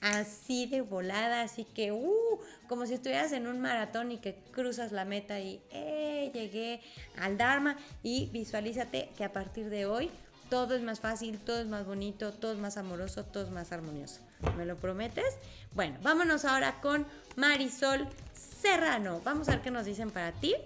así 0.00 0.66
de 0.66 0.80
volada, 0.80 1.42
así 1.42 1.64
que, 1.64 1.92
uh, 1.92 2.40
como 2.68 2.86
si 2.86 2.94
estuvieras 2.94 3.32
en 3.32 3.46
un 3.46 3.60
maratón 3.60 4.12
y 4.12 4.18
que 4.18 4.34
cruzas 4.52 4.92
la 4.92 5.04
meta 5.04 5.40
y, 5.40 5.60
eh, 5.70 6.30
llegué 6.32 6.80
al 7.18 7.36
Dharma 7.36 7.76
y 8.02 8.26
visualízate 8.26 9.10
que 9.16 9.24
a 9.24 9.32
partir 9.32 9.68
de 9.68 9.86
hoy 9.86 10.10
todo 10.48 10.74
es 10.74 10.82
más 10.82 11.00
fácil, 11.00 11.38
todo 11.38 11.60
es 11.60 11.68
más 11.68 11.86
bonito, 11.86 12.32
todo 12.32 12.52
es 12.52 12.58
más 12.58 12.76
amoroso, 12.76 13.24
todo 13.24 13.44
es 13.44 13.50
más 13.50 13.70
armonioso. 13.72 14.20
¿Me 14.56 14.66
lo 14.66 14.76
prometes? 14.76 15.36
Bueno, 15.74 15.96
vámonos 16.02 16.44
ahora 16.44 16.80
con 16.80 17.06
Marisol 17.36 18.08
Serrano. 18.32 19.20
Vamos 19.24 19.48
a 19.48 19.52
ver 19.52 19.60
qué 19.60 19.70
nos 19.70 19.86
dicen 19.86 20.10
para 20.10 20.32
ti. 20.32 20.56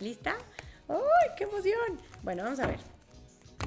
¿Lista? 0.00 0.36
¡Uy, 0.86 0.98
qué 1.38 1.44
emoción! 1.44 1.98
Bueno, 2.22 2.44
vamos 2.44 2.60
a 2.60 2.66
ver. 2.66 2.78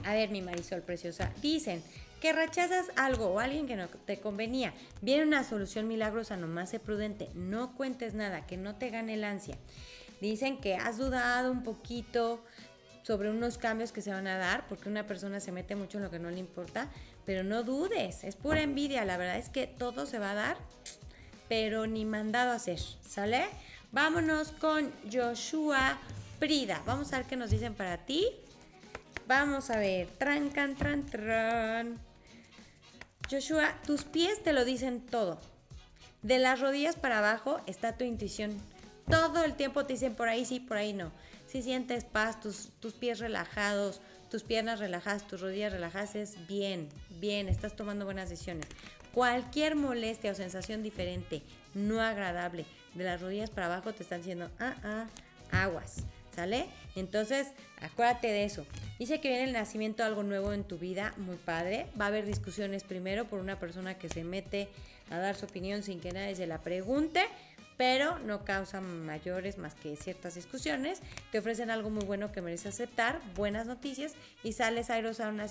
A 0.06 0.14
ver, 0.14 0.30
mi 0.30 0.42
Marisol 0.42 0.82
preciosa. 0.82 1.32
Dicen 1.42 1.82
que 2.20 2.34
rechazas 2.34 2.88
algo 2.96 3.28
o 3.28 3.40
alguien 3.40 3.68
que 3.68 3.76
no 3.76 3.88
te 3.88 4.20
convenía. 4.20 4.74
Viene 5.02 5.24
una 5.24 5.44
solución 5.44 5.88
milagrosa, 5.88 6.38
nomás 6.38 6.70
sé 6.70 6.80
prudente. 6.80 7.30
No 7.34 7.76
cuentes 7.76 8.14
nada, 8.14 8.46
que 8.46 8.58
no 8.58 8.76
te 8.76 8.90
gane 8.90 9.16
el 9.16 9.24
ansia. 9.24 9.58
Dicen 10.22 10.60
que 10.60 10.76
has 10.76 10.98
dudado 10.98 11.52
un 11.52 11.64
poquito 11.64 12.44
sobre 13.04 13.30
unos 13.30 13.58
cambios 13.58 13.92
que 13.92 14.02
se 14.02 14.12
van 14.12 14.28
a 14.28 14.38
dar, 14.38 14.68
porque 14.68 14.90
una 14.90 15.08
persona 15.08 15.40
se 15.40 15.52
mete 15.52 15.76
mucho 15.76 15.98
en 15.98 16.04
lo 16.04 16.12
que 16.12 16.20
no 16.20 16.30
le 16.30 16.40
importa, 16.40 16.90
pero 17.26 17.44
no 17.44 17.64
dudes, 17.64 18.24
es 18.24 18.36
pura 18.36 18.62
envidia, 18.62 19.06
la 19.06 19.18
verdad 19.18 19.38
es 19.38 19.50
que 19.50 19.66
todo 19.66 20.06
se 20.06 20.20
va 20.20 20.32
a 20.32 20.36
dar 20.36 20.58
pero 21.50 21.88
ni 21.88 22.06
mandado 22.06 22.52
a 22.52 22.56
hacer, 22.56 22.80
¿sale? 23.06 23.48
Vámonos 23.92 24.52
con 24.52 24.94
Joshua 25.12 25.98
Prida. 26.40 26.82
Vamos 26.86 27.12
a 27.12 27.18
ver 27.18 27.26
qué 27.26 27.36
nos 27.36 27.50
dicen 27.50 27.74
para 27.74 27.98
ti. 27.98 28.28
Vamos 29.28 29.70
a 29.72 29.80
ver. 29.80 30.08
Trancan, 30.20 30.76
tran, 30.76 31.06
tran. 31.08 32.09
Joshua, 33.30 33.76
tus 33.86 34.06
pies 34.06 34.42
te 34.42 34.54
lo 34.54 34.66
dicen 34.66 35.02
todo. 35.06 35.40
De 36.24 36.40
las 36.40 36.60
rodillas 36.60 36.96
para 36.96 37.20
abajo 37.20 37.62
está 37.68 37.96
tu 37.96 38.04
intuición. 38.04 38.58
Todo 39.08 39.44
el 39.44 39.54
tiempo 39.54 39.86
te 39.86 39.94
dicen 39.94 40.16
por 40.16 40.30
ahí 40.30 40.46
sí, 40.46 40.60
por 40.60 40.78
ahí 40.78 40.94
no. 40.94 41.12
Si 41.48 41.62
sientes 41.62 42.06
paz, 42.06 42.40
tus, 42.40 42.70
tus 42.80 42.94
pies 42.94 43.20
relajados, 43.20 44.02
tus 44.32 44.44
piernas 44.44 44.80
relajadas, 44.80 45.28
tus 45.28 45.42
rodillas 45.42 45.72
relajadas, 45.72 46.16
es 46.16 46.48
bien, 46.48 46.90
bien, 47.20 47.50
estás 47.50 47.76
tomando 47.76 48.06
buenas 48.06 48.30
decisiones. 48.30 48.66
Cualquier 49.14 49.76
molestia 49.76 50.32
o 50.32 50.36
sensación 50.36 50.82
diferente, 50.82 51.42
no 51.74 52.02
agradable, 52.02 52.66
de 52.96 53.04
las 53.04 53.22
rodillas 53.22 53.50
para 53.50 53.68
abajo 53.68 53.94
te 53.94 54.04
están 54.04 54.22
diciendo, 54.22 54.50
ah, 54.60 54.76
ah, 54.84 55.08
aguas, 55.52 56.04
¿sale? 56.40 56.68
Entonces, 56.96 57.48
acuérdate 57.82 58.28
de 58.28 58.46
eso. 58.46 58.66
Dice 58.98 59.20
que 59.20 59.28
viene 59.28 59.44
el 59.44 59.52
nacimiento 59.52 60.06
algo 60.06 60.24
nuevo 60.24 60.54
en 60.54 60.64
tu 60.64 60.78
vida, 60.78 61.14
muy 61.18 61.36
padre. 61.36 61.88
Va 62.00 62.06
a 62.06 62.08
haber 62.08 62.26
discusiones 62.26 62.86
primero 62.86 63.26
por 63.26 63.42
una 63.42 63.60
persona 63.60 63.98
que 63.98 64.08
se 64.08 64.24
mete 64.24 64.70
a 65.10 65.18
dar 65.18 65.36
su 65.36 65.48
opinión 65.48 65.84
sin 65.84 66.00
que 66.00 66.14
nadie 66.14 66.36
se 66.38 66.48
la 66.48 66.60
pregunte, 66.60 67.26
pero 67.76 68.20
no 68.20 68.46
causa 68.46 68.80
mayores 68.80 69.58
más 69.58 69.76
que 69.76 69.98
ciertas 69.98 70.36
discusiones. 70.36 71.02
Te 71.34 71.40
ofrecen 71.40 71.72
algo 71.72 71.90
muy 71.90 72.06
bueno 72.06 72.32
que 72.32 72.42
mereces 72.42 72.68
aceptar, 72.76 73.20
buenas 73.36 73.68
noticias, 73.68 74.14
y 74.42 74.54
sales 74.54 74.90
airoso, 74.90 75.28
una, 75.28 75.48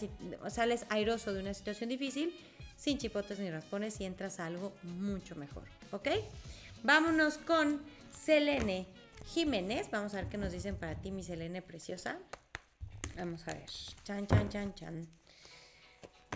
sales 0.49 0.87
airoso 0.89 1.35
de 1.35 1.41
una 1.41 1.53
situación 1.53 1.91
difícil 1.91 2.35
sin 2.77 2.97
chipotes 2.97 3.39
ni 3.41 3.51
raspones 3.51 4.01
y 4.01 4.07
entras 4.07 4.41
a 4.41 4.47
algo 4.47 4.73
mucho 4.85 5.37
mejor, 5.37 5.65
¿ok? 5.93 6.09
Vámonos 6.83 7.37
con 7.37 7.83
Selene 8.11 8.87
Jiménez. 9.29 9.91
Vamos 9.91 10.15
a 10.15 10.17
ver 10.19 10.27
qué 10.29 10.39
nos 10.39 10.53
dicen 10.53 10.77
para 10.77 10.95
ti, 10.95 11.11
mi 11.11 11.23
Selene 11.23 11.63
preciosa. 11.63 12.19
Vamos 13.17 13.47
a 13.47 13.55
ver. 13.55 13.67
Chan, 14.05 14.27
chan, 14.27 14.49
chan, 14.49 14.75
chan. 14.75 15.09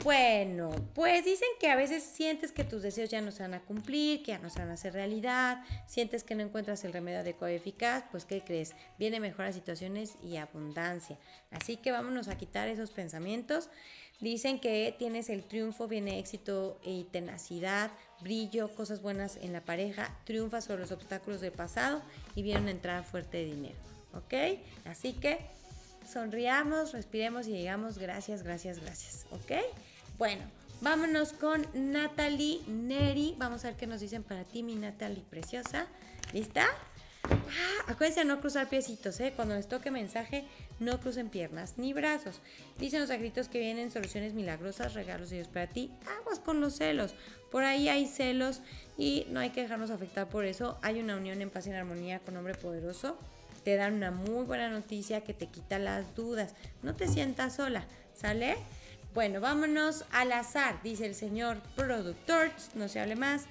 Bueno, 0.05 0.71
pues 0.95 1.25
dicen 1.25 1.49
que 1.61 1.71
a 1.71 1.77
veces 1.77 2.03
sientes 2.03 2.51
que 2.51 2.65
tus 2.65 2.83
deseos 2.83 3.09
ya 3.09 3.21
no 3.21 3.31
se 3.31 3.45
van 3.45 3.55
a 3.55 3.61
cumplir, 3.61 4.25
que 4.25 4.33
ya 4.33 4.39
no 4.39 4.51
se 4.51 4.59
van 4.59 4.71
a 4.71 4.73
hacer 4.73 4.95
realidad, 4.95 5.63
sientes 5.87 6.25
que 6.25 6.35
no 6.35 6.43
encuentras 6.43 6.83
el 6.85 6.93
remedio 6.93 7.21
adecuado 7.21 7.53
y 7.53 7.57
eficaz, 7.57 8.03
pues 8.11 8.25
¿qué 8.25 8.43
crees? 8.43 8.75
Viene 8.99 9.21
mejoras 9.21 9.55
situaciones 9.55 10.17
y 10.21 10.39
abundancia. 10.39 11.19
Así 11.53 11.77
que 11.77 11.93
vámonos 11.93 12.27
a 12.27 12.37
quitar 12.37 12.67
esos 12.67 12.91
pensamientos 12.91 13.69
Dicen 14.23 14.61
que 14.61 14.95
tienes 14.97 15.29
el 15.31 15.43
triunfo, 15.43 15.89
viene 15.89 16.21
éxito 16.21 16.79
y 16.85 17.03
tenacidad, 17.11 17.91
brillo, 18.21 18.73
cosas 18.77 19.03
buenas 19.03 19.37
en 19.37 19.53
la 19.53 19.63
pareja, 19.63 20.17
triunfa 20.23 20.61
sobre 20.61 20.83
los 20.83 20.93
obstáculos 20.93 21.41
del 21.41 21.51
pasado 21.51 22.01
y 22.37 22.43
viene 22.43 22.61
una 22.61 22.71
entrada 22.71 23.03
fuerte 23.03 23.39
de 23.39 23.47
dinero. 23.47 23.75
¿Ok? 24.15 24.61
Así 24.85 25.15
que 25.15 25.41
sonriamos, 26.09 26.93
respiremos 26.93 27.49
y 27.49 27.53
digamos 27.53 27.99
gracias, 27.99 28.45
gracias, 28.45 28.79
gracias. 28.79 29.27
¿Ok? 29.33 29.61
Bueno, 30.19 30.43
vámonos 30.81 31.33
con 31.33 31.67
Natalie 31.75 32.61
Neri. 32.69 33.35
Vamos 33.39 33.65
a 33.65 33.71
ver 33.71 33.77
qué 33.77 33.89
nos 33.89 34.01
dicen 34.01 34.23
para 34.23 34.45
ti, 34.45 34.63
mi 34.63 34.77
Natalie 34.77 35.25
preciosa. 35.29 35.89
¿Lista? 36.33 36.69
Ah, 37.25 37.93
acuérdense 37.93 38.21
de 38.21 38.27
no 38.27 38.41
cruzar 38.41 38.69
piecitos, 38.69 39.19
¿eh? 39.21 39.33
Cuando 39.35 39.55
les 39.55 39.69
toque 39.69 39.91
mensaje, 39.91 40.45
no 40.85 41.01
crucen 41.01 41.29
piernas 41.29 41.75
ni 41.77 41.93
brazos. 41.93 42.41
Dicen 42.79 43.01
los 43.01 43.11
agritos 43.11 43.49
que 43.49 43.59
vienen 43.59 43.91
soluciones 43.91 44.35
milagrosas, 44.35 44.95
regalos 44.95 45.31
de 45.31 45.37
Dios 45.37 45.49
para 45.49 45.67
ti. 45.67 45.91
Aguas 46.21 46.39
con 46.39 46.61
los 46.61 46.75
celos. 46.77 47.15
Por 47.51 47.65
ahí 47.65 47.89
hay 47.89 48.07
celos 48.07 48.61
y 48.99 49.27
no 49.31 49.41
hay 49.41 49.51
que 49.51 49.63
dejarnos 49.63 49.91
afectar 49.91 50.29
por 50.29 50.45
eso. 50.45 50.79
Hay 50.83 51.01
una 51.01 51.17
unión 51.17 51.41
en 51.43 51.51
paz 51.51 51.67
y 51.67 51.71
en 51.71 51.77
armonía 51.77 52.21
con 52.21 52.37
hombre 52.37 52.55
poderoso. 52.55 53.19
Te 53.65 53.77
dan 53.77 53.95
una 53.95 54.11
muy 54.11 54.45
buena 54.45 54.69
noticia 54.69 55.23
que 55.23 55.35
te 55.35 55.47
quita 55.47 55.79
las 55.79 56.15
dudas. 56.15 56.55
No 56.83 56.95
te 56.95 57.09
sientas 57.09 57.57
sola, 57.57 57.85
¿sale? 58.15 58.57
Bueno, 59.15 59.41
vámonos 59.41 60.05
al 60.11 60.33
azar, 60.33 60.83
dice 60.83 61.07
el 61.07 61.15
señor 61.15 61.59
productor. 61.77 62.51
No 62.75 62.89
se 62.89 62.99
hable 62.99 63.15
más. 63.15 63.45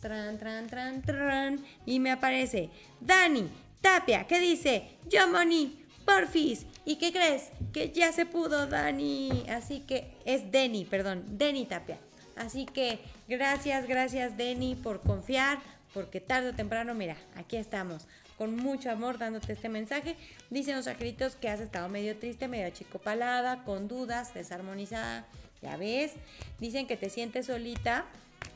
tran, 0.00 0.38
tran, 0.38 0.66
tran, 0.66 1.02
tran, 1.02 1.64
y 1.86 1.98
me 1.98 2.10
aparece 2.10 2.70
Dani 3.00 3.50
Tapia, 3.80 4.26
que 4.26 4.40
dice, 4.40 4.98
yo 5.08 5.26
Moni, 5.28 5.79
porfis, 6.10 6.66
¿y 6.84 6.96
qué 6.96 7.12
crees? 7.12 7.50
Que 7.72 7.90
ya 7.90 8.12
se 8.12 8.26
pudo, 8.26 8.66
Dani, 8.66 9.44
así 9.48 9.80
que 9.80 10.10
es 10.24 10.50
Deni, 10.50 10.84
perdón, 10.84 11.24
Deni 11.38 11.66
Tapia. 11.66 11.98
Así 12.36 12.66
que 12.66 12.98
gracias, 13.28 13.86
gracias 13.86 14.36
Deni 14.36 14.74
por 14.74 15.00
confiar, 15.00 15.58
porque 15.94 16.20
tarde 16.20 16.50
o 16.50 16.54
temprano, 16.54 16.94
mira, 16.94 17.16
aquí 17.36 17.56
estamos, 17.56 18.08
con 18.38 18.56
mucho 18.56 18.90
amor 18.90 19.18
dándote 19.18 19.52
este 19.52 19.68
mensaje. 19.68 20.16
Dicen 20.50 20.76
los 20.76 20.88
angelitos 20.88 21.36
que 21.36 21.48
has 21.48 21.60
estado 21.60 21.88
medio 21.88 22.16
triste, 22.16 22.48
medio 22.48 22.66
achicopalada, 22.66 23.62
con 23.62 23.86
dudas, 23.86 24.34
desarmonizada, 24.34 25.26
ya 25.62 25.76
ves. 25.76 26.12
Dicen 26.58 26.86
que 26.86 26.96
te 26.96 27.10
sientes 27.10 27.46
solita 27.46 28.04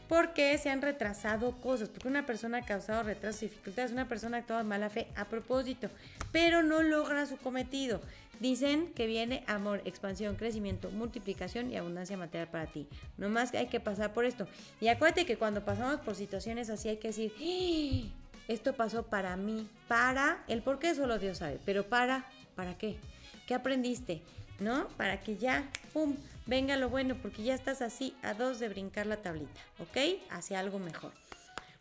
porque 0.08 0.56
se 0.58 0.70
han 0.70 0.82
retrasado 0.82 1.52
cosas, 1.60 1.88
porque 1.88 2.08
una 2.08 2.26
persona 2.26 2.58
ha 2.58 2.64
causado 2.64 3.02
retrasos 3.02 3.42
y 3.42 3.48
dificultades, 3.48 3.92
una 3.92 4.08
persona 4.08 4.36
ha 4.36 4.40
actuado 4.40 4.62
de 4.62 4.68
mala 4.68 4.90
fe 4.90 5.08
a 5.16 5.24
propósito, 5.24 5.88
pero 6.32 6.62
no 6.62 6.82
logra 6.82 7.26
su 7.26 7.36
cometido. 7.36 8.00
Dicen 8.40 8.92
que 8.94 9.06
viene 9.06 9.44
amor, 9.46 9.80
expansión, 9.84 10.36
crecimiento, 10.36 10.90
multiplicación 10.90 11.70
y 11.70 11.76
abundancia 11.76 12.16
material 12.16 12.48
para 12.48 12.66
ti. 12.66 12.86
No 13.16 13.28
más 13.28 13.54
hay 13.54 13.68
que 13.68 13.80
pasar 13.80 14.12
por 14.12 14.24
esto. 14.24 14.48
Y 14.80 14.88
acuérdate 14.88 15.24
que 15.24 15.36
cuando 15.36 15.64
pasamos 15.64 16.00
por 16.00 16.16
situaciones 16.16 16.68
así 16.68 16.88
hay 16.88 16.96
que 16.96 17.08
decir, 17.08 17.32
¡Ah! 17.38 18.24
esto 18.48 18.74
pasó 18.74 19.04
para 19.04 19.36
mí, 19.36 19.68
para, 19.88 20.44
el 20.48 20.62
por 20.62 20.78
qué 20.78 20.94
solo 20.94 21.18
Dios 21.18 21.38
sabe, 21.38 21.58
pero 21.64 21.88
para, 21.88 22.26
¿para 22.56 22.76
qué? 22.76 22.98
¿Qué 23.46 23.54
aprendiste? 23.54 24.22
¿No? 24.58 24.88
Para 24.96 25.20
que 25.20 25.36
ya, 25.36 25.68
¡pum!, 25.92 26.16
venga 26.46 26.76
lo 26.76 26.88
bueno, 26.88 27.16
porque 27.20 27.42
ya 27.42 27.54
estás 27.54 27.82
así 27.82 28.16
a 28.22 28.34
dos 28.34 28.58
de 28.58 28.68
brincar 28.68 29.06
la 29.06 29.18
tablita, 29.18 29.60
¿ok? 29.78 30.20
Hacia 30.30 30.60
algo 30.60 30.78
mejor. 30.78 31.12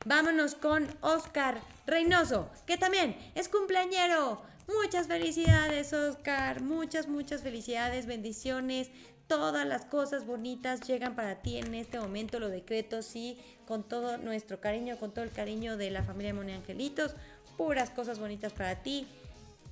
Vámonos 0.05 0.55
con 0.55 0.87
Oscar 0.99 1.61
Reynoso, 1.87 2.49
que 2.65 2.77
también 2.77 3.15
es 3.35 3.47
cumpleañero. 3.47 4.41
Muchas 4.67 5.07
felicidades, 5.07 5.93
Oscar. 5.93 6.61
Muchas, 6.61 7.07
muchas 7.07 7.41
felicidades, 7.41 8.05
bendiciones. 8.05 8.89
Todas 9.27 9.65
las 9.65 9.85
cosas 9.85 10.25
bonitas 10.25 10.81
llegan 10.81 11.15
para 11.15 11.41
ti 11.41 11.57
en 11.57 11.73
este 11.73 11.99
momento. 11.99 12.39
Lo 12.39 12.49
decreto, 12.49 13.01
sí, 13.01 13.37
con 13.65 13.83
todo 13.83 14.17
nuestro 14.17 14.59
cariño, 14.59 14.97
con 14.97 15.13
todo 15.13 15.23
el 15.23 15.31
cariño 15.31 15.77
de 15.77 15.91
la 15.91 16.03
familia 16.03 16.33
Moni 16.33 16.53
Angelitos. 16.53 17.15
Puras 17.57 17.89
cosas 17.89 18.19
bonitas 18.19 18.51
para 18.51 18.83
ti. 18.83 19.07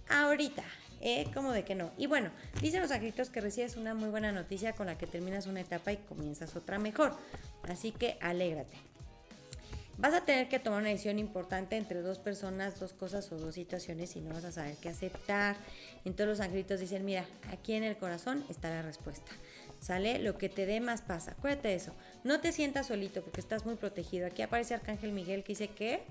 Ahorita, 0.10 0.64
¿eh? 1.02 1.28
Como 1.34 1.52
de 1.52 1.64
que 1.64 1.76
no. 1.76 1.92
Y 1.98 2.08
bueno, 2.08 2.30
dicen 2.62 2.82
los 2.82 2.92
angelitos 2.92 3.30
que 3.30 3.42
recibes 3.42 3.76
una 3.76 3.94
muy 3.94 4.10
buena 4.10 4.32
noticia 4.32 4.74
con 4.74 4.88
la 4.88 4.98
que 4.98 5.08
terminas 5.08 5.48
una 5.48 5.62
etapa 5.62 5.92
y 5.92 5.98
comienzas 5.98 6.56
otra 6.56 6.80
mejor. 6.80 7.16
Así 7.64 7.92
que 7.92 8.18
alégrate. 8.22 8.92
Vas 9.98 10.14
a 10.16 10.26
tener 10.26 10.50
que 10.50 10.58
tomar 10.58 10.80
una 10.80 10.90
decisión 10.90 11.20
importante 11.20 11.78
entre 11.78 12.02
dos 12.02 12.18
personas, 12.18 12.80
dos 12.80 12.92
cosas 12.94 13.32
o 13.32 13.38
dos 13.38 13.54
situaciones 13.54 14.16
y 14.16 14.22
no 14.22 14.34
vas 14.34 14.46
a 14.46 14.52
saber 14.52 14.76
qué 14.82 14.90
aceptar. 14.90 15.56
Entonces 16.06 16.28
los 16.28 16.40
angelitos 16.40 16.80
dicen, 16.80 17.06
mira, 17.06 17.26
aquí 17.52 17.74
en 17.74 17.84
el 17.84 17.98
corazón 17.98 18.44
está 18.50 18.70
la 18.70 18.82
respuesta. 18.82 19.32
¿Sale? 19.80 20.20
Lo 20.20 20.38
que 20.38 20.50
te 20.50 20.66
dé 20.66 20.80
más 20.80 21.02
pasa. 21.02 21.32
Acuérdate 21.32 21.68
de 21.68 21.76
eso. 21.76 21.94
No 22.24 22.40
te 22.40 22.52
sientas 22.52 22.88
solito 22.88 23.22
porque 23.22 23.42
estás 23.42 23.66
muy 23.66 23.76
protegido. 23.76 24.28
Aquí 24.28 24.42
aparece 24.42 24.74
Arcángel 24.74 25.12
Miguel 25.12 25.44
que 25.44 25.54
dice 25.54 25.68
que 25.68 26.04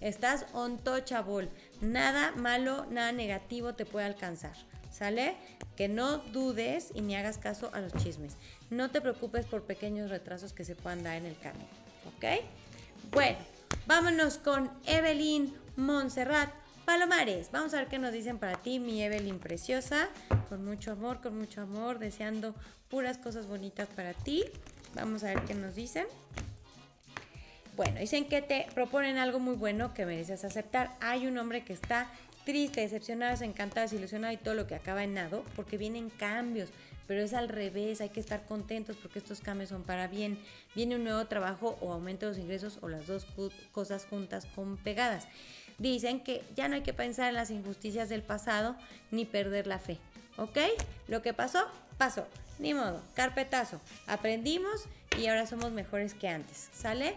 estás 0.00 0.46
untouchable. 0.52 1.48
Nada 1.80 2.32
malo, 2.32 2.86
nada 2.90 3.12
negativo 3.12 3.74
te 3.74 3.86
puede 3.86 4.06
alcanzar. 4.06 4.56
¿Sale? 4.90 5.36
Que 5.76 5.88
no 5.88 6.18
dudes 6.18 6.90
y 6.94 7.02
ni 7.02 7.16
hagas 7.16 7.36
caso 7.36 7.70
a 7.74 7.80
los 7.80 7.92
chismes. 7.94 8.36
No 8.70 8.90
te 8.90 9.02
preocupes 9.02 9.44
por 9.44 9.62
pequeños 9.62 10.08
retrasos 10.08 10.54
que 10.54 10.64
se 10.64 10.74
puedan 10.74 11.02
dar 11.02 11.16
en 11.16 11.26
el 11.26 11.38
camino. 11.38 11.66
¿Ok? 12.16 12.42
Bueno, 13.12 13.36
vámonos 13.86 14.38
con 14.38 14.70
Evelyn 14.86 15.54
Montserrat 15.76 16.50
Palomares. 16.86 17.50
Vamos 17.50 17.74
a 17.74 17.78
ver 17.78 17.88
qué 17.88 17.98
nos 17.98 18.12
dicen 18.12 18.38
para 18.38 18.62
ti, 18.62 18.78
mi 18.78 19.02
Evelyn 19.02 19.38
preciosa. 19.38 20.08
Con 20.48 20.64
mucho 20.64 20.92
amor, 20.92 21.20
con 21.20 21.36
mucho 21.36 21.60
amor, 21.60 21.98
deseando 21.98 22.54
puras 22.88 23.18
cosas 23.18 23.46
bonitas 23.46 23.88
para 23.88 24.14
ti. 24.14 24.44
Vamos 24.94 25.24
a 25.24 25.26
ver 25.26 25.42
qué 25.44 25.54
nos 25.54 25.74
dicen. 25.74 26.06
Bueno, 27.76 28.00
dicen 28.00 28.24
que 28.26 28.40
te 28.40 28.66
proponen 28.74 29.18
algo 29.18 29.38
muy 29.38 29.54
bueno 29.54 29.92
que 29.92 30.06
mereces 30.06 30.44
aceptar. 30.44 30.96
Hay 31.00 31.26
un 31.26 31.36
hombre 31.36 31.62
que 31.62 31.74
está 31.74 32.10
triste, 32.46 32.80
decepcionado, 32.80 33.32
desencantado, 33.32 33.82
desilusionado 33.82 34.32
y 34.32 34.38
todo 34.38 34.54
lo 34.54 34.66
que 34.66 34.74
acaba 34.74 35.04
en 35.04 35.12
nado, 35.12 35.44
porque 35.54 35.76
vienen 35.76 36.08
cambios, 36.08 36.70
pero 37.06 37.20
es 37.20 37.34
al 37.34 37.50
revés, 37.50 38.00
hay 38.00 38.08
que 38.08 38.20
estar 38.20 38.46
contentos 38.46 38.96
porque 38.96 39.18
estos 39.18 39.40
cambios 39.40 39.68
son 39.68 39.82
para 39.82 40.06
bien. 40.06 40.38
Viene 40.74 40.96
un 40.96 41.04
nuevo 41.04 41.26
trabajo 41.26 41.76
o 41.82 41.92
aumento 41.92 42.24
de 42.24 42.32
los 42.32 42.38
ingresos 42.38 42.78
o 42.80 42.88
las 42.88 43.06
dos 43.06 43.26
cosas 43.72 44.06
juntas 44.06 44.46
con 44.54 44.78
pegadas. 44.78 45.28
Dicen 45.76 46.20
que 46.20 46.42
ya 46.56 46.68
no 46.68 46.76
hay 46.76 46.82
que 46.82 46.94
pensar 46.94 47.28
en 47.28 47.34
las 47.34 47.50
injusticias 47.50 48.08
del 48.08 48.22
pasado 48.22 48.74
ni 49.10 49.26
perder 49.26 49.66
la 49.66 49.78
fe. 49.78 49.98
¿Ok? 50.38 50.58
Lo 51.08 51.20
que 51.20 51.34
pasó, 51.34 51.66
pasó. 51.98 52.26
Ni 52.58 52.72
modo, 52.72 53.02
carpetazo. 53.14 53.82
Aprendimos 54.06 54.86
y 55.18 55.26
ahora 55.26 55.46
somos 55.46 55.72
mejores 55.72 56.14
que 56.14 56.28
antes. 56.28 56.70
¿Sale? 56.72 57.16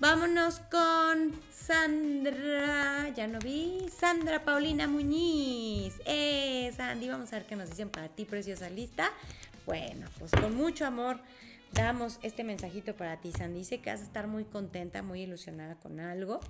Vámonos 0.00 0.58
con 0.72 1.40
Sandra, 1.52 3.10
ya 3.14 3.28
no 3.28 3.38
vi, 3.38 3.86
Sandra 3.96 4.44
Paulina 4.44 4.88
Muñiz. 4.88 5.94
Eh, 6.04 6.72
Sandy, 6.76 7.08
vamos 7.08 7.32
a 7.32 7.36
ver 7.36 7.46
qué 7.46 7.54
nos 7.54 7.70
dicen 7.70 7.90
para 7.90 8.08
ti, 8.08 8.24
preciosa 8.24 8.68
lista. 8.68 9.12
Bueno, 9.66 10.08
pues 10.18 10.32
con 10.32 10.56
mucho 10.56 10.84
amor 10.84 11.20
damos 11.72 12.18
este 12.22 12.42
mensajito 12.42 12.96
para 12.96 13.20
ti, 13.20 13.30
Sandy. 13.30 13.60
Dice 13.60 13.80
que 13.80 13.90
vas 13.90 14.00
a 14.00 14.04
estar 14.04 14.26
muy 14.26 14.44
contenta, 14.44 15.02
muy 15.02 15.22
ilusionada 15.22 15.76
con 15.76 16.00
algo. 16.00 16.40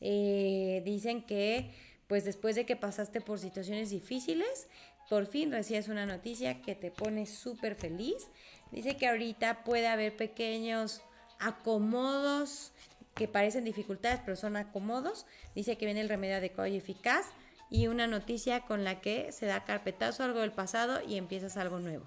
Eh, 0.00 0.80
dicen 0.86 1.22
que, 1.22 1.70
pues 2.06 2.24
después 2.24 2.56
de 2.56 2.64
que 2.64 2.74
pasaste 2.74 3.20
por 3.20 3.38
situaciones 3.38 3.90
difíciles, 3.90 4.66
por 5.10 5.26
fin 5.26 5.52
recibes 5.52 5.88
una 5.88 6.06
noticia 6.06 6.62
que 6.62 6.74
te 6.74 6.90
pone 6.90 7.26
súper 7.26 7.74
feliz. 7.74 8.28
Dice 8.72 8.96
que 8.96 9.08
ahorita 9.08 9.62
puede 9.62 9.88
haber 9.88 10.16
pequeños 10.16 11.02
acomodos 11.38 12.72
que 13.14 13.28
parecen 13.28 13.64
dificultades, 13.64 14.20
pero 14.24 14.36
son 14.36 14.56
acomodos. 14.56 15.26
Dice 15.54 15.76
que 15.76 15.86
viene 15.86 16.00
el 16.00 16.08
remedio 16.08 16.36
adecuado 16.36 16.68
y 16.68 16.76
eficaz 16.76 17.26
y 17.70 17.88
una 17.88 18.06
noticia 18.06 18.60
con 18.60 18.84
la 18.84 19.00
que 19.00 19.32
se 19.32 19.46
da 19.46 19.64
carpetazo 19.64 20.24
algo 20.24 20.40
del 20.40 20.52
pasado 20.52 21.00
y 21.06 21.16
empiezas 21.16 21.56
algo 21.56 21.80
nuevo. 21.80 22.06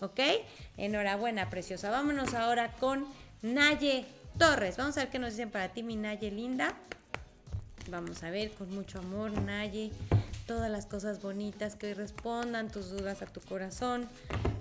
¿Ok? 0.00 0.20
Enhorabuena, 0.76 1.50
preciosa. 1.50 1.90
Vámonos 1.90 2.34
ahora 2.34 2.72
con 2.72 3.06
Naye 3.42 4.04
Torres. 4.38 4.76
Vamos 4.76 4.96
a 4.96 5.02
ver 5.02 5.10
qué 5.10 5.18
nos 5.18 5.30
dicen 5.30 5.50
para 5.50 5.68
ti, 5.68 5.82
mi 5.82 5.96
Naye 5.96 6.30
linda. 6.30 6.74
Vamos 7.90 8.22
a 8.22 8.30
ver 8.30 8.50
con 8.50 8.70
mucho 8.70 8.98
amor, 8.98 9.32
Naye, 9.42 9.90
todas 10.46 10.70
las 10.70 10.86
cosas 10.86 11.22
bonitas 11.22 11.74
que 11.74 11.86
hoy 11.86 11.94
respondan 11.94 12.70
tus 12.70 12.90
dudas 12.90 13.22
a 13.22 13.26
tu 13.26 13.40
corazón, 13.40 14.08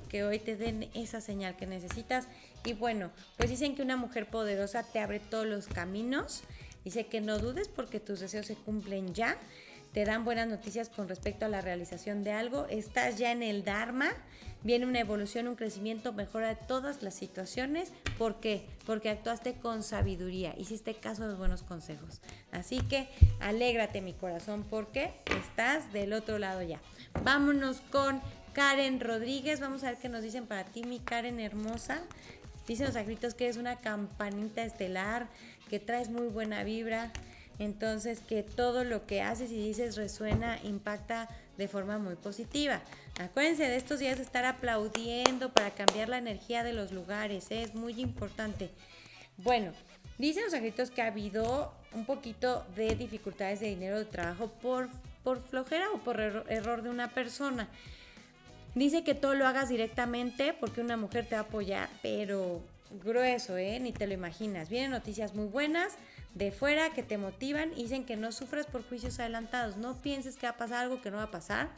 que 0.07 0.23
hoy 0.23 0.39
te 0.39 0.55
den 0.55 0.89
esa 0.93 1.21
señal 1.21 1.55
que 1.55 1.65
necesitas. 1.67 2.27
Y 2.65 2.73
bueno, 2.73 3.11
pues 3.37 3.49
dicen 3.49 3.75
que 3.75 3.81
una 3.81 3.97
mujer 3.97 4.27
poderosa 4.29 4.83
te 4.83 4.99
abre 4.99 5.19
todos 5.19 5.45
los 5.45 5.67
caminos. 5.67 6.43
Dice 6.83 7.07
que 7.07 7.21
no 7.21 7.39
dudes 7.39 7.67
porque 7.67 7.99
tus 7.99 8.19
deseos 8.19 8.45
se 8.45 8.55
cumplen 8.55 9.13
ya. 9.13 9.37
Te 9.93 10.05
dan 10.05 10.25
buenas 10.25 10.47
noticias 10.47 10.89
con 10.89 11.07
respecto 11.07 11.45
a 11.45 11.49
la 11.49 11.61
realización 11.61 12.23
de 12.23 12.31
algo. 12.31 12.67
Estás 12.69 13.17
ya 13.17 13.31
en 13.31 13.41
el 13.41 13.63
Dharma. 13.63 14.09
Viene 14.63 14.85
una 14.85 14.99
evolución, 14.99 15.47
un 15.47 15.55
crecimiento, 15.55 16.13
mejora 16.13 16.49
de 16.49 16.55
todas 16.55 17.01
las 17.01 17.13
situaciones. 17.13 17.93
¿Por 18.17 18.39
qué? 18.39 18.65
Porque 18.85 19.09
actuaste 19.09 19.53
con 19.53 19.83
sabiduría, 19.83 20.53
hiciste 20.57 20.95
caso 20.95 21.23
de 21.23 21.29
los 21.29 21.37
buenos 21.37 21.63
consejos. 21.63 22.21
Así 22.51 22.79
que 22.81 23.07
alégrate 23.39 24.01
mi 24.01 24.13
corazón 24.13 24.65
porque 24.69 25.13
estás 25.39 25.93
del 25.93 26.13
otro 26.13 26.37
lado 26.37 26.61
ya. 26.63 26.81
Vámonos 27.23 27.81
con 27.91 28.21
Karen 28.57 28.99
Rodríguez. 28.99 29.59
Vamos 29.59 29.83
a 29.83 29.91
ver 29.91 29.99
qué 29.99 30.09
nos 30.09 30.23
dicen 30.23 30.47
para 30.47 30.63
ti, 30.63 30.81
mi 30.81 30.97
Karen 30.97 31.39
hermosa. 31.39 32.01
Dicen 32.65 32.87
los 32.87 32.95
agritos 32.95 33.35
que 33.35 33.49
es 33.49 33.55
una 33.55 33.75
campanita 33.75 34.63
estelar, 34.63 35.27
que 35.69 35.79
traes 35.79 36.09
muy 36.09 36.27
buena 36.29 36.63
vibra. 36.63 37.11
Entonces, 37.59 38.19
que 38.19 38.41
todo 38.41 38.83
lo 38.83 39.05
que 39.05 39.21
haces 39.21 39.51
y 39.51 39.59
dices 39.59 39.95
resuena, 39.95 40.57
impacta 40.63 41.29
de 41.59 41.67
forma 41.67 41.99
muy 41.99 42.15
positiva. 42.15 42.81
Acuérdense 43.19 43.69
de 43.69 43.75
estos 43.75 43.99
días 43.99 44.19
estar 44.19 44.43
aplaudiendo 44.43 45.53
para 45.53 45.69
cambiar 45.69 46.09
la 46.09 46.17
energía 46.17 46.63
de 46.63 46.73
los 46.73 46.91
lugares. 46.91 47.51
¿eh? 47.51 47.61
Es 47.61 47.75
muy 47.75 48.01
importante. 48.01 48.71
Bueno, 49.37 49.71
dicen 50.17 50.45
los 50.45 50.55
agritos 50.55 50.89
que 50.89 51.03
ha 51.03 51.07
habido 51.07 51.71
un 51.93 52.05
poquito 52.05 52.65
de 52.75 52.95
dificultades 52.95 53.59
de 53.59 53.67
dinero 53.67 53.99
de 53.99 54.05
trabajo 54.05 54.47
por, 54.47 54.89
por 55.23 55.43
flojera 55.43 55.91
o 55.93 55.99
por 55.99 56.19
error 56.19 56.81
de 56.81 56.89
una 56.89 57.11
persona. 57.11 57.69
Dice 58.77 59.03
que 59.03 59.15
todo 59.15 59.33
lo 59.33 59.47
hagas 59.47 59.69
directamente 59.69 60.53
porque 60.53 60.81
una 60.81 60.97
mujer 60.97 61.25
te 61.25 61.33
va 61.33 61.41
a 61.41 61.45
apoyar, 61.45 61.89
pero 62.03 62.61
grueso, 63.03 63.57
¿eh? 63.57 63.79
Ni 63.79 63.91
te 63.91 64.05
lo 64.05 64.13
imaginas. 64.13 64.69
Vienen 64.69 64.91
noticias 64.91 65.33
muy 65.33 65.47
buenas 65.47 65.93
de 66.35 66.51
fuera 66.51 66.91
que 66.91 67.01
te 67.01 67.17
motivan 67.17 67.73
dicen 67.73 68.05
que 68.05 68.15
no 68.15 68.31
sufras 68.31 68.67
por 68.67 68.87
juicios 68.87 69.19
adelantados. 69.19 69.77
No 69.77 69.95
pienses 69.95 70.37
que 70.37 70.45
va 70.45 70.51
a 70.51 70.57
pasar 70.57 70.83
algo 70.83 71.01
que 71.01 71.09
no 71.09 71.17
va 71.17 71.23
a 71.23 71.31
pasar 71.31 71.69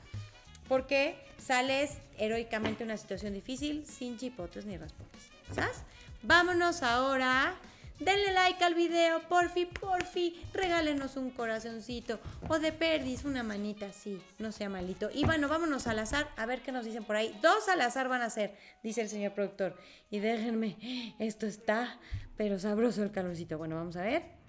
porque 0.68 1.16
sales 1.38 2.00
heroicamente 2.18 2.80
de 2.80 2.86
una 2.86 2.97
situación 2.97 3.34
difícil 3.34 3.86
sin 3.86 4.18
chipotes 4.18 4.66
ni 4.66 4.76
raspones. 4.76 5.24
¿Sabes? 5.56 5.84
Vámonos 6.22 6.84
ahora 6.84 7.56
denle 8.00 8.34
like 8.34 8.64
al 8.64 8.74
video, 8.74 9.22
porfi, 9.28 9.66
porfi, 9.66 10.41
regálenos 10.54 11.18
un 11.18 11.32
corazoncito 11.32 12.20
o 12.47 12.60
de 12.60 12.72
perdis 12.72 13.26
una 13.26 13.43
manita 13.43 13.88
así, 13.88 14.22
no 14.38 14.52
sea 14.52 14.70
malito. 14.70 15.10
Y 15.14 15.26
bueno, 15.26 15.47
vámonos 15.47 15.88
al 15.88 16.00
azar 16.00 16.30
a 16.38 16.45
ver 16.45 16.62
qué 16.62 16.72
nos 16.72 16.86
dicen 16.86 17.04
por 17.04 17.16
ahí. 17.16 17.38
Dos 17.41 17.68
al 17.70 17.82
azar 17.82 18.08
van 18.08 18.22
a 18.22 18.30
ser, 18.30 18.56
dice 18.84 19.02
el 19.02 19.10
señor 19.10 19.34
productor. 19.34 19.78
Y 20.10 20.20
déjenme, 20.20 21.16
esto 21.20 21.45
está, 21.45 22.00
pero 22.38 22.60
sabroso 22.60 23.04
el 23.04 23.12
calorcito. 23.12 23.58
Bueno, 23.58 23.76
vamos 23.76 23.95
a 23.95 24.02
ver. 24.02 24.39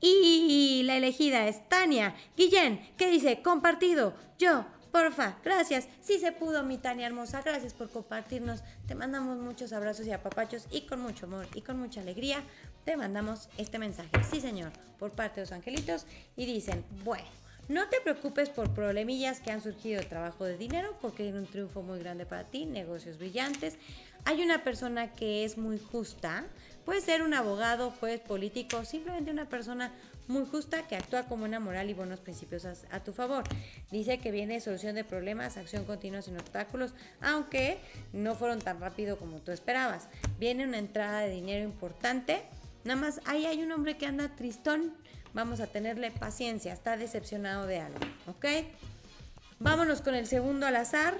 Y 0.00 0.82
la 0.84 0.96
elegida 0.98 1.48
es 1.48 1.66
Tania 1.68 2.14
Guillén, 2.36 2.94
que 2.98 3.10
dice, 3.10 3.40
compartido, 3.42 4.14
yo, 4.38 4.66
porfa, 5.02 5.36
gracias. 5.44 5.88
Sí 6.00 6.18
se 6.18 6.32
pudo, 6.32 6.62
mi 6.62 6.78
Tania 6.78 7.06
hermosa, 7.06 7.42
gracias 7.42 7.74
por 7.74 7.90
compartirnos. 7.90 8.62
Te 8.88 8.94
mandamos 8.94 9.36
muchos 9.36 9.74
abrazos 9.74 10.06
y 10.06 10.12
apapachos 10.12 10.66
y 10.70 10.86
con 10.86 11.02
mucho 11.02 11.26
amor 11.26 11.46
y 11.54 11.60
con 11.60 11.78
mucha 11.78 12.00
alegría 12.00 12.42
te 12.86 12.96
mandamos 12.96 13.50
este 13.58 13.78
mensaje. 13.78 14.08
Sí, 14.30 14.40
señor, 14.40 14.72
por 14.98 15.10
parte 15.10 15.40
de 15.40 15.42
los 15.42 15.52
angelitos. 15.52 16.06
Y 16.36 16.46
dicen, 16.46 16.82
bueno. 17.04 17.26
No 17.68 17.88
te 17.88 18.00
preocupes 18.00 18.48
por 18.48 18.72
problemillas 18.72 19.40
que 19.40 19.50
han 19.50 19.60
surgido 19.60 20.00
de 20.00 20.06
trabajo 20.06 20.44
de 20.44 20.56
dinero 20.56 20.96
porque 21.02 21.24
hay 21.24 21.32
un 21.32 21.46
triunfo 21.46 21.82
muy 21.82 21.98
grande 21.98 22.24
para 22.24 22.44
ti, 22.44 22.64
negocios 22.64 23.18
brillantes. 23.18 23.76
Hay 24.24 24.40
una 24.40 24.62
persona 24.62 25.12
que 25.12 25.44
es 25.44 25.58
muy 25.58 25.78
justa, 25.80 26.44
puede 26.84 27.00
ser 27.00 27.22
un 27.22 27.34
abogado, 27.34 27.90
juez, 27.90 28.20
político, 28.20 28.84
simplemente 28.84 29.32
una 29.32 29.48
persona 29.48 29.90
muy 30.28 30.44
justa 30.46 30.86
que 30.86 30.96
actúa 30.96 31.24
como 31.24 31.44
una 31.44 31.60
moral 31.60 31.90
y 31.90 31.94
buenos 31.94 32.20
principios 32.20 32.64
a, 32.64 33.00
tu 33.00 33.12
favor. 33.12 33.44
Dice 33.90 34.18
que 34.18 34.30
viene 34.30 34.60
solución 34.60 34.94
de 34.94 35.04
problemas, 35.04 35.56
acción 35.56 35.84
continua 35.84 36.22
sin 36.22 36.36
obstáculos, 36.38 36.94
aunque 37.20 37.78
no 38.12 38.34
fueron 38.34 38.60
tan 38.60 38.80
rápido 38.80 39.18
como 39.18 39.38
tú 39.38 39.52
esperabas. 39.52 40.08
Viene 40.38 40.64
una 40.64 40.78
entrada 40.78 41.20
de 41.20 41.30
dinero 41.30 41.64
importante. 41.64 42.42
Nada 42.84 43.00
más 43.00 43.20
ahí 43.24 43.46
hay 43.46 43.62
un 43.62 43.72
hombre 43.72 43.96
que 43.96 44.06
anda 44.06 44.34
tristón 44.36 44.92
Vamos 45.36 45.60
a 45.60 45.66
tenerle 45.66 46.10
paciencia, 46.10 46.72
está 46.72 46.96
decepcionado 46.96 47.66
de 47.66 47.78
algo, 47.80 47.98
¿ok? 48.26 48.46
Vámonos 49.58 50.00
con 50.00 50.14
el 50.14 50.26
segundo 50.26 50.66
al 50.66 50.76
azar. 50.76 51.14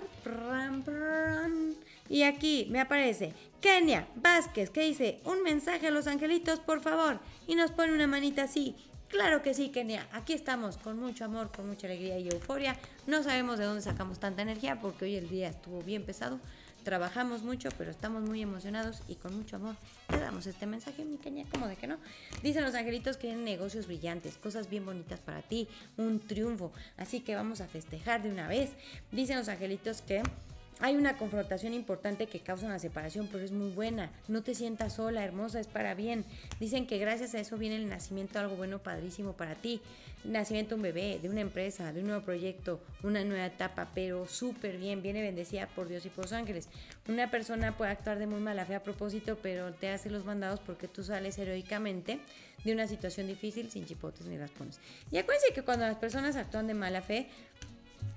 Y 2.08 2.22
aquí 2.22 2.66
me 2.70 2.80
aparece 2.80 3.34
Kenia 3.60 4.08
Vázquez 4.14 4.70
que 4.70 4.80
dice 4.80 5.20
un 5.24 5.42
mensaje 5.42 5.88
a 5.88 5.90
los 5.90 6.06
angelitos, 6.06 6.60
por 6.60 6.80
favor. 6.80 7.20
Y 7.46 7.56
nos 7.56 7.72
pone 7.72 7.92
una 7.92 8.06
manita 8.06 8.44
así. 8.44 8.74
Claro 9.08 9.40
que 9.40 9.54
sí, 9.54 9.68
Kenia. 9.68 10.04
Aquí 10.12 10.32
estamos 10.32 10.78
con 10.78 10.98
mucho 10.98 11.24
amor, 11.24 11.52
con 11.52 11.68
mucha 11.68 11.86
alegría 11.86 12.18
y 12.18 12.28
euforia. 12.28 12.76
No 13.06 13.22
sabemos 13.22 13.56
de 13.56 13.64
dónde 13.64 13.80
sacamos 13.80 14.18
tanta 14.18 14.42
energía 14.42 14.80
porque 14.80 15.04
hoy 15.04 15.14
el 15.14 15.28
día 15.28 15.48
estuvo 15.48 15.80
bien 15.82 16.04
pesado. 16.04 16.40
Trabajamos 16.82 17.42
mucho, 17.42 17.68
pero 17.78 17.90
estamos 17.90 18.22
muy 18.22 18.42
emocionados 18.42 19.02
y 19.08 19.14
con 19.14 19.36
mucho 19.36 19.56
amor 19.56 19.76
te 20.08 20.18
damos 20.18 20.46
este 20.46 20.66
mensaje, 20.66 21.04
mi 21.04 21.18
caña, 21.18 21.44
como 21.50 21.68
de 21.68 21.76
que 21.76 21.86
no. 21.86 21.98
Dicen 22.42 22.64
los 22.64 22.74
angelitos 22.74 23.16
que 23.16 23.28
tienen 23.28 23.44
negocios 23.44 23.86
brillantes, 23.86 24.38
cosas 24.38 24.68
bien 24.68 24.84
bonitas 24.84 25.20
para 25.20 25.42
ti, 25.42 25.68
un 25.96 26.20
triunfo. 26.20 26.72
Así 26.96 27.20
que 27.20 27.34
vamos 27.34 27.60
a 27.60 27.68
festejar 27.68 28.22
de 28.22 28.30
una 28.30 28.48
vez. 28.48 28.72
Dicen 29.12 29.38
los 29.38 29.48
angelitos 29.48 30.00
que 30.02 30.22
hay 30.80 30.94
una 30.96 31.16
confrontación 31.16 31.72
importante 31.72 32.26
que 32.26 32.40
causa 32.40 32.66
una 32.66 32.78
separación, 32.78 33.28
pero 33.32 33.44
es 33.44 33.52
muy 33.52 33.70
buena. 33.70 34.10
No 34.28 34.42
te 34.42 34.54
sientas 34.54 34.94
sola, 34.94 35.24
hermosa, 35.24 35.58
es 35.58 35.66
para 35.66 35.94
bien. 35.94 36.24
Dicen 36.60 36.86
que 36.86 36.98
gracias 36.98 37.34
a 37.34 37.40
eso 37.40 37.56
viene 37.56 37.76
el 37.76 37.88
nacimiento 37.88 38.38
algo 38.38 38.56
bueno, 38.56 38.78
padrísimo 38.78 39.32
para 39.32 39.54
ti. 39.54 39.80
Nacimiento 40.24 40.74
un 40.74 40.82
bebé, 40.82 41.18
de 41.22 41.30
una 41.30 41.40
empresa, 41.40 41.92
de 41.92 42.00
un 42.00 42.08
nuevo 42.08 42.24
proyecto, 42.24 42.80
una 43.02 43.24
nueva 43.24 43.46
etapa, 43.46 43.88
pero 43.94 44.26
súper 44.26 44.76
bien, 44.76 45.00
viene 45.00 45.22
bendecida 45.22 45.66
por 45.68 45.88
Dios 45.88 46.04
y 46.04 46.10
por 46.10 46.24
los 46.24 46.32
ángeles. 46.32 46.68
Una 47.08 47.30
persona 47.30 47.76
puede 47.76 47.92
actuar 47.92 48.18
de 48.18 48.26
muy 48.26 48.40
mala 48.40 48.66
fe 48.66 48.74
a 48.74 48.82
propósito, 48.82 49.38
pero 49.40 49.72
te 49.72 49.88
hace 49.88 50.10
los 50.10 50.24
mandados 50.24 50.60
porque 50.60 50.88
tú 50.88 51.04
sales 51.04 51.38
heroicamente 51.38 52.18
de 52.64 52.72
una 52.72 52.86
situación 52.86 53.28
difícil 53.28 53.70
sin 53.70 53.86
chipotes 53.86 54.26
ni 54.26 54.36
raspones. 54.36 54.80
Y 55.10 55.18
acuérdense 55.18 55.54
que 55.54 55.62
cuando 55.62 55.86
las 55.86 55.96
personas 55.96 56.36
actúan 56.36 56.66
de 56.66 56.74
mala 56.74 57.00
fe, 57.00 57.28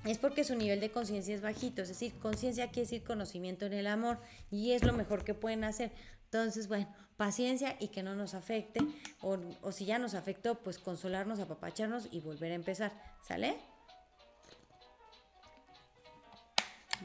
es 0.06 0.18
porque 0.18 0.44
su 0.44 0.56
nivel 0.56 0.80
de 0.80 0.92
conciencia 0.92 1.36
es 1.36 1.42
bajito, 1.42 1.82
es 1.82 1.90
decir, 1.90 2.14
conciencia 2.20 2.68
quiere 2.68 2.82
decir 2.82 3.04
conocimiento 3.04 3.66
en 3.66 3.74
el 3.74 3.88
amor 3.88 4.20
y 4.50 4.72
es 4.72 4.84
lo 4.84 4.94
mejor 4.94 5.24
que 5.24 5.34
pueden 5.34 5.64
hacer. 5.64 5.92
Entonces, 6.26 6.68
bueno, 6.68 6.88
paciencia 7.18 7.76
y 7.80 7.90
que 7.90 8.04
no 8.04 8.16
nos 8.16 8.34
afecte, 8.34 8.80
o, 9.22 9.38
o 9.62 9.72
si 9.72 9.86
ya 9.86 10.00
nos 10.00 10.14
afectó, 10.14 10.56
pues 10.56 10.78
consolarnos, 10.78 11.40
apapacharnos 11.40 12.08
y 12.12 12.22
volver 12.22 12.52
a 12.52 12.56
empezar, 12.56 12.94
¿sale? 13.28 13.58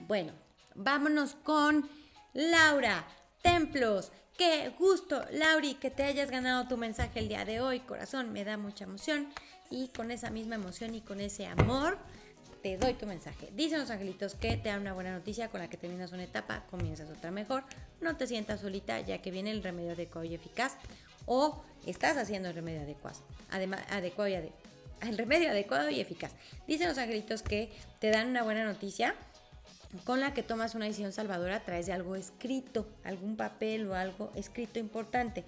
Bueno, 0.07 0.33
vámonos 0.75 1.35
con 1.35 1.89
Laura 2.33 3.07
Templos. 3.43 4.13
Qué 4.37 4.73
gusto, 4.79 5.25
Lauri, 5.33 5.75
que 5.75 5.91
te 5.91 6.03
hayas 6.03 6.31
ganado 6.31 6.69
tu 6.69 6.77
mensaje 6.77 7.21
el 7.21 7.29
día 7.29 7.45
de 7.45 7.61
hoy, 7.61 7.81
corazón, 7.81 8.33
me 8.33 8.45
da 8.45 8.57
mucha 8.57 8.85
emoción 8.85 9.29
y 9.71 9.89
con 9.89 10.11
esa 10.11 10.31
misma 10.31 10.57
emoción 10.57 10.95
y 10.95 11.01
con 11.01 11.21
ese 11.21 11.47
amor 11.47 11.99
te 12.65 12.79
doy 12.79 12.95
tu 12.95 13.05
mensaje. 13.05 13.51
Dicen 13.55 13.79
los 13.79 13.91
angelitos 13.91 14.35
que 14.35 14.57
te 14.57 14.71
dan 14.71 14.81
una 14.81 14.95
buena 14.95 15.13
noticia 15.13 15.49
con 15.49 15.61
la 15.61 15.69
que 15.69 15.77
terminas 15.77 16.13
una 16.13 16.25
etapa, 16.25 16.65
comienzas 16.71 17.11
otra 17.11 17.31
mejor. 17.31 17.63
No 18.01 18.17
te 18.17 18.27
sientas 18.27 18.61
solita 18.61 18.99
ya 19.01 19.19
que 19.21 19.31
viene 19.31 19.51
el 19.51 19.63
remedio 19.63 19.93
adecuado 19.93 20.25
y 20.25 20.33
eficaz 20.33 20.79
o 21.27 21.63
estás 21.85 22.17
haciendo 22.17 22.49
el 22.49 22.55
remedio 22.55 22.81
adecuado, 22.81 23.19
además, 23.51 23.83
adecuado 23.91 24.31
y 24.31 24.51
el 25.07 25.19
remedio 25.19 25.51
adecuado 25.51 25.91
y 25.91 26.01
eficaz. 26.01 26.33
Dicen 26.67 26.89
los 26.89 26.97
angelitos 26.97 27.43
que 27.43 27.71
te 27.99 28.09
dan 28.09 28.29
una 28.29 28.43
buena 28.43 28.65
noticia 28.65 29.15
con 30.05 30.21
la 30.21 30.33
que 30.33 30.43
tomas 30.43 30.75
una 30.75 30.87
decisión 30.87 31.13
salvadora 31.13 31.57
a 31.57 31.65
través 31.65 31.85
de 31.85 31.93
algo 31.93 32.17
escrito, 32.17 32.89
algún 33.05 33.37
papel 33.37 33.87
o 33.89 33.95
algo 33.95 34.33
escrito 34.37 34.79
importante. 34.79 35.45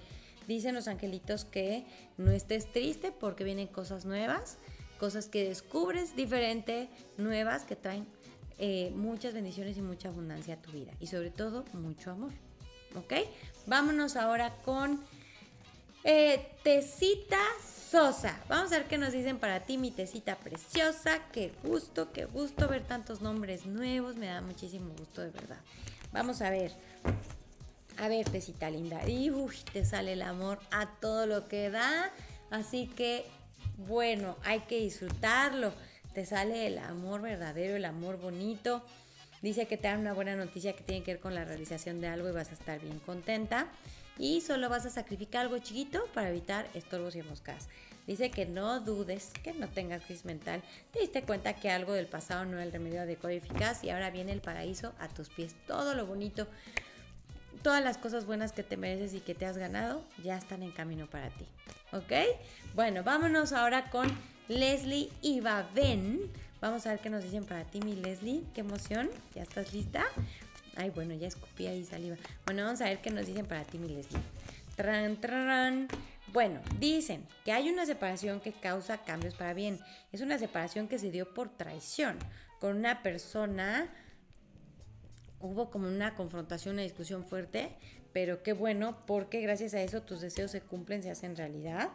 Dicen 0.47 0.75
los 0.75 0.87
angelitos 0.87 1.47
que 1.47 1.87
no 2.19 2.31
estés 2.31 2.71
triste 2.71 3.11
porque 3.11 3.43
vienen 3.43 3.69
cosas 3.69 4.05
nuevas 4.05 4.59
cosas 4.99 5.29
que 5.29 5.49
descubres 5.49 6.17
diferente, 6.17 6.89
nuevas, 7.19 7.65
que 7.65 7.77
traen 7.77 8.07
eh, 8.59 8.93
muchas 8.95 9.35
bendiciones 9.35 9.77
y 9.77 9.83
mucha 9.83 10.09
abundancia 10.09 10.55
a 10.55 10.57
tu 10.57 10.73
vida. 10.73 10.93
Y 11.01 11.07
sobre 11.07 11.31
todo, 11.31 11.65
mucho 11.73 12.11
amor. 12.11 12.33
¿Ok? 12.95 13.13
Vámonos 13.67 14.17
ahora 14.17 14.57
con 14.65 15.01
eh, 16.05 16.47
Sosa. 17.91 18.41
Vamos 18.49 18.73
a 18.73 18.79
ver 18.79 18.89
qué 18.89 18.99
nos 18.99 19.13
dicen 19.13 19.39
para 19.39 19.61
ti, 19.61 19.79
mi 19.79 19.91
tecita 19.91 20.37
preciosa. 20.37 21.21
Qué 21.33 21.53
gusto, 21.63 22.13
qué 22.13 22.25
gusto 22.25 22.69
ver 22.69 22.85
tantos 22.85 23.21
nombres 23.21 23.67
nuevos. 23.67 24.17
Me 24.17 24.27
da 24.27 24.41
muchísimo 24.41 24.93
gusto, 24.99 25.23
de 25.23 25.31
verdad. 25.31 25.59
Vamos 26.13 26.43
a 26.43 26.51
ver. 26.51 26.73
A 27.99 28.09
ver, 28.09 28.29
tecita 28.29 28.71
linda. 28.71 29.07
Y 29.09 29.31
te 29.73 29.85
sale 29.85 30.15
el 30.15 30.23
amor 30.23 30.59
a 30.71 30.87
todo 31.01 31.27
lo 31.27 31.47
que 31.49 31.71
da. 31.71 32.11
Así 32.51 32.87
que 32.89 33.27
bueno, 33.77 34.37
hay 34.45 34.61
que 34.61 34.81
disfrutarlo. 34.81 35.73
Te 36.15 36.25
sale 36.25 36.67
el 36.67 36.79
amor 36.79 37.23
verdadero, 37.23 37.77
el 37.77 37.85
amor 37.85 38.19
bonito. 38.19 38.83
Dice 39.43 39.67
que 39.67 39.77
te 39.77 39.89
dan 39.89 40.01
una 40.01 40.15
buena 40.15 40.35
noticia 40.35 40.75
que 40.75 40.83
tiene 40.83 41.03
que 41.03 41.13
ver 41.13 41.21
con 41.21 41.35
la 41.35 41.45
realización 41.45 42.01
de 42.01 42.09
algo 42.09 42.29
y 42.29 42.33
vas 42.33 42.51
a 42.51 42.55
estar 42.55 42.81
bien 42.81 42.99
contenta. 43.01 43.69
Y 44.19 44.41
solo 44.41 44.71
vas 44.71 44.87
a 44.87 44.91
sacrificar 44.91 45.43
algo 45.43 45.59
chiquito 45.59 46.07
para 46.15 46.31
evitar 46.31 46.67
estorbos 46.75 47.17
y 47.17 47.23
moscas. 47.23 47.69
Dice 48.07 48.31
que 48.31 48.47
no 48.47 48.81
dudes, 48.81 49.33
que 49.43 49.53
no 49.53 49.69
tengas 49.69 50.03
crisis 50.03 50.25
mental. 50.25 50.63
Te 50.93 51.01
diste 51.01 51.23
cuenta 51.23 51.57
que 51.57 51.71
algo 51.71 51.93
del 51.93 52.07
pasado 52.07 52.45
no 52.45 52.53
era 52.53 52.63
el 52.63 52.73
remedio 52.73 53.03
adecuado 53.03 53.35
y 53.35 53.39
eficaz 53.39 53.83
y 53.83 53.91
ahora 53.91 54.11
viene 54.11 54.33
el 54.33 54.41
paraíso 54.41 54.95
a 55.01 55.09
tus 55.09 55.29
pies. 55.29 55.55
Todo 55.67 55.95
lo 55.95 56.07
bonito, 56.07 56.47
todas 57.57 57.83
las 57.83 57.99
cosas 57.99 58.27
buenas 58.27 58.53
que 58.53 58.63
te 58.63 58.77
mereces 58.77 59.15
y 59.15 59.21
que 59.21 59.35
te 59.35 59.47
has 59.47 59.59
ganado 59.59 60.05
ya 60.23 60.37
están 60.37 60.63
en 60.63 60.71
camino 60.71 61.07
para 61.07 61.31
ti. 61.31 61.47
¿Ok? 61.93 62.13
Bueno, 62.75 63.03
vámonos 63.03 63.53
ahora 63.53 63.91
con 63.91 64.07
Leslie 64.49 65.11
Ibaben. 65.23 66.31
Vamos 66.61 66.87
a 66.87 66.91
ver 66.91 67.01
qué 67.01 67.11
nos 67.11 67.23
dicen 67.23 67.45
para 67.45 67.65
ti, 67.65 67.81
mi 67.81 67.95
Leslie. 67.95 68.43
Qué 68.55 68.61
emoción. 68.61 69.11
¿Ya 69.35 69.43
estás 69.43 69.73
lista? 69.73 70.05
Ay, 70.77 70.91
bueno, 70.91 71.15
ya 71.15 71.29
escupí 71.29 71.67
ahí 71.67 71.85
saliva. 71.85 72.17
Bueno, 72.45 72.65
vamos 72.65 72.81
a 72.81 72.85
ver 72.85 73.01
qué 73.01 73.11
nos 73.11 73.27
dicen 73.27 73.47
para 73.47 73.65
ti, 73.65 73.79
mi 73.79 73.89
Leslie. 73.89 74.21
Tran, 74.77 75.17
tran. 75.21 75.89
Bueno, 76.33 76.61
dicen 76.79 77.27
que 77.45 77.53
hay 77.53 77.71
una 77.71 77.87
separación 77.87 78.41
que 78.41 78.53
causa 78.53 78.99
cambios 78.99 79.35
para 79.35 79.55
bien. 79.55 79.81
Es 80.13 80.21
una 80.21 80.39
separación 80.39 80.89
que 80.89 80.99
se 80.99 81.11
dio 81.11 81.33
por 81.33 81.49
traición 81.49 82.19
con 82.61 82.77
una 82.77 83.03
persona. 83.03 83.89
Hubo 85.47 85.71
como 85.71 85.89
una 85.89 86.15
confrontación, 86.15 86.75
una 86.75 86.83
discusión 86.83 87.25
fuerte, 87.25 87.71
pero 88.13 88.43
qué 88.43 88.53
bueno 88.53 88.99
porque 89.07 89.41
gracias 89.41 89.75
a 89.75 89.83
eso 89.83 90.03
tus 90.03 90.21
deseos 90.21 90.51
se 90.51 90.61
cumplen, 90.61 91.03
se 91.03 91.11
hacen 91.11 91.37
realidad. 91.37 91.91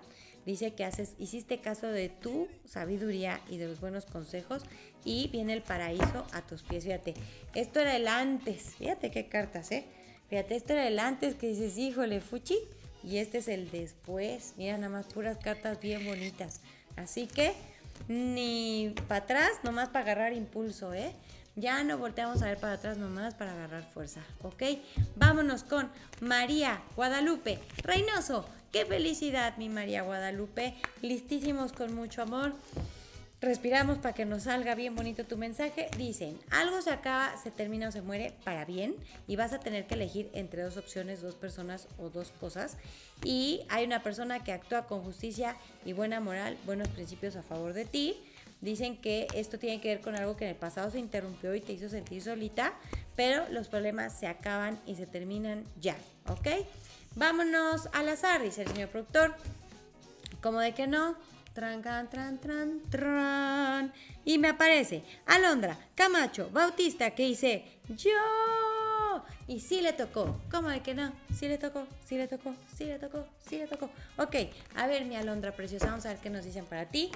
Dice 0.46 0.74
que 0.74 0.84
haces, 0.84 1.14
hiciste 1.20 1.60
caso 1.60 1.88
de 1.88 2.10
tu 2.10 2.48
sabiduría 2.66 3.42
y 3.50 3.58
de 3.58 3.68
los 3.68 3.80
buenos 3.80 4.06
consejos 4.06 4.64
y 5.06 5.28
viene 5.28 5.54
el 5.54 5.62
paraíso 5.62 6.26
a 6.32 6.42
tus 6.42 6.64
pies. 6.64 6.84
Fíjate, 6.86 7.14
esto 7.54 7.80
era 7.80 7.96
el 7.96 8.08
antes. 8.08 8.76
Fíjate 8.78 9.12
qué 9.12 9.28
cartas, 9.28 9.72
¿eh? 9.72 9.86
Fíjate, 10.30 10.56
esto 10.56 10.74
era 10.74 10.88
el 10.88 10.98
antes 11.00 11.36
que 11.36 11.48
dices, 11.48 11.78
híjole, 11.78 12.22
fuchi. 12.22 12.58
Y 13.04 13.18
este 13.18 13.40
es 13.40 13.48
el 13.48 13.70
después. 13.70 14.54
Mira, 14.58 14.78
nada 14.78 14.90
más 14.90 15.08
puras 15.08 15.38
cartas 15.38 15.80
bien 15.80 16.06
bonitas. 16.06 16.62
Así 16.96 17.28
que 17.28 17.54
ni 18.08 18.94
para 19.08 19.24
atrás, 19.24 19.52
nomás 19.64 19.90
para 19.90 20.06
agarrar 20.06 20.34
impulso, 20.34 20.94
¿eh? 20.94 21.12
Ya 21.56 21.84
no 21.84 21.98
volteamos 21.98 22.42
a 22.42 22.46
ver 22.46 22.58
para 22.58 22.74
atrás 22.74 22.98
nomás 22.98 23.36
para 23.36 23.52
agarrar 23.52 23.84
fuerza, 23.84 24.22
¿ok? 24.42 24.64
Vámonos 25.18 25.64
con 25.64 25.90
María 26.22 26.82
Guadalupe 26.96 27.60
Reynoso. 27.84 28.46
¡Qué 28.72 28.86
felicidad, 28.86 29.58
mi 29.58 29.68
María 29.68 30.02
Guadalupe! 30.04 30.76
Listísimos 31.02 31.74
con 31.74 31.94
mucho 31.94 32.22
amor. 32.22 32.54
Respiramos 33.42 33.98
para 33.98 34.14
que 34.14 34.24
nos 34.24 34.44
salga 34.44 34.76
bien 34.76 34.96
bonito 34.96 35.26
tu 35.26 35.36
mensaje. 35.36 35.90
Dicen, 35.98 36.40
algo 36.52 36.82
se 36.82 36.92
acaba, 36.92 37.36
se 37.36 37.52
termina 37.52 37.90
o 37.90 37.92
se 37.92 38.02
muere 38.02 38.34
para 38.46 38.64
bien 38.64 38.96
y 39.28 39.36
vas 39.36 39.52
a 39.52 39.60
tener 39.60 39.88
que 39.88 39.96
elegir 39.96 40.30
entre 40.34 40.62
dos 40.62 40.78
opciones, 40.78 41.22
dos 41.22 41.36
personas 41.36 41.90
o 41.98 42.10
dos 42.10 42.32
cosas. 42.40 42.78
Y 43.26 43.66
hay 43.68 43.84
una 43.84 44.04
persona 44.04 44.42
que 44.44 44.54
actúa 44.54 44.86
con 44.86 45.02
justicia 45.02 45.58
y 45.84 45.92
buena 45.92 46.22
moral, 46.22 46.58
buenos 46.66 46.88
principios 46.88 47.36
a 47.36 47.44
favor 47.44 47.74
de 47.74 47.84
ti. 47.84 48.16
Dicen 48.62 48.98
que 48.98 49.28
esto 49.34 49.60
tiene 49.60 49.82
que 49.82 49.90
ver 49.90 50.02
con 50.02 50.16
algo 50.16 50.38
que 50.38 50.46
en 50.46 50.52
el 50.52 50.56
pasado 50.56 50.90
se 50.92 51.00
interrumpió 51.00 51.54
y 51.56 51.62
te 51.62 51.74
hizo 51.74 51.90
sentir 51.90 52.22
solita, 52.22 52.74
pero 53.16 53.48
los 53.50 53.68
problemas 53.68 54.18
se 54.18 54.28
acaban 54.28 54.80
y 54.86 54.96
se 54.96 55.08
terminan 55.08 55.66
ya, 55.80 55.98
¿ok? 56.28 56.48
Vámonos 57.16 57.90
al 57.94 58.10
azar, 58.10 58.42
dice 58.42 58.62
el 58.62 58.70
señor 58.70 58.90
productor. 58.90 59.36
Como 60.42 60.60
de 60.60 60.74
que 60.74 60.88
no, 60.88 61.18
Tran, 61.54 61.82
tran, 61.82 62.10
tran, 62.10 62.40
tran, 62.40 62.80
tran. 62.90 63.94
Y 64.24 64.38
me 64.38 64.48
aparece 64.48 65.04
Alondra 65.26 65.78
Camacho 65.96 66.50
Bautista 66.50 67.12
que 67.12 67.26
dice 67.26 67.66
yo. 67.90 68.10
Y 69.48 69.60
sí 69.60 69.82
le 69.82 69.92
tocó. 69.92 70.40
¿Cómo 70.50 70.70
de 70.70 70.80
que 70.80 70.94
no? 70.94 71.12
Sí 71.38 71.50
le 71.50 71.58
tocó, 71.58 71.86
sí 72.08 72.16
le 72.16 72.30
tocó, 72.30 72.56
sí 72.78 72.86
le 72.86 73.00
tocó, 73.00 73.26
sí 73.46 73.58
le 73.58 73.68
tocó. 73.68 73.90
Ok, 74.18 74.36
a 74.78 74.88
ver 74.88 75.04
mi 75.04 75.18
Alondra 75.18 75.52
preciosa, 75.52 75.88
vamos 75.88 76.06
a 76.06 76.10
ver 76.10 76.20
qué 76.20 76.30
nos 76.30 76.46
dicen 76.46 76.64
para 76.64 76.86
ti. 76.86 77.12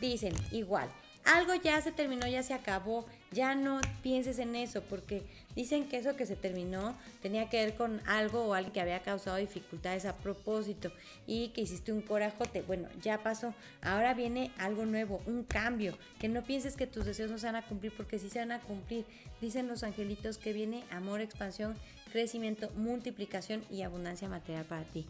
Dicen 0.00 0.34
igual 0.52 0.88
algo 1.26 1.54
ya 1.54 1.80
se 1.80 1.90
terminó, 1.90 2.26
ya 2.28 2.42
se 2.44 2.54
acabó, 2.54 3.04
ya 3.32 3.56
no 3.56 3.80
pienses 4.02 4.38
en 4.38 4.54
eso, 4.54 4.82
porque 4.82 5.24
dicen 5.56 5.88
que 5.88 5.98
eso 5.98 6.14
que 6.14 6.24
se 6.24 6.36
terminó 6.36 6.96
tenía 7.20 7.48
que 7.48 7.64
ver 7.64 7.74
con 7.74 8.00
algo 8.06 8.44
o 8.44 8.54
alguien 8.54 8.72
que 8.72 8.80
había 8.80 9.02
causado 9.02 9.36
dificultades 9.36 10.06
a 10.06 10.16
propósito 10.16 10.92
y 11.26 11.48
que 11.48 11.62
hiciste 11.62 11.92
un 11.92 12.00
corajote. 12.00 12.62
Bueno, 12.62 12.88
ya 13.02 13.24
pasó, 13.24 13.54
ahora 13.82 14.14
viene 14.14 14.52
algo 14.56 14.86
nuevo, 14.86 15.20
un 15.26 15.42
cambio, 15.42 15.98
que 16.20 16.28
no 16.28 16.44
pienses 16.44 16.76
que 16.76 16.86
tus 16.86 17.04
deseos 17.04 17.30
no 17.30 17.38
se 17.38 17.46
van 17.46 17.56
a 17.56 17.66
cumplir, 17.66 17.92
porque 17.96 18.20
sí 18.20 18.30
se 18.30 18.38
van 18.38 18.52
a 18.52 18.60
cumplir. 18.60 19.04
Dicen 19.40 19.66
los 19.66 19.82
angelitos 19.82 20.38
que 20.38 20.52
viene 20.52 20.84
amor, 20.90 21.20
expansión, 21.20 21.76
crecimiento, 22.12 22.70
multiplicación 22.76 23.64
y 23.68 23.82
abundancia 23.82 24.28
material 24.28 24.64
para 24.64 24.84
ti. 24.84 25.04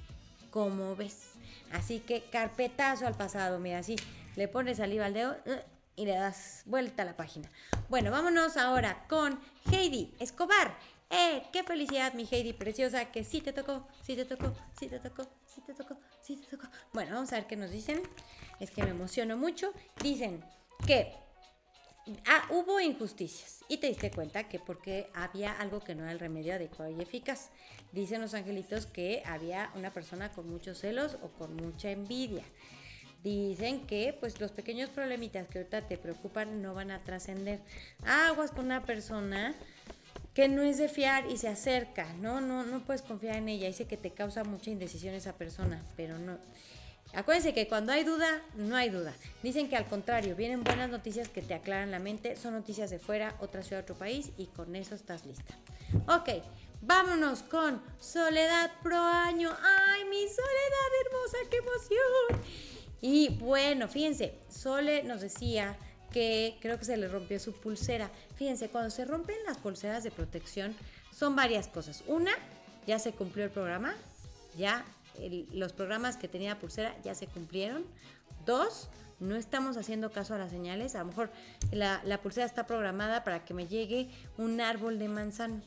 ¿Cómo 0.51 0.97
ves? 0.97 1.32
Así 1.72 1.99
que 1.99 2.22
carpetazo 2.22 3.07
al 3.07 3.14
pasado, 3.14 3.59
mira, 3.59 3.80
así 3.80 3.97
le 4.37 4.49
pones 4.49 4.76
saliva 4.76 5.07
al 5.07 5.14
dedo. 5.14 5.37
Uh, 5.47 5.76
y 5.97 6.05
le 6.05 6.12
das 6.12 6.62
vuelta 6.66 7.03
a 7.03 7.07
la 7.07 7.16
página. 7.16 7.51
Bueno, 7.89 8.11
vámonos 8.11 8.57
ahora 8.57 9.07
con 9.09 9.41
Heidi 9.72 10.14
Escobar. 10.20 10.76
¡Eh! 11.09 11.45
¡Qué 11.53 11.62
felicidad, 11.62 12.12
mi 12.14 12.28
Heidi 12.30 12.53
preciosa! 12.53 13.07
Que 13.07 13.24
sí 13.24 13.41
te 13.41 13.53
tocó, 13.53 13.89
sí 14.03 14.14
te 14.14 14.24
tocó, 14.24 14.53
sí 14.78 14.89
te 14.89 15.01
tocó, 15.01 15.26
sí 15.47 15.62
te 15.62 15.72
tocó, 15.72 15.97
sí 16.20 16.37
te 16.37 16.47
tocó. 16.49 16.68
Bueno, 16.93 17.14
vamos 17.14 17.32
a 17.32 17.37
ver 17.37 17.47
qué 17.47 17.57
nos 17.57 17.70
dicen. 17.70 18.03
Es 18.61 18.70
que 18.70 18.82
me 18.82 18.91
emociono 18.91 19.37
mucho. 19.37 19.72
Dicen 20.03 20.45
que 20.87 21.14
ah, 22.26 22.47
hubo 22.51 22.78
injusticias 22.80 23.64
y 23.68 23.78
te 23.78 23.87
diste 23.87 24.11
cuenta 24.11 24.49
que 24.49 24.59
porque 24.59 25.09
había 25.14 25.53
algo 25.53 25.80
que 25.80 25.95
no 25.95 26.03
era 26.03 26.12
el 26.12 26.18
remedio 26.18 26.55
adecuado 26.55 26.91
y 26.91 27.01
eficaz. 27.01 27.51
Dicen 27.93 28.20
los 28.20 28.34
angelitos 28.34 28.84
que 28.87 29.22
había 29.24 29.70
una 29.76 29.93
persona 29.95 30.32
con 30.32 30.51
muchos 30.51 30.78
celos 30.78 31.16
o 31.22 31.28
con 31.28 31.57
mucha 31.57 31.91
envidia 31.91 32.45
dicen 33.22 33.86
que 33.86 34.16
pues 34.18 34.40
los 34.40 34.52
pequeños 34.52 34.90
problemitas 34.90 35.48
que 35.48 35.58
ahorita 35.58 35.82
te 35.82 35.98
preocupan 35.98 36.62
no 36.62 36.74
van 36.74 36.90
a 36.90 37.02
trascender. 37.02 37.60
Aguas 38.04 38.50
con 38.50 38.66
una 38.66 38.82
persona 38.82 39.54
que 40.34 40.48
no 40.48 40.62
es 40.62 40.78
de 40.78 40.88
fiar 40.88 41.30
y 41.30 41.38
se 41.38 41.48
acerca, 41.48 42.12
¿no? 42.20 42.40
No, 42.40 42.62
no 42.64 42.80
puedes 42.84 43.02
confiar 43.02 43.36
en 43.36 43.48
ella. 43.48 43.68
Dice 43.68 43.86
que 43.86 43.96
te 43.96 44.10
causa 44.10 44.44
mucha 44.44 44.70
indecisión 44.70 45.14
esa 45.14 45.32
persona, 45.32 45.82
pero 45.96 46.18
no. 46.18 46.38
Acuérdense 47.14 47.54
que 47.54 47.68
cuando 47.68 47.92
hay 47.92 48.04
duda, 48.04 48.42
no 48.56 48.76
hay 48.76 48.90
duda. 48.90 49.14
Dicen 49.42 49.68
que 49.70 49.76
al 49.76 49.86
contrario, 49.86 50.36
vienen 50.36 50.62
buenas 50.62 50.90
noticias 50.90 51.30
que 51.30 51.40
te 51.40 51.54
aclaran 51.54 51.90
la 51.90 51.98
mente, 51.98 52.36
son 52.36 52.52
noticias 52.52 52.90
de 52.90 52.98
fuera, 52.98 53.34
otra 53.40 53.62
ciudad, 53.62 53.82
otro 53.82 53.94
país, 53.94 54.32
y 54.36 54.46
con 54.46 54.76
eso 54.76 54.94
estás 54.94 55.24
lista. 55.24 55.54
Ok, 56.08 56.42
vámonos 56.82 57.42
con 57.42 57.80
Soledad 57.98 58.70
Pro 58.82 58.98
Año. 58.98 59.50
¡Ay, 59.50 60.04
mi 60.04 60.26
Soledad 60.28 60.90
hermosa, 61.06 61.38
qué 61.50 61.56
emoción! 61.56 62.76
Y 63.01 63.28
bueno, 63.38 63.88
fíjense, 63.88 64.34
Sole 64.49 65.03
nos 65.03 65.20
decía 65.20 65.76
que 66.12 66.57
creo 66.61 66.78
que 66.78 66.84
se 66.84 66.97
le 66.97 67.09
rompió 67.09 67.38
su 67.38 67.53
pulsera. 67.53 68.11
Fíjense, 68.36 68.68
cuando 68.68 68.90
se 68.90 69.05
rompen 69.05 69.36
las 69.47 69.59
pulseras 69.59 70.03
de 70.03 70.11
protección 70.11 70.74
son 71.12 71.36
varias 71.36 71.68
cosas. 71.68 72.05
Una, 72.07 72.32
ya 72.86 72.99
se 72.99 73.12
cumplió 73.12 73.44
el 73.44 73.51
programa, 73.51 73.94
ya 74.57 74.84
los 75.53 75.72
programas 75.72 76.16
que 76.16 76.28
tenía 76.28 76.59
pulsera 76.59 76.94
ya 77.05 77.14
se 77.14 77.26
cumplieron. 77.26 77.84
Dos, 78.44 78.88
no 79.18 79.36
estamos 79.36 79.76
haciendo 79.76 80.11
caso 80.11 80.34
a 80.34 80.38
las 80.38 80.51
señales. 80.51 80.94
A 80.94 81.01
lo 81.01 81.07
mejor 81.07 81.30
la, 81.72 82.03
la 82.05 82.20
pulsera 82.20 82.47
está 82.47 82.66
programada 82.66 83.24
para 83.24 83.44
que 83.44 83.55
me 83.55 83.66
llegue 83.66 84.09
un 84.38 84.61
árbol 84.61 84.99
de 84.99 85.09
manzanos. 85.09 85.64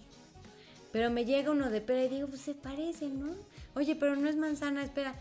Pero 0.91 1.11
me 1.11 1.25
llega 1.25 1.51
uno 1.51 1.69
de 1.69 1.81
pera 1.81 2.03
y 2.03 2.09
digo, 2.09 2.27
pues 2.27 2.41
se 2.41 2.55
parece, 2.55 3.09
¿no? 3.09 3.35
Oye, 3.75 3.95
pero 3.95 4.15
no 4.15 4.27
es 4.27 4.35
manzana, 4.35 4.83
espera 4.83 5.13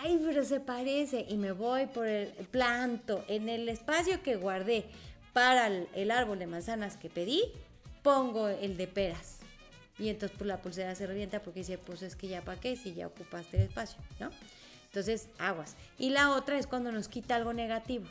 ay, 0.00 0.20
pero 0.24 0.44
se 0.44 0.60
parece, 0.60 1.26
y 1.28 1.36
me 1.36 1.52
voy 1.52 1.86
por 1.86 2.06
el 2.06 2.32
planto 2.50 3.24
en 3.28 3.48
el 3.48 3.68
espacio 3.68 4.22
que 4.22 4.36
guardé 4.36 4.86
para 5.32 5.66
el, 5.66 6.10
árbol 6.10 6.38
de 6.38 6.46
manzanas 6.46 6.96
que 6.96 7.10
pedí, 7.10 7.42
pongo 8.02 8.48
el 8.48 8.76
de 8.76 8.86
peras. 8.86 9.38
Y 9.98 10.08
entonces 10.08 10.36
pues, 10.38 10.48
la 10.48 10.62
pulsera 10.62 10.94
se 10.94 11.06
revienta 11.06 11.42
porque 11.42 11.60
dice, 11.60 11.78
pues 11.78 12.02
es 12.02 12.16
que 12.16 12.28
ya 12.28 12.42
para 12.42 12.60
qué 12.60 12.76
si 12.76 12.94
ya 12.94 13.06
ocupaste 13.06 13.58
el 13.58 13.64
espacio, 13.64 13.98
¿no? 14.18 14.30
Entonces, 14.86 15.28
aguas. 15.38 15.76
Y 15.98 16.08
la 16.10 16.30
otra 16.30 16.58
es 16.58 16.66
cuando 16.66 16.90
nos 16.90 17.08
quita 17.08 17.36
algo 17.36 17.52
negativo. 17.52 18.06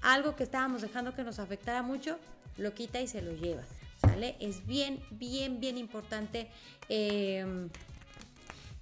Algo 0.00 0.36
que 0.36 0.42
estábamos 0.42 0.80
dejando 0.80 1.14
que 1.14 1.22
nos 1.22 1.38
afectara 1.38 1.82
mucho, 1.82 2.18
lo 2.56 2.72
quita 2.72 3.00
y 3.00 3.08
se 3.08 3.20
lo 3.20 3.32
lleva. 3.32 3.62
¿Sale? 4.00 4.36
Es 4.40 4.66
bien, 4.66 5.00
bien, 5.10 5.60
bien 5.60 5.76
importante. 5.76 6.48
Eh, 6.88 7.68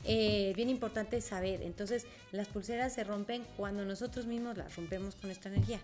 eh, 0.04 0.52
bien 0.56 0.68
importante 0.68 1.20
saber. 1.20 1.62
Entonces, 1.62 2.06
las 2.32 2.48
pulseras 2.48 2.92
se 2.92 3.04
rompen 3.04 3.44
cuando 3.56 3.84
nosotros 3.84 4.26
mismos 4.26 4.56
las 4.56 4.74
rompemos 4.76 5.14
con 5.14 5.30
esta 5.30 5.48
energía. 5.48 5.80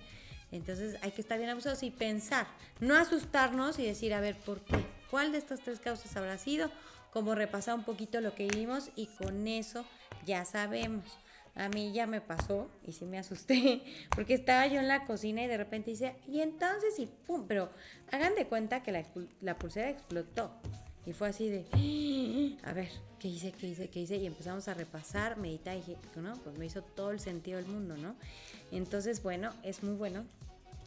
Entonces, 0.50 0.96
hay 1.02 1.12
que 1.12 1.20
estar 1.20 1.38
bien 1.38 1.50
abusados 1.50 1.82
y 1.82 1.90
pensar, 1.90 2.46
no 2.80 2.96
asustarnos 2.96 3.78
y 3.78 3.84
decir, 3.84 4.14
a 4.14 4.20
ver, 4.20 4.36
¿por 4.36 4.60
qué? 4.64 4.76
¿Cuál 5.10 5.32
de 5.32 5.38
estas 5.38 5.60
tres 5.60 5.78
causas 5.78 6.16
habrá 6.16 6.38
sido? 6.38 6.70
Como 7.12 7.34
repasar 7.34 7.74
un 7.74 7.84
poquito 7.84 8.20
lo 8.20 8.34
que 8.34 8.46
vimos 8.48 8.90
y 8.96 9.06
con 9.06 9.46
eso 9.46 9.84
ya 10.26 10.44
sabemos. 10.44 11.18
A 11.54 11.68
mí 11.68 11.92
ya 11.92 12.06
me 12.06 12.20
pasó 12.20 12.70
y 12.86 12.92
sí 12.92 13.04
me 13.04 13.18
asusté 13.18 13.82
porque 14.14 14.34
estaba 14.34 14.66
yo 14.66 14.78
en 14.78 14.88
la 14.88 15.04
cocina 15.04 15.42
y 15.42 15.48
de 15.48 15.56
repente 15.56 15.90
dice, 15.90 16.16
y 16.26 16.40
entonces 16.40 16.98
y 16.98 17.06
pum, 17.06 17.46
pero 17.48 17.70
hagan 18.12 18.34
de 18.34 18.46
cuenta 18.46 18.82
que 18.82 18.92
la, 18.92 19.04
la 19.40 19.58
pulsera 19.58 19.90
explotó. 19.90 20.52
Y 21.06 21.12
fue 21.12 21.28
así 21.28 21.48
de, 21.48 22.58
a 22.64 22.72
ver, 22.72 22.88
¿qué 23.18 23.28
hice, 23.28 23.52
qué 23.52 23.68
hice, 23.68 23.88
qué 23.88 24.00
hice? 24.00 24.16
Y 24.16 24.26
empezamos 24.26 24.68
a 24.68 24.74
repasar, 24.74 25.38
meditar 25.38 25.76
y 25.76 25.80
dije, 25.80 25.96
no, 26.16 26.34
pues 26.36 26.58
me 26.58 26.66
hizo 26.66 26.82
todo 26.82 27.10
el 27.10 27.20
sentido 27.20 27.56
del 27.56 27.66
mundo, 27.66 27.96
¿no? 27.96 28.14
Entonces, 28.72 29.22
bueno, 29.22 29.52
es 29.62 29.82
muy 29.82 29.94
bueno. 29.94 30.24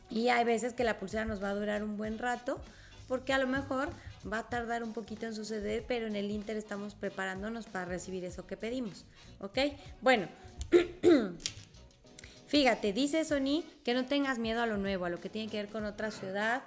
Y 0.09 0.30
hay 0.30 0.43
veces 0.43 0.74
que 0.74 0.84
la 0.84 0.99
pulsera 0.99 1.26
nos 1.26 1.41
va 1.41 1.49
a 1.49 1.55
durar 1.55 1.84
un 1.84 1.97
buen 1.97 2.20
rato, 2.20 2.59
porque 3.07 3.34
a 3.34 3.39
lo 3.39 3.47
mejor 3.47 3.89
va 4.32 4.39
a 4.39 4.49
tardar 4.49 4.84
un 4.84 4.93
poquito 4.93 5.26
en 5.26 5.34
suceder, 5.34 5.86
pero 5.88 6.07
en 6.07 6.16
el 6.16 6.30
Inter 6.30 6.57
estamos 6.57 6.95
preparándonos 6.95 7.66
para 7.66 7.86
recibir 7.86 8.24
eso 8.26 8.45
que 8.45 8.57
pedimos, 8.57 9.05
¿ok? 9.39 9.57
Bueno. 10.01 10.28
Fíjate, 12.51 12.91
dice 12.91 13.24
Sony 13.24 13.64
que 13.86 13.93
no 13.93 14.05
tengas 14.05 14.38
miedo 14.38 14.62
a 14.62 14.66
lo 14.66 14.76
nuevo, 14.76 15.05
a 15.05 15.09
lo 15.09 15.22
que 15.22 15.30
tiene 15.30 15.49
que 15.49 15.55
ver 15.55 15.70
con 15.70 15.86
otra 15.86 16.12
ciudad, 16.12 16.64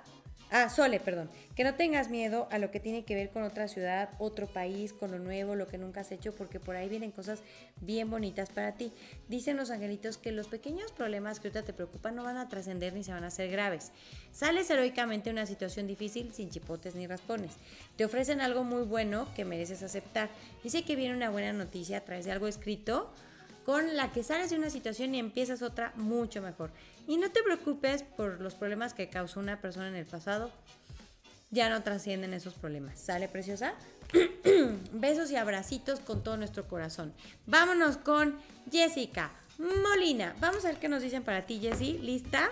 Ah, 0.57 0.69
Sole, 0.69 1.01
perdón. 1.01 1.29
Que 1.57 1.65
no 1.65 1.75
tengas 1.75 2.11
miedo 2.11 2.47
a 2.53 2.59
lo 2.59 2.71
que 2.71 2.79
tiene 2.79 3.05
que 3.05 3.17
ver 3.17 3.31
con 3.31 3.43
otra 3.43 3.67
ciudad, 3.67 4.11
otro 4.21 4.47
país, 4.47 4.93
con 4.93 5.11
lo 5.11 5.19
nuevo, 5.19 5.57
lo 5.57 5.67
que 5.67 5.79
nunca 5.79 6.03
has 6.03 6.13
hecho, 6.13 6.33
porque 6.33 6.61
por 6.61 6.77
ahí 6.77 6.89
vienen 6.89 7.11
cosas 7.11 7.41
bien 7.81 8.09
bonitas 8.09 8.51
para 8.51 8.77
ti. 8.77 8.93
Dicen 9.29 9.57
los 9.57 9.73
angelitos 9.73 10.17
que 10.17 10.31
los 10.31 10.47
pequeños 10.47 10.93
problemas 10.93 11.41
que 11.41 11.49
ahorita 11.49 11.65
te 11.65 11.73
preocupan 11.73 12.15
no 12.15 12.23
van 12.23 12.37
a 12.37 12.49
trascender 12.49 12.93
ni 12.93 13.03
se 13.03 13.11
van 13.11 13.25
a 13.25 13.27
hacer 13.27 13.51
graves. 13.51 13.91
Sales 14.31 14.71
heroicamente 14.71 15.31
de 15.31 15.33
una 15.33 15.47
situación 15.47 15.89
difícil 15.89 16.33
sin 16.33 16.51
chipotes 16.51 16.95
ni 16.95 17.09
raspones. 17.09 17.55
Te 17.97 18.05
ofrecen 18.05 18.41
algo 18.41 18.63
muy 18.63 18.85
bueno 18.85 19.27
que 19.35 19.45
mereces 19.45 19.83
aceptar. 19.83 20.29
Dice 20.63 20.85
que 20.85 20.95
viene 20.95 21.17
una 21.17 21.31
buena 21.31 21.53
noticia 21.53 21.99
a 21.99 22.03
través 22.03 22.27
de 22.27 22.31
algo 22.31 22.47
escrito 22.47 23.11
con 23.65 23.97
la 23.97 24.13
que 24.13 24.23
sales 24.23 24.51
de 24.51 24.57
una 24.57 24.71
situación 24.71 25.17
y 25.17 25.19
empiezas 25.19 25.63
otra 25.63 25.93
mucho 25.97 26.43
mejor. 26.43 26.71
Y 27.07 27.17
no 27.17 27.31
te 27.31 27.43
preocupes 27.43 28.03
por 28.03 28.41
los 28.41 28.55
problemas 28.55 28.95
que 28.95 29.09
causó 29.09 29.41
una 29.41 29.61
persona 29.61 29.89
en 29.89 29.97
el 29.97 30.07
pasado. 30.07 30.51
Ya 31.51 31.69
no 31.69 31.83
trascienden 31.83 32.35
esos 32.35 32.55
problemas. 32.55 32.99
¿Sale, 32.99 33.29
preciosa? 33.29 33.75
Besos 34.93 35.31
y 35.31 35.37
abracitos 35.37 36.01
con 36.01 36.23
todo 36.23 36.37
nuestro 36.37 36.67
corazón. 36.67 37.13
Vámonos 37.47 37.97
con 37.97 38.37
Jessica 38.71 39.31
Molina. 39.59 40.35
Vamos 40.41 40.65
a 40.65 40.69
ver 40.69 40.79
qué 40.79 40.89
nos 40.89 41.03
dicen 41.03 41.23
para 41.23 41.43
ti, 41.47 41.61
Jessie. 41.61 41.99
¿Lista? 41.99 42.51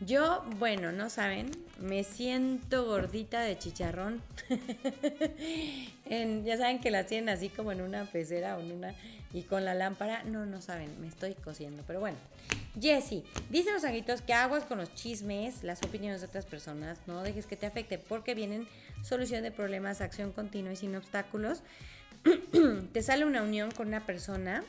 Yo, 0.00 0.44
bueno, 0.58 0.92
no 0.92 1.08
saben, 1.08 1.50
me 1.80 2.04
siento 2.04 2.84
gordita 2.84 3.40
de 3.40 3.58
chicharrón. 3.58 4.20
ya 6.44 6.56
saben 6.58 6.80
que 6.80 6.90
las 6.90 7.06
tienen 7.06 7.30
así 7.30 7.48
como 7.48 7.72
en 7.72 7.80
una 7.80 8.04
pecera 8.04 8.58
o 8.58 8.60
en 8.60 8.72
una 8.72 8.94
y 9.32 9.42
con 9.42 9.64
la 9.64 9.72
lámpara. 9.72 10.22
No, 10.24 10.44
no 10.44 10.60
saben, 10.60 11.00
me 11.00 11.08
estoy 11.08 11.32
cociendo. 11.32 11.82
Pero 11.86 12.00
bueno, 12.00 12.18
Jessie, 12.78 13.24
dicen 13.48 13.72
los 13.72 13.84
aguitos 13.84 14.20
que 14.20 14.34
aguas 14.34 14.64
con 14.64 14.76
los 14.76 14.94
chismes, 14.94 15.62
las 15.62 15.82
opiniones 15.82 16.20
de 16.20 16.26
otras 16.26 16.44
personas, 16.44 16.98
no 17.06 17.22
dejes 17.22 17.46
que 17.46 17.56
te 17.56 17.64
afecte 17.64 17.96
porque 17.96 18.34
vienen 18.34 18.68
solución 19.02 19.42
de 19.42 19.50
problemas, 19.50 20.02
acción 20.02 20.30
continua 20.30 20.72
y 20.72 20.76
sin 20.76 20.94
obstáculos. 20.94 21.62
te 22.92 23.02
sale 23.02 23.24
una 23.24 23.42
unión 23.42 23.70
con 23.70 23.88
una 23.88 24.04
persona 24.04 24.62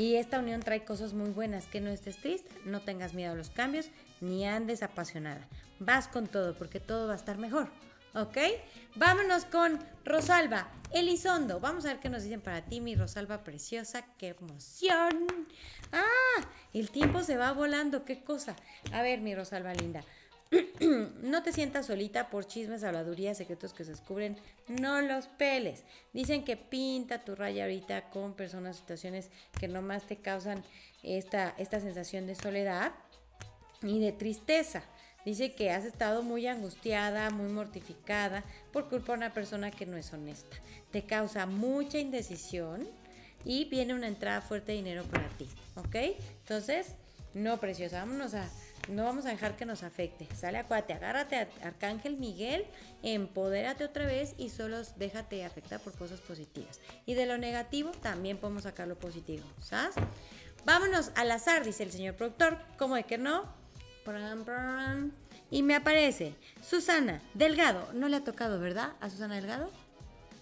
y 0.00 0.16
esta 0.16 0.38
unión 0.38 0.62
trae 0.62 0.82
cosas 0.82 1.12
muy 1.12 1.28
buenas, 1.28 1.66
que 1.66 1.82
no 1.82 1.90
estés 1.90 2.16
triste, 2.16 2.48
no 2.64 2.80
tengas 2.80 3.12
miedo 3.12 3.32
a 3.32 3.36
los 3.36 3.50
cambios, 3.50 3.90
ni 4.22 4.46
andes 4.46 4.82
apasionada. 4.82 5.46
Vas 5.78 6.08
con 6.08 6.26
todo, 6.26 6.56
porque 6.56 6.80
todo 6.80 7.06
va 7.06 7.12
a 7.12 7.16
estar 7.16 7.36
mejor. 7.36 7.68
¿Ok? 8.14 8.38
Vámonos 8.94 9.44
con 9.44 9.78
Rosalba, 10.06 10.68
Elizondo. 10.90 11.60
Vamos 11.60 11.84
a 11.84 11.88
ver 11.88 12.00
qué 12.00 12.08
nos 12.08 12.22
dicen 12.22 12.40
para 12.40 12.64
ti, 12.64 12.80
mi 12.80 12.94
Rosalba 12.94 13.44
preciosa. 13.44 14.06
¡Qué 14.16 14.28
emoción! 14.28 15.28
¡Ah! 15.92 16.46
El 16.72 16.90
tiempo 16.90 17.22
se 17.22 17.36
va 17.36 17.52
volando, 17.52 18.06
qué 18.06 18.24
cosa. 18.24 18.56
A 18.92 19.02
ver, 19.02 19.20
mi 19.20 19.34
Rosalba 19.34 19.74
linda. 19.74 20.02
no 21.22 21.42
te 21.42 21.52
sientas 21.52 21.86
solita 21.86 22.28
por 22.28 22.46
chismes, 22.46 22.82
habladurías, 22.82 23.36
secretos 23.36 23.72
que 23.72 23.84
se 23.84 23.92
descubren. 23.92 24.36
No 24.68 25.00
los 25.00 25.26
peles. 25.28 25.84
Dicen 26.12 26.44
que 26.44 26.56
pinta 26.56 27.24
tu 27.24 27.34
raya 27.34 27.64
ahorita 27.64 28.10
con 28.10 28.34
personas, 28.34 28.76
situaciones 28.76 29.30
que 29.58 29.68
nomás 29.68 30.06
te 30.06 30.16
causan 30.16 30.64
esta, 31.02 31.54
esta 31.58 31.80
sensación 31.80 32.26
de 32.26 32.34
soledad 32.34 32.92
y 33.82 34.00
de 34.00 34.12
tristeza. 34.12 34.82
Dice 35.24 35.52
que 35.52 35.70
has 35.70 35.84
estado 35.84 36.22
muy 36.22 36.46
angustiada, 36.46 37.30
muy 37.30 37.52
mortificada 37.52 38.42
por 38.72 38.88
culpa 38.88 39.12
de 39.12 39.18
una 39.18 39.34
persona 39.34 39.70
que 39.70 39.86
no 39.86 39.96
es 39.96 40.12
honesta. 40.12 40.56
Te 40.90 41.04
causa 41.04 41.46
mucha 41.46 41.98
indecisión 41.98 42.88
y 43.44 43.66
viene 43.66 43.94
una 43.94 44.08
entrada 44.08 44.40
fuerte 44.40 44.72
de 44.72 44.78
dinero 44.78 45.04
para 45.04 45.28
ti. 45.28 45.48
¿Ok? 45.76 45.94
Entonces, 46.40 46.94
no, 47.34 47.60
preciosa, 47.60 48.00
vámonos 48.00 48.34
a 48.34 48.48
no 48.88 49.04
vamos 49.04 49.26
a 49.26 49.30
dejar 49.30 49.56
que 49.56 49.66
nos 49.66 49.82
afecte. 49.82 50.28
Sale, 50.34 50.58
acuate, 50.58 50.92
agárrate 50.92 51.36
a 51.36 51.48
Arcángel 51.62 52.16
Miguel, 52.16 52.64
empodérate 53.02 53.84
otra 53.84 54.06
vez 54.06 54.34
y 54.36 54.50
solo 54.50 54.80
déjate 54.96 55.44
afectar 55.44 55.80
por 55.80 55.94
cosas 55.96 56.20
positivas. 56.20 56.80
Y 57.06 57.14
de 57.14 57.26
lo 57.26 57.38
negativo 57.38 57.90
también 57.90 58.38
podemos 58.38 58.64
sacar 58.64 58.88
lo 58.88 58.98
positivo, 58.98 59.44
¿sabes? 59.60 59.94
Vámonos 60.64 61.10
al 61.14 61.30
azar, 61.30 61.64
dice 61.64 61.82
el 61.82 61.92
señor 61.92 62.16
productor. 62.16 62.58
¿Cómo 62.76 62.96
de 62.96 63.04
que 63.04 63.18
no? 63.18 63.60
Y 65.50 65.62
me 65.62 65.74
aparece 65.74 66.34
Susana 66.62 67.22
Delgado. 67.34 67.92
No 67.92 68.08
le 68.08 68.16
ha 68.16 68.24
tocado, 68.24 68.58
¿verdad? 68.60 68.92
A 69.00 69.10
Susana 69.10 69.36
Delgado. 69.36 69.70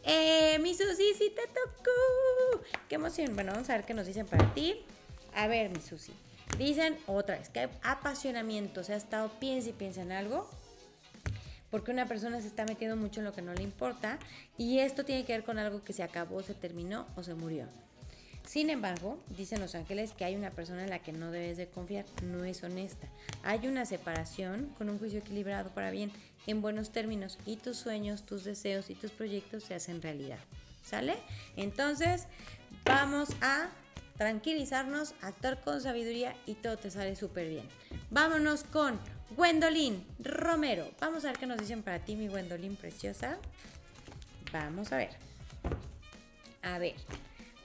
Eh, 0.04 0.58
mi 0.60 0.74
Susi, 0.74 1.14
sí 1.14 1.32
te 1.34 1.46
tocó. 1.48 2.64
Qué 2.88 2.94
emoción. 2.94 3.34
Bueno, 3.34 3.52
vamos 3.52 3.68
a 3.70 3.74
ver 3.74 3.84
qué 3.84 3.94
nos 3.94 4.06
dicen 4.06 4.26
para 4.26 4.54
ti. 4.54 4.84
A 5.34 5.46
ver, 5.48 5.70
mi 5.70 5.80
Susi. 5.80 6.12
Dicen 6.56 6.96
otra 7.06 7.38
vez 7.38 7.50
que 7.50 7.60
hay 7.60 7.68
apasionamiento, 7.82 8.82
se 8.82 8.94
ha 8.94 8.96
estado 8.96 9.30
piensa 9.38 9.70
y 9.70 9.72
piensa 9.72 10.02
en 10.02 10.12
algo, 10.12 10.48
porque 11.70 11.90
una 11.90 12.06
persona 12.06 12.40
se 12.40 12.48
está 12.48 12.64
metiendo 12.64 12.96
mucho 12.96 13.20
en 13.20 13.26
lo 13.26 13.32
que 13.32 13.42
no 13.42 13.52
le 13.54 13.62
importa 13.62 14.18
y 14.56 14.78
esto 14.78 15.04
tiene 15.04 15.24
que 15.24 15.34
ver 15.34 15.44
con 15.44 15.58
algo 15.58 15.84
que 15.84 15.92
se 15.92 16.02
acabó, 16.02 16.42
se 16.42 16.54
terminó 16.54 17.06
o 17.16 17.22
se 17.22 17.34
murió. 17.34 17.66
Sin 18.48 18.70
embargo, 18.70 19.18
dicen 19.36 19.60
los 19.60 19.74
ángeles 19.74 20.14
que 20.14 20.24
hay 20.24 20.34
una 20.34 20.50
persona 20.50 20.82
en 20.82 20.88
la 20.88 21.00
que 21.00 21.12
no 21.12 21.30
debes 21.30 21.58
de 21.58 21.66
confiar, 21.66 22.06
no 22.22 22.44
es 22.44 22.62
honesta. 22.62 23.06
Hay 23.42 23.68
una 23.68 23.84
separación 23.84 24.74
con 24.78 24.88
un 24.88 24.98
juicio 24.98 25.18
equilibrado 25.18 25.68
para 25.74 25.90
bien, 25.90 26.10
en 26.46 26.62
buenos 26.62 26.90
términos, 26.90 27.38
y 27.44 27.56
tus 27.56 27.76
sueños, 27.76 28.24
tus 28.24 28.44
deseos 28.44 28.88
y 28.88 28.94
tus 28.94 29.10
proyectos 29.10 29.64
se 29.64 29.74
hacen 29.74 30.00
realidad. 30.00 30.38
¿Sale? 30.82 31.18
Entonces, 31.56 32.26
vamos 32.86 33.28
a 33.42 33.68
tranquilizarnos, 34.18 35.14
actuar 35.22 35.60
con 35.60 35.80
sabiduría 35.80 36.36
y 36.44 36.54
todo 36.54 36.76
te 36.76 36.90
sale 36.90 37.16
súper 37.16 37.48
bien. 37.48 37.68
Vámonos 38.10 38.64
con 38.64 38.98
Gwendolyn 39.36 40.04
Romero. 40.18 40.90
Vamos 41.00 41.24
a 41.24 41.28
ver 41.28 41.38
qué 41.38 41.46
nos 41.46 41.58
dicen 41.58 41.82
para 41.82 42.04
ti, 42.04 42.16
mi 42.16 42.28
Gwendolyn 42.28 42.76
preciosa. 42.76 43.38
Vamos 44.52 44.92
a 44.92 44.96
ver. 44.96 45.10
A 46.62 46.78
ver. 46.78 46.94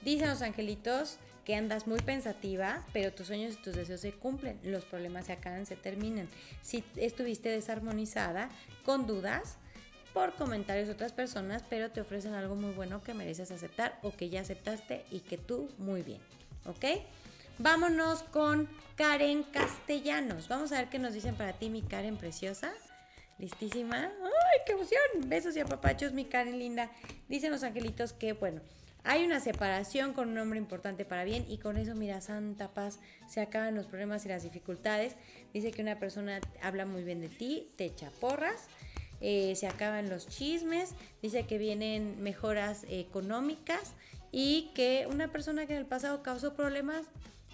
Dicen 0.02 0.28
los 0.28 0.42
angelitos 0.42 1.18
que 1.44 1.56
andas 1.56 1.86
muy 1.86 1.98
pensativa, 1.98 2.84
pero 2.92 3.12
tus 3.12 3.26
sueños 3.26 3.54
y 3.54 3.62
tus 3.62 3.74
deseos 3.74 4.00
se 4.00 4.12
cumplen, 4.12 4.58
los 4.62 4.84
problemas 4.84 5.26
se 5.26 5.32
acaban, 5.32 5.66
se 5.66 5.76
terminan. 5.76 6.28
Si 6.62 6.84
estuviste 6.96 7.48
desarmonizada, 7.48 8.48
con 8.84 9.06
dudas, 9.06 9.56
por 10.14 10.34
comentarios 10.34 10.86
de 10.86 10.94
otras 10.94 11.12
personas, 11.12 11.64
pero 11.68 11.90
te 11.90 12.00
ofrecen 12.00 12.34
algo 12.34 12.54
muy 12.54 12.72
bueno 12.72 13.02
que 13.02 13.14
mereces 13.14 13.50
aceptar 13.50 13.98
o 14.02 14.12
que 14.12 14.30
ya 14.30 14.40
aceptaste 14.40 15.04
y 15.10 15.20
que 15.20 15.36
tú 15.36 15.68
muy 15.76 16.02
bien. 16.02 16.20
¿Ok? 16.66 16.84
Vámonos 17.58 18.22
con 18.24 18.68
Karen 18.96 19.42
Castellanos. 19.44 20.48
Vamos 20.48 20.72
a 20.72 20.78
ver 20.78 20.88
qué 20.88 20.98
nos 20.98 21.14
dicen 21.14 21.34
para 21.34 21.52
ti, 21.52 21.70
mi 21.70 21.82
Karen 21.82 22.16
preciosa. 22.16 22.72
¿Listísima? 23.38 23.96
¡Ay, 23.96 24.60
qué 24.66 24.72
emoción! 24.72 25.00
Besos 25.26 25.56
y 25.56 25.60
apapachos, 25.60 26.12
mi 26.12 26.24
Karen 26.24 26.58
linda. 26.58 26.90
Dicen 27.28 27.50
los 27.50 27.62
angelitos 27.62 28.12
que, 28.12 28.32
bueno, 28.32 28.60
hay 29.02 29.24
una 29.24 29.38
separación 29.38 30.14
con 30.14 30.30
un 30.30 30.38
hombre 30.38 30.58
importante 30.58 31.04
para 31.04 31.24
bien 31.24 31.44
y 31.48 31.58
con 31.58 31.76
eso, 31.76 31.94
mira, 31.94 32.20
santa 32.20 32.72
paz, 32.72 33.00
se 33.28 33.40
acaban 33.40 33.74
los 33.74 33.86
problemas 33.86 34.24
y 34.24 34.28
las 34.28 34.44
dificultades. 34.44 35.16
Dice 35.52 35.72
que 35.72 35.82
una 35.82 35.98
persona 35.98 36.40
habla 36.62 36.86
muy 36.86 37.04
bien 37.04 37.20
de 37.20 37.28
ti, 37.28 37.70
te 37.76 37.84
echa 37.84 38.10
porras, 38.20 38.68
eh, 39.20 39.54
se 39.56 39.66
acaban 39.66 40.08
los 40.08 40.26
chismes, 40.26 40.94
dice 41.20 41.46
que 41.46 41.58
vienen 41.58 42.22
mejoras 42.22 42.86
económicas 42.88 43.92
y 44.36 44.72
que 44.74 45.06
una 45.08 45.28
persona 45.28 45.64
que 45.64 45.74
en 45.74 45.78
el 45.78 45.86
pasado 45.86 46.24
causó 46.24 46.54
problemas, 46.54 47.06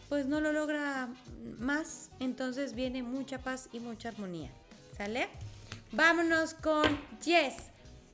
pues 0.09 0.25
no 0.25 0.41
lo 0.41 0.51
logra 0.51 1.11
más, 1.59 2.09
entonces 2.21 2.75
viene 2.75 3.03
mucha 3.03 3.37
paz 3.37 3.69
y 3.71 3.81
mucha 3.81 4.09
armonía. 4.09 4.51
¿Sale? 4.97 5.29
Vámonos 5.93 6.55
con 6.55 6.99
Jess 7.23 7.57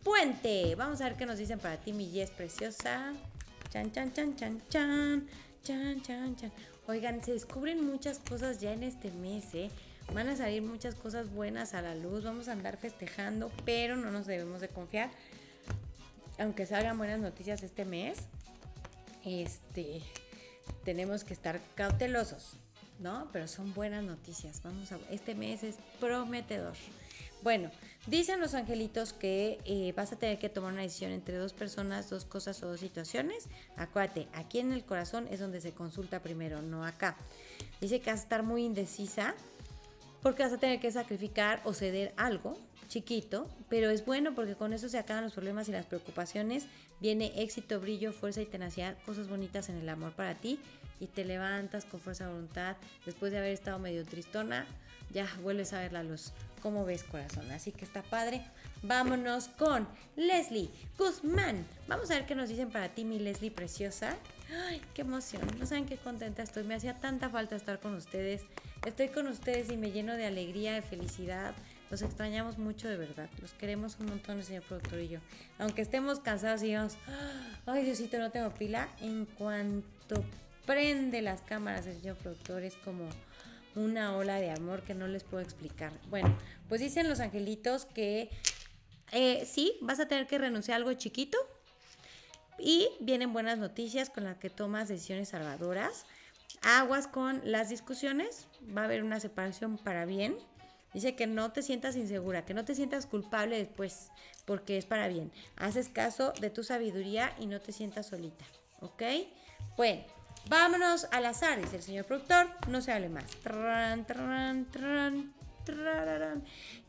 Puente. 0.02 0.74
Vamos 0.74 1.00
a 1.00 1.04
ver 1.04 1.16
qué 1.16 1.26
nos 1.26 1.38
dicen 1.38 1.60
para 1.60 1.76
ti, 1.76 1.92
mi 1.92 2.10
Jess 2.10 2.32
preciosa. 2.32 3.12
Chan, 3.70 3.92
chan, 3.92 4.12
chan, 4.12 4.34
chan, 4.34 4.60
chan. 4.68 5.28
Chan, 5.62 6.02
chan, 6.02 6.34
chan. 6.34 6.52
Oigan, 6.88 7.22
se 7.22 7.34
descubren 7.34 7.86
muchas 7.86 8.18
cosas 8.18 8.60
ya 8.60 8.72
en 8.72 8.82
este 8.82 9.12
mes, 9.12 9.44
¿eh? 9.54 9.70
Van 10.12 10.28
a 10.28 10.34
salir 10.34 10.62
muchas 10.62 10.96
cosas 10.96 11.30
buenas 11.32 11.72
a 11.72 11.82
la 11.82 11.94
luz, 11.94 12.24
vamos 12.24 12.48
a 12.48 12.52
andar 12.52 12.78
festejando, 12.78 13.52
pero 13.64 13.96
no 13.96 14.10
nos 14.10 14.26
debemos 14.26 14.60
de 14.60 14.68
confiar. 14.68 15.10
Aunque 16.38 16.66
salgan 16.66 16.98
buenas 16.98 17.20
noticias 17.20 17.62
este 17.62 17.84
mes, 17.84 18.26
este, 19.26 20.00
tenemos 20.84 21.24
que 21.24 21.34
estar 21.34 21.60
cautelosos, 21.74 22.56
¿no? 23.00 23.28
Pero 23.32 23.48
son 23.48 23.74
buenas 23.74 24.04
noticias. 24.04 24.62
Vamos 24.62 24.92
a, 24.92 24.98
este 25.10 25.34
mes 25.34 25.62
es 25.62 25.76
prometedor. 26.00 26.74
Bueno, 27.42 27.70
dicen 28.06 28.40
los 28.40 28.54
angelitos 28.54 29.12
que 29.12 29.58
eh, 29.64 29.92
vas 29.96 30.12
a 30.12 30.16
tener 30.16 30.38
que 30.38 30.48
tomar 30.48 30.72
una 30.72 30.82
decisión 30.82 31.12
entre 31.12 31.36
dos 31.36 31.52
personas, 31.52 32.08
dos 32.08 32.24
cosas 32.24 32.62
o 32.62 32.68
dos 32.68 32.80
situaciones. 32.80 33.48
Acuérdate, 33.76 34.26
aquí 34.32 34.58
en 34.58 34.72
el 34.72 34.84
corazón 34.84 35.28
es 35.30 35.40
donde 35.40 35.60
se 35.60 35.72
consulta 35.72 36.22
primero, 36.22 36.62
no 36.62 36.84
acá. 36.84 37.16
Dice 37.80 38.00
que 38.00 38.10
vas 38.10 38.20
a 38.20 38.22
estar 38.22 38.42
muy 38.42 38.64
indecisa 38.64 39.34
porque 40.22 40.42
vas 40.42 40.52
a 40.52 40.58
tener 40.58 40.80
que 40.80 40.90
sacrificar 40.90 41.60
o 41.64 41.74
ceder 41.74 42.14
algo 42.16 42.56
chiquito, 42.88 43.48
pero 43.68 43.90
es 43.90 44.04
bueno 44.04 44.34
porque 44.34 44.54
con 44.54 44.72
eso 44.72 44.88
se 44.88 44.98
acaban 44.98 45.24
los 45.24 45.32
problemas 45.32 45.68
y 45.68 45.72
las 45.72 45.86
preocupaciones. 45.86 46.66
Viene 47.00 47.32
éxito, 47.42 47.80
brillo, 47.80 48.12
fuerza 48.12 48.40
y 48.40 48.46
tenacidad, 48.46 48.96
cosas 49.04 49.28
bonitas 49.28 49.68
en 49.68 49.76
el 49.76 49.88
amor 49.88 50.12
para 50.12 50.34
ti 50.34 50.58
y 51.00 51.06
te 51.06 51.24
levantas 51.24 51.84
con 51.84 52.00
fuerza 52.00 52.26
de 52.26 52.32
voluntad. 52.32 52.76
Después 53.04 53.32
de 53.32 53.38
haber 53.38 53.52
estado 53.52 53.78
medio 53.78 54.04
tristona, 54.04 54.66
ya 55.12 55.28
vuelves 55.42 55.72
a 55.72 55.80
ver 55.80 55.92
la 55.92 56.02
luz. 56.02 56.32
¿Cómo 56.62 56.84
ves, 56.84 57.04
corazón? 57.04 57.50
Así 57.50 57.70
que 57.70 57.84
está 57.84 58.02
padre. 58.02 58.42
Vámonos 58.82 59.48
con 59.48 59.86
Leslie 60.16 60.70
Guzmán. 60.98 61.66
Vamos 61.86 62.10
a 62.10 62.14
ver 62.14 62.26
qué 62.26 62.34
nos 62.34 62.48
dicen 62.48 62.70
para 62.70 62.88
ti, 62.88 63.04
mi 63.04 63.18
Leslie 63.18 63.50
preciosa. 63.50 64.16
Ay, 64.68 64.80
qué 64.94 65.02
emoción. 65.02 65.42
No 65.58 65.66
saben 65.66 65.86
qué 65.86 65.96
contenta 65.96 66.42
estoy. 66.42 66.64
Me 66.64 66.74
hacía 66.74 66.94
tanta 66.94 67.28
falta 67.30 67.56
estar 67.56 67.78
con 67.78 67.94
ustedes. 67.94 68.42
Estoy 68.84 69.08
con 69.08 69.26
ustedes 69.26 69.70
y 69.70 69.76
me 69.76 69.90
lleno 69.90 70.14
de 70.14 70.26
alegría, 70.26 70.74
de 70.74 70.82
felicidad. 70.82 71.54
Los 71.90 72.02
extrañamos 72.02 72.58
mucho 72.58 72.88
de 72.88 72.96
verdad. 72.96 73.28
Los 73.40 73.52
queremos 73.54 73.96
un 74.00 74.06
montón 74.06 74.38
el 74.38 74.44
señor 74.44 74.64
productor 74.64 75.00
y 75.00 75.08
yo. 75.08 75.20
Aunque 75.58 75.82
estemos 75.82 76.20
cansados 76.20 76.62
y 76.62 76.66
digamos, 76.66 76.96
ay 77.66 77.84
Diosito, 77.84 78.18
no 78.18 78.30
tengo 78.30 78.50
pila. 78.50 78.88
En 79.00 79.24
cuanto 79.24 80.24
prende 80.66 81.22
las 81.22 81.42
cámaras 81.42 81.86
el 81.86 82.00
señor 82.00 82.16
productor 82.16 82.62
es 82.62 82.74
como 82.76 83.08
una 83.76 84.16
ola 84.16 84.36
de 84.40 84.50
amor 84.50 84.82
que 84.82 84.94
no 84.94 85.06
les 85.06 85.22
puedo 85.22 85.42
explicar. 85.42 85.92
Bueno, 86.08 86.36
pues 86.68 86.80
dicen 86.80 87.08
los 87.08 87.20
angelitos 87.20 87.84
que 87.84 88.30
eh, 89.12 89.46
sí, 89.46 89.76
vas 89.80 90.00
a 90.00 90.08
tener 90.08 90.26
que 90.26 90.38
renunciar 90.38 90.74
a 90.74 90.78
algo 90.78 90.92
chiquito 90.94 91.38
Y 92.58 92.88
vienen 93.00 93.32
buenas 93.32 93.58
noticias 93.58 94.10
con 94.10 94.24
las 94.24 94.38
que 94.38 94.50
tomas 94.50 94.88
decisiones 94.88 95.28
salvadoras. 95.28 96.06
Aguas 96.62 97.06
con 97.06 97.42
las 97.44 97.68
discusiones, 97.68 98.48
va 98.76 98.82
a 98.82 98.84
haber 98.84 99.04
una 99.04 99.20
separación 99.20 99.76
para 99.76 100.06
bien. 100.06 100.36
Dice 100.96 101.14
que 101.14 101.26
no 101.26 101.52
te 101.52 101.60
sientas 101.60 101.94
insegura, 101.94 102.46
que 102.46 102.54
no 102.54 102.64
te 102.64 102.74
sientas 102.74 103.04
culpable 103.04 103.58
después, 103.58 104.10
porque 104.46 104.78
es 104.78 104.86
para 104.86 105.08
bien. 105.08 105.30
Haces 105.56 105.90
caso 105.90 106.32
de 106.40 106.48
tu 106.48 106.64
sabiduría 106.64 107.34
y 107.38 107.44
no 107.44 107.60
te 107.60 107.72
sientas 107.72 108.06
solita, 108.06 108.46
¿ok? 108.80 109.02
Bueno, 109.76 110.04
vámonos 110.48 111.06
al 111.10 111.26
azar, 111.26 111.60
dice 111.60 111.76
el 111.76 111.82
señor 111.82 112.06
productor, 112.06 112.48
no 112.70 112.80
se 112.80 112.92
hable 112.92 113.10
más. 113.10 113.26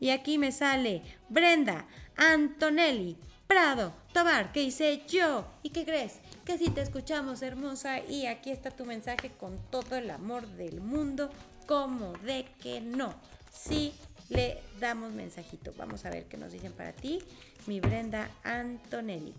Y 0.00 0.08
aquí 0.08 0.38
me 0.38 0.52
sale 0.52 1.02
Brenda, 1.28 1.86
Antonelli, 2.16 3.18
Prado, 3.46 3.92
Tobar, 4.14 4.52
¿qué 4.52 4.62
hice 4.62 5.02
yo? 5.06 5.44
¿Y 5.62 5.68
qué 5.68 5.84
crees? 5.84 6.20
Que 6.46 6.56
si 6.56 6.70
te 6.70 6.80
escuchamos, 6.80 7.42
hermosa, 7.42 8.00
y 8.00 8.24
aquí 8.24 8.52
está 8.52 8.70
tu 8.70 8.86
mensaje 8.86 9.32
con 9.32 9.58
todo 9.70 9.96
el 9.96 10.08
amor 10.10 10.46
del 10.46 10.80
mundo, 10.80 11.28
como 11.66 12.14
de 12.24 12.46
que 12.62 12.80
no. 12.80 13.14
Sí, 13.58 13.92
le 14.28 14.62
damos 14.80 15.12
mensajito. 15.12 15.72
Vamos 15.76 16.04
a 16.04 16.10
ver 16.10 16.24
qué 16.26 16.36
nos 16.36 16.52
dicen 16.52 16.72
para 16.72 16.92
ti, 16.92 17.18
mi 17.66 17.80
Brenda 17.80 18.30
Antonelli. 18.44 19.34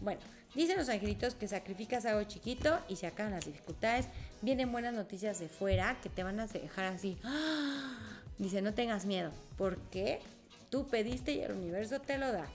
Bueno, 0.00 0.20
dicen 0.54 0.76
los 0.76 0.88
angelitos 0.88 1.34
que 1.34 1.48
sacrificas 1.48 2.06
algo 2.06 2.22
chiquito 2.24 2.78
y 2.88 2.96
se 2.96 3.06
acaban 3.06 3.32
las 3.32 3.46
dificultades. 3.46 4.06
Vienen 4.42 4.70
buenas 4.70 4.94
noticias 4.94 5.38
de 5.38 5.48
fuera 5.48 5.98
que 6.02 6.08
te 6.08 6.22
van 6.22 6.40
a 6.40 6.46
dejar 6.46 6.86
así. 6.86 7.18
Dice, 8.38 8.62
no 8.62 8.74
tengas 8.74 9.06
miedo, 9.06 9.30
porque 9.56 10.20
tú 10.68 10.88
pediste 10.88 11.32
y 11.32 11.40
el 11.40 11.52
universo 11.52 12.00
te 12.00 12.18
lo 12.18 12.32
da 12.32 12.48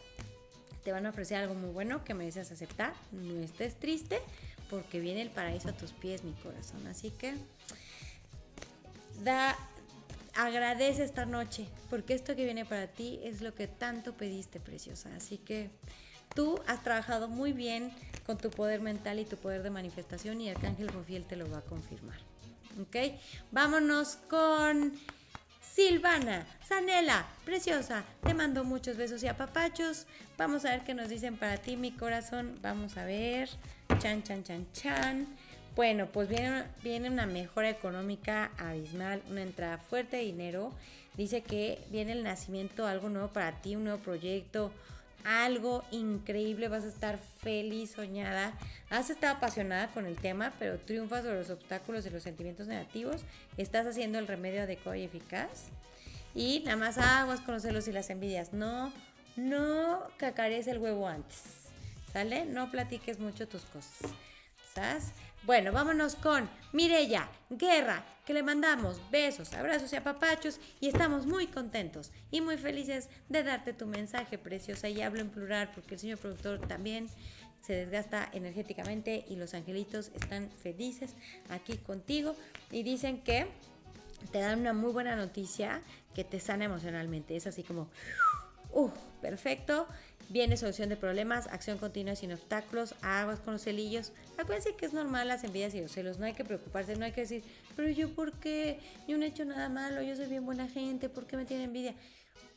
te 0.84 0.92
van 0.92 1.06
a 1.06 1.10
ofrecer 1.10 1.38
algo 1.38 1.56
muy 1.56 1.70
bueno 1.70 2.04
que 2.04 2.14
mereces 2.14 2.52
aceptar. 2.52 2.94
No 3.12 3.40
estés 3.42 3.76
triste 3.76 4.20
porque 4.70 5.00
viene 5.00 5.22
el 5.22 5.30
paraíso 5.30 5.70
a 5.70 5.74
tus 5.74 5.92
pies, 5.92 6.24
mi 6.24 6.34
corazón. 6.34 6.86
Así 6.88 7.12
que 7.12 7.36
da, 9.24 9.58
agradece 10.36 11.04
esta 11.04 11.26
noche 11.26 11.68
porque 11.90 12.14
esto 12.14 12.36
que 12.36 12.46
viene 12.46 12.66
para 12.66 12.88
ti 12.88 13.20
es 13.24 13.42
lo 13.42 13.54
que 13.56 13.68
tanto 13.68 14.14
pediste, 14.14 14.60
preciosa. 14.60 15.10
Así 15.16 15.38
que 15.38 15.70
tú 16.36 16.60
has 16.68 16.84
trabajado 16.84 17.28
muy 17.28 17.54
bien 17.54 17.92
con 18.26 18.38
tu 18.38 18.50
poder 18.50 18.82
mental 18.82 19.20
y 19.20 19.26
tu 19.26 19.38
poder 19.38 19.64
de 19.64 19.70
manifestación 19.70 20.42
y 20.42 20.50
Arcángel 20.50 20.92
Jofiel 20.92 21.26
te 21.26 21.36
lo 21.36 21.50
va 21.50 21.60
a 21.60 21.62
confirmar. 21.62 22.20
¿Ok? 22.82 23.20
Vámonos 23.52 24.18
con 24.30 24.94
Silvana, 25.62 26.46
Sanela, 26.68 27.26
preciosa, 27.46 28.04
te 28.24 28.34
mando 28.34 28.64
muchos 28.64 28.98
besos 28.98 29.24
y 29.24 29.28
apapachos. 29.28 30.08
Vamos 30.38 30.66
a 30.66 30.72
ver 30.72 30.84
qué 30.84 30.94
nos 30.94 31.10
dicen 31.10 31.38
para 31.38 31.58
ti, 31.58 31.78
mi 31.78 31.92
corazón. 31.92 32.60
Vamos 32.62 32.98
a 32.98 33.06
ver. 33.06 33.50
Chan, 34.00 34.24
chan, 34.24 34.44
chan, 34.44 34.68
chan. 34.74 35.28
Bueno, 35.80 36.08
pues 36.08 36.28
viene, 36.28 36.66
viene 36.84 37.10
una 37.10 37.26
mejora 37.26 37.70
económica 37.70 38.52
abismal, 38.58 39.24
una 39.30 39.44
entrada 39.44 39.78
fuerte 39.78 40.18
de 40.18 40.24
dinero. 40.24 40.74
Dice 41.16 41.42
que 41.42 41.82
viene 41.90 42.12
el 42.12 42.22
nacimiento, 42.22 42.86
algo 42.86 43.08
nuevo 43.08 43.30
para 43.30 43.62
ti, 43.62 43.78
un 43.78 43.86
nuevo 43.86 44.00
proyecto, 44.00 44.74
algo 45.24 45.86
increíble, 45.92 46.68
vas 46.68 46.84
a 46.84 46.90
estar 46.90 47.18
feliz, 47.18 47.92
soñada. 47.92 48.52
Has 48.90 49.10
estado 49.10 49.38
apasionada 49.38 49.88
con 49.94 50.06
el 50.06 50.18
tema, 50.18 50.52
pero 50.60 50.80
triunfas 50.80 51.24
sobre 51.24 51.38
los 51.38 51.50
obstáculos 51.50 52.06
y 52.06 52.10
los 52.10 52.24
sentimientos 52.24 52.68
negativos. 52.68 53.22
Estás 53.56 53.88
haciendo 53.88 54.20
el 54.20 54.28
remedio 54.28 54.64
adecuado 54.64 54.98
y 54.98 55.04
eficaz. 55.04 55.70
Y 56.36 56.62
nada 56.66 56.76
más 56.76 56.98
aguas 56.98 57.40
con 57.40 57.54
los 57.54 57.64
celos 57.64 57.88
y 57.88 57.94
las 57.94 58.10
envidias. 58.10 58.52
No, 58.52 58.92
no 59.38 60.02
cacarees 60.18 60.68
el 60.68 60.80
huevo 60.80 61.08
antes. 61.08 61.42
¿Sale? 62.12 62.44
No 62.44 62.70
platiques 62.70 63.18
mucho 63.18 63.48
tus 63.48 63.64
cosas. 63.64 64.12
¿Sabes? 64.76 65.14
Bueno, 65.44 65.72
vámonos 65.72 66.16
con 66.16 66.50
Mirella 66.74 67.30
Guerra, 67.50 68.04
que 68.26 68.34
le 68.34 68.44
mandamos 68.44 69.00
besos, 69.10 69.54
abrazos 69.54 69.92
y 69.94 69.96
apapachos 69.96 70.60
y 70.82 70.90
estamos 70.90 71.26
muy 71.26 71.48
contentos 71.48 72.12
y 72.30 72.42
muy 72.42 72.58
felices 72.58 73.10
de 73.30 73.44
darte 73.44 73.74
tu 73.74 73.88
mensaje 73.88 74.38
preciosa 74.38 74.90
y 74.90 75.02
hablo 75.02 75.22
en 75.22 75.30
plural 75.30 75.72
porque 75.74 75.96
el 75.96 76.00
señor 76.00 76.20
productor 76.20 76.60
también 76.68 77.08
se 77.62 77.74
desgasta 77.74 78.30
energéticamente 78.34 79.26
y 79.30 79.38
los 79.38 79.54
angelitos 79.54 80.12
están 80.14 80.52
felices 80.62 81.16
aquí 81.50 81.78
contigo 81.78 82.36
y 82.70 82.84
dicen 82.84 83.22
que 83.22 83.48
te 84.32 84.40
dan 84.40 84.60
una 84.60 84.74
muy 84.74 84.92
buena 84.92 85.16
noticia 85.16 85.82
que 86.14 86.26
te 86.26 86.42
sana 86.42 86.66
emocionalmente. 86.66 87.36
Es 87.36 87.48
así 87.48 87.64
como, 87.64 87.90
uh, 88.74 88.90
perfecto. 89.22 89.88
Viene 90.30 90.58
solución 90.58 90.90
de 90.90 90.96
problemas, 90.96 91.48
acción 91.48 91.80
continua 91.80 92.16
sin 92.16 92.32
obstáculos, 92.32 92.94
aguas 93.02 93.40
con 93.40 93.54
los 93.54 93.64
celillos. 93.64 94.12
Acuérdense 94.38 94.76
que 94.76 94.86
es 94.86 94.94
normal 94.94 95.28
las 95.28 95.44
envidias 95.44 95.74
y 95.74 95.82
los 95.82 95.92
celos, 95.92 96.20
no 96.20 96.26
hay 96.26 96.34
que 96.34 96.46
preocuparse, 96.46 96.96
no 96.96 97.06
hay 97.06 97.12
que 97.12 97.22
decir, 97.22 97.44
pero 97.76 97.90
yo 97.90 98.14
por 98.14 98.34
qué, 98.34 98.80
yo 99.08 99.18
no 99.18 99.26
he 99.26 99.28
hecho 99.28 99.44
nada 99.44 99.70
malo, 99.70 100.04
yo 100.04 100.16
soy 100.16 100.28
bien 100.28 100.46
buena 100.46 100.68
gente, 100.68 101.10
¿por 101.10 101.26
qué 101.26 101.36
me 101.36 101.46
tiene 101.46 101.64
envidia? 101.64 101.96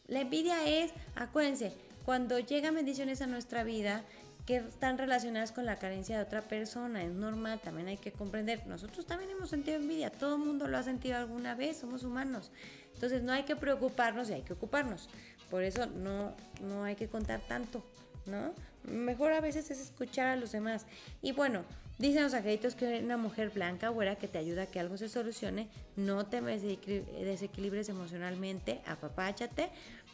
La 0.06 0.20
envidia 0.20 0.66
es, 0.66 0.92
acuérdense, 1.14 1.72
cuando 2.04 2.38
llegan 2.38 2.74
bendiciones 2.74 3.22
a 3.22 3.26
nuestra 3.26 3.64
vida, 3.64 4.04
que 4.46 4.56
están 4.56 4.98
relacionadas 4.98 5.52
con 5.52 5.66
la 5.66 5.78
carencia 5.78 6.16
de 6.16 6.24
otra 6.24 6.42
persona. 6.42 7.04
Es 7.04 7.12
normal, 7.12 7.60
también 7.60 7.88
hay 7.88 7.96
que 7.96 8.12
comprender. 8.12 8.66
Nosotros 8.66 9.06
también 9.06 9.30
hemos 9.30 9.50
sentido 9.50 9.76
envidia, 9.76 10.10
todo 10.10 10.36
el 10.36 10.42
mundo 10.42 10.66
lo 10.66 10.78
ha 10.78 10.82
sentido 10.82 11.16
alguna 11.16 11.54
vez, 11.54 11.76
somos 11.78 12.02
humanos. 12.02 12.50
Entonces 12.94 13.22
no 13.22 13.32
hay 13.32 13.44
que 13.44 13.56
preocuparnos 13.56 14.30
y 14.30 14.34
hay 14.34 14.42
que 14.42 14.52
ocuparnos. 14.52 15.08
Por 15.52 15.64
eso 15.64 15.84
no, 15.84 16.32
no 16.62 16.82
hay 16.82 16.96
que 16.96 17.08
contar 17.08 17.42
tanto, 17.46 17.84
¿no? 18.24 18.54
Mejor 18.84 19.32
a 19.32 19.42
veces 19.42 19.70
es 19.70 19.80
escuchar 19.80 20.28
a 20.28 20.36
los 20.36 20.52
demás. 20.52 20.86
Y 21.20 21.32
bueno, 21.32 21.62
dicen 21.98 22.22
los 22.22 22.32
angelitos 22.32 22.74
que 22.74 23.00
una 23.04 23.18
mujer 23.18 23.50
blanca, 23.50 23.90
güera, 23.90 24.16
que 24.16 24.28
te 24.28 24.38
ayuda 24.38 24.62
a 24.62 24.66
que 24.66 24.80
algo 24.80 24.96
se 24.96 25.10
solucione, 25.10 25.68
no 25.94 26.24
te 26.24 26.40
desequilibres 26.40 27.90
emocionalmente, 27.90 28.80
apapáchate 28.86 29.68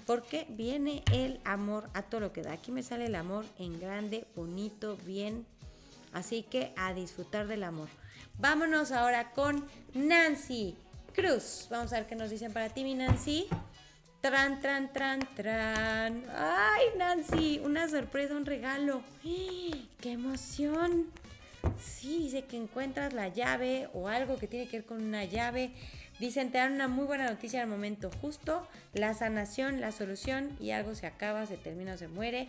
porque 0.07 0.45
viene 0.49 1.05
el 1.13 1.39
amor 1.45 1.89
a 1.95 2.03
todo 2.03 2.21
lo 2.21 2.33
que 2.33 2.43
da. 2.43 2.55
Aquí 2.55 2.73
me 2.73 2.83
sale 2.83 3.07
el 3.07 3.15
amor 3.15 3.45
en 3.61 3.79
grande, 3.79 4.27
bonito, 4.35 4.97
bien. 5.07 5.47
Así 6.13 6.43
que 6.43 6.73
a 6.77 6.95
disfrutar 6.95 7.47
del 7.47 7.63
amor. 7.63 7.89
Vámonos 8.39 8.91
ahora 8.91 9.31
con 9.31 9.65
Nancy 9.95 10.77
Cruz. 11.15 11.69
Vamos 11.71 11.93
a 11.93 11.99
ver 11.99 12.09
qué 12.09 12.17
nos 12.17 12.29
dicen 12.29 12.53
para 12.53 12.71
ti, 12.71 12.83
mi 12.83 12.95
Nancy. 12.95 13.47
Tran, 14.21 14.61
tran, 14.61 14.93
tran, 14.93 15.21
tran. 15.35 16.25
Ay, 16.37 16.87
Nancy, 16.97 17.61
una 17.65 17.89
sorpresa, 17.89 18.35
un 18.35 18.47
regalo. 18.47 19.03
¡Qué 20.01 20.13
emoción! 20.13 21.07
Sí, 21.81 22.19
dice 22.23 22.45
que 22.45 22.57
encuentras 22.57 23.13
la 23.13 23.29
llave 23.29 23.89
o 23.93 24.09
algo 24.09 24.39
que 24.39 24.47
tiene 24.47 24.69
que 24.69 24.79
ver 24.79 24.87
con 24.87 25.03
una 25.03 25.25
llave 25.25 25.73
Dicen, 26.19 26.51
te 26.51 26.59
dan 26.59 26.73
una 26.73 26.89
muy 26.89 27.07
buena 27.07 27.31
noticia 27.31 27.63
al 27.63 27.69
momento 27.69 28.11
justo, 28.21 28.67
la 28.93 29.15
sanación, 29.15 29.81
la 29.81 29.93
solución 29.93 30.51
y 30.61 30.73
algo 30.73 30.97
se 30.97 31.07
acaba, 31.07 31.47
se 31.47 31.57
termina 31.57 31.95
o 31.95 31.97
se 31.97 32.09
muere. 32.09 32.49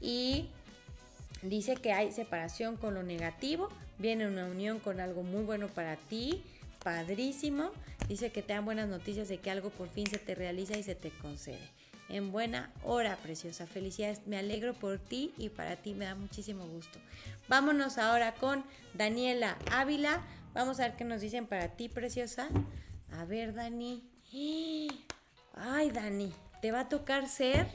Y 0.00 0.48
dice 1.42 1.76
que 1.76 1.92
hay 1.92 2.10
separación 2.10 2.76
con 2.78 2.94
lo 2.94 3.02
negativo, 3.02 3.68
viene 3.98 4.26
una 4.26 4.46
unión 4.46 4.78
con 4.78 4.98
algo 4.98 5.22
muy 5.22 5.42
bueno 5.42 5.68
para 5.68 5.96
ti, 5.96 6.42
padrísimo. 6.82 7.70
Dice 8.08 8.32
que 8.32 8.42
te 8.42 8.52
dan 8.52 8.64
buenas 8.64 8.88
noticias 8.88 9.28
de 9.28 9.38
que 9.38 9.50
algo 9.50 9.70
por 9.70 9.88
fin 9.88 10.06
se 10.06 10.18
te 10.18 10.34
realiza 10.34 10.76
y 10.76 10.82
se 10.82 10.94
te 10.94 11.10
concede. 11.10 11.70
En 12.08 12.32
buena 12.32 12.70
hora, 12.82 13.16
preciosa. 13.16 13.66
Felicidades, 13.66 14.26
me 14.26 14.38
alegro 14.38 14.74
por 14.74 14.98
ti 14.98 15.32
y 15.38 15.48
para 15.48 15.76
ti 15.76 15.94
me 15.94 16.04
da 16.04 16.14
muchísimo 16.14 16.66
gusto. 16.66 16.98
Vámonos 17.48 17.98
ahora 17.98 18.34
con 18.34 18.64
Daniela 18.94 19.56
Ávila. 19.70 20.20
Vamos 20.52 20.78
a 20.80 20.88
ver 20.88 20.96
qué 20.96 21.04
nos 21.04 21.20
dicen 21.20 21.46
para 21.46 21.68
ti, 21.68 21.88
preciosa. 21.88 22.48
A 23.12 23.24
ver, 23.24 23.54
Dani. 23.54 24.02
Ay, 25.54 25.90
Dani, 25.90 26.32
te 26.60 26.72
va 26.72 26.80
a 26.80 26.88
tocar 26.88 27.28
ser, 27.28 27.66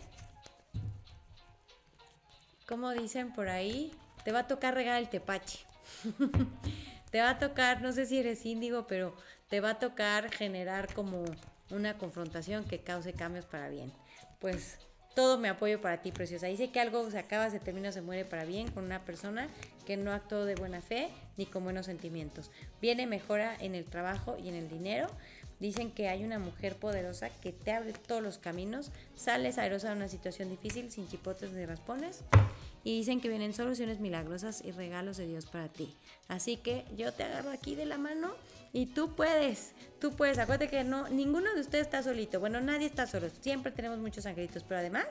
¿cómo 2.68 2.92
dicen 2.92 3.32
por 3.34 3.48
ahí? 3.48 3.92
Te 4.24 4.32
va 4.32 4.40
a 4.40 4.48
tocar 4.48 4.74
regar 4.74 5.00
el 5.00 5.10
tepache. 5.10 5.60
te 7.18 7.24
va 7.24 7.32
a 7.32 7.40
tocar, 7.40 7.82
no 7.82 7.92
sé 7.94 8.06
si 8.06 8.20
eres 8.20 8.46
índigo, 8.46 8.86
pero 8.86 9.16
te 9.50 9.60
va 9.60 9.72
a 9.72 9.80
tocar 9.80 10.30
generar 10.30 10.94
como 10.94 11.26
una 11.72 11.98
confrontación 11.98 12.64
que 12.64 12.82
cause 12.82 13.12
cambios 13.14 13.46
para 13.46 13.70
bien. 13.70 13.92
Pues 14.38 14.78
todo 15.16 15.40
mi 15.40 15.48
apoyo 15.48 15.82
para 15.82 16.04
ti, 16.04 16.12
preciosa. 16.12 16.46
Dice 16.46 16.70
que 16.70 16.80
algo 16.80 17.10
se 17.10 17.18
acaba, 17.18 17.50
se 17.50 17.60
termina, 17.60 17.92
se 17.92 18.04
muere 18.04 18.24
para 18.24 18.46
bien 18.46 18.70
con 18.70 18.84
una 18.84 19.04
persona 19.04 19.48
que 19.88 19.98
no 19.98 20.12
actuó 20.12 20.46
de 20.46 20.54
buena 20.54 20.84
fe 20.84 21.10
ni 21.38 21.48
con 21.48 21.64
buenos 21.64 21.88
sentimientos. 21.88 22.52
Viene 22.82 23.08
mejora 23.08 23.58
en 23.60 23.74
el 23.74 23.86
trabajo 23.86 24.38
y 24.38 24.50
en 24.50 24.54
el 24.54 24.70
dinero. 24.70 25.08
Dicen 25.60 25.90
que 25.90 26.10
hay 26.10 26.24
una 26.24 26.38
mujer 26.38 26.76
poderosa 26.76 27.32
que 27.32 27.52
te 27.52 27.72
abre 27.72 27.94
todos 27.94 28.22
los 28.22 28.38
caminos, 28.38 28.92
sales 29.16 29.58
airosa 29.58 29.90
de 29.90 29.96
una 29.96 30.08
situación 30.08 30.52
difícil 30.52 30.92
sin 30.92 31.08
chipotes 31.08 31.52
ni 31.52 31.66
raspones. 31.66 32.24
Y 32.84 32.98
dicen 32.98 33.20
que 33.20 33.30
vienen 33.30 33.54
soluciones 33.54 34.00
milagrosas 34.00 34.64
y 34.64 34.72
regalos 34.72 35.18
de 35.18 35.28
Dios 35.28 35.46
para 35.46 35.68
ti. 35.68 35.94
Así 36.28 36.58
que 36.58 36.86
yo 36.96 37.12
te 37.14 37.24
agarro 37.24 37.52
aquí 37.52 37.76
de 37.76 37.86
la 37.86 37.98
mano 37.98 38.34
y 38.74 38.86
tú 38.86 39.16
puedes, 39.16 39.72
tú 40.00 40.12
puedes. 40.12 40.38
Acuérdate 40.38 40.70
que 40.70 40.84
no, 40.84 41.08
ninguno 41.10 41.54
de 41.54 41.62
ustedes 41.62 41.86
está 41.86 42.04
solito. 42.04 42.40
Bueno, 42.40 42.62
nadie 42.62 42.86
está 42.86 43.08
solo. 43.08 43.30
Siempre 43.42 43.72
tenemos 43.72 44.00
muchos 44.00 44.26
angelitos, 44.26 44.64
pero 44.64 44.80
además 44.80 45.06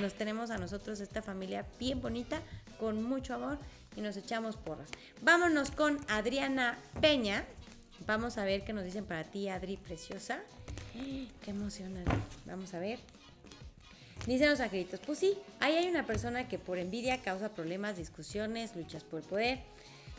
nos 0.00 0.14
tenemos 0.14 0.50
a 0.50 0.58
nosotros 0.58 1.00
esta 1.00 1.22
familia 1.22 1.66
bien 1.78 2.00
bonita, 2.00 2.40
con 2.78 3.02
mucho 3.02 3.34
amor 3.34 3.58
y 3.96 4.00
nos 4.00 4.16
echamos 4.16 4.56
porras. 4.56 4.88
Vámonos 5.22 5.70
con 5.70 5.98
Adriana 6.08 6.78
Peña. 7.00 7.44
Vamos 8.06 8.38
a 8.38 8.44
ver 8.44 8.64
qué 8.64 8.72
nos 8.72 8.84
dicen 8.84 9.04
para 9.04 9.24
ti, 9.24 9.48
Adri, 9.48 9.76
preciosa. 9.76 10.40
Qué 11.42 11.50
emoción, 11.50 11.94
Vamos 12.46 12.74
a 12.74 12.78
ver. 12.78 12.98
Dicen 14.26 14.50
los 14.50 14.60
angelitos, 14.60 15.00
pues 15.00 15.18
sí, 15.18 15.38
ahí 15.60 15.76
hay 15.76 15.88
una 15.88 16.06
persona 16.06 16.46
que 16.46 16.58
por 16.58 16.78
envidia 16.78 17.22
causa 17.22 17.48
problemas, 17.48 17.96
discusiones, 17.96 18.76
luchas 18.76 19.02
por 19.02 19.22
poder 19.22 19.60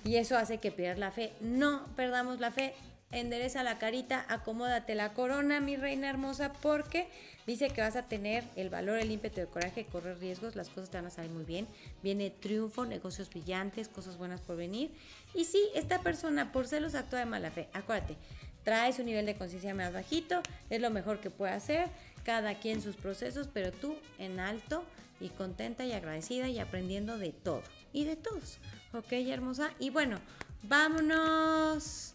y 0.03 0.15
eso 0.15 0.37
hace 0.37 0.57
que 0.57 0.71
pierdas 0.71 0.97
la 0.97 1.11
fe. 1.11 1.31
No 1.39 1.85
perdamos 1.95 2.39
la 2.39 2.51
fe, 2.51 2.73
endereza 3.11 3.61
la 3.61 3.77
carita, 3.77 4.25
acomódate 4.27 4.95
la 4.95 5.13
corona, 5.13 5.59
mi 5.59 5.75
reina 5.75 6.09
hermosa, 6.09 6.51
porque 6.51 7.07
dice 7.45 7.69
que 7.69 7.81
vas 7.81 7.95
a 7.95 8.03
tener 8.03 8.43
el 8.55 8.69
valor, 8.69 8.97
el 8.97 9.11
ímpetu, 9.11 9.41
el 9.41 9.47
coraje, 9.47 9.85
correr 9.85 10.17
riesgos, 10.19 10.55
las 10.55 10.69
cosas 10.69 10.89
te 10.89 10.97
van 10.97 11.05
a 11.05 11.11
salir 11.11 11.31
muy 11.31 11.43
bien. 11.43 11.67
Viene 12.01 12.31
triunfo, 12.31 12.85
negocios 12.85 13.29
brillantes, 13.29 13.87
cosas 13.87 14.17
buenas 14.17 14.41
por 14.41 14.57
venir. 14.57 14.91
Y 15.35 15.45
sí, 15.45 15.61
esta 15.75 15.99
persona 15.99 16.51
por 16.51 16.67
celos 16.67 16.95
actúa 16.95 17.19
de 17.19 17.25
mala 17.25 17.51
fe. 17.51 17.67
Acuérdate, 17.73 18.17
trae 18.63 18.93
su 18.93 19.03
nivel 19.03 19.25
de 19.25 19.35
conciencia 19.35 19.73
más 19.73 19.93
bajito, 19.93 20.41
es 20.69 20.81
lo 20.81 20.89
mejor 20.89 21.19
que 21.19 21.29
puede 21.29 21.53
hacer, 21.53 21.87
cada 22.23 22.59
quien 22.59 22.81
sus 22.81 22.95
procesos, 22.95 23.47
pero 23.51 23.71
tú 23.71 23.95
en 24.17 24.39
alto 24.39 24.83
y 25.19 25.29
contenta 25.29 25.85
y 25.85 25.93
agradecida 25.93 26.49
y 26.49 26.59
aprendiendo 26.59 27.17
de 27.17 27.31
todo 27.31 27.63
y 27.93 28.05
de 28.05 28.15
todos. 28.15 28.57
Ok, 28.93 29.11
hermosa. 29.11 29.71
Y 29.79 29.89
bueno, 29.89 30.19
vámonos. 30.63 32.13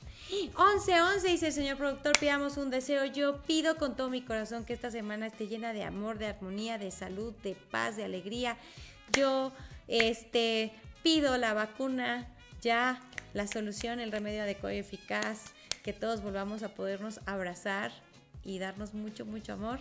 11, 0.56 1.00
11, 1.02 1.28
dice 1.28 1.46
el 1.46 1.52
señor 1.52 1.76
productor, 1.76 2.18
pidamos 2.18 2.56
un 2.56 2.70
deseo. 2.70 3.04
Yo 3.04 3.42
pido 3.42 3.76
con 3.76 3.96
todo 3.96 4.10
mi 4.10 4.22
corazón 4.22 4.64
que 4.64 4.72
esta 4.72 4.90
semana 4.90 5.28
esté 5.28 5.46
llena 5.46 5.72
de 5.72 5.84
amor, 5.84 6.18
de 6.18 6.26
armonía, 6.26 6.78
de 6.78 6.90
salud, 6.90 7.32
de 7.44 7.54
paz, 7.70 7.96
de 7.96 8.04
alegría. 8.04 8.56
Yo 9.12 9.52
este, 9.86 10.72
pido 11.04 11.38
la 11.38 11.54
vacuna, 11.54 12.26
ya 12.60 13.00
la 13.34 13.46
solución, 13.46 14.00
el 14.00 14.10
remedio 14.10 14.42
adecuado 14.42 14.74
y 14.74 14.78
eficaz, 14.78 15.44
que 15.84 15.92
todos 15.92 16.22
volvamos 16.22 16.64
a 16.64 16.74
podernos 16.74 17.20
abrazar 17.26 17.92
y 18.42 18.58
darnos 18.58 18.94
mucho, 18.94 19.24
mucho 19.24 19.52
amor. 19.52 19.78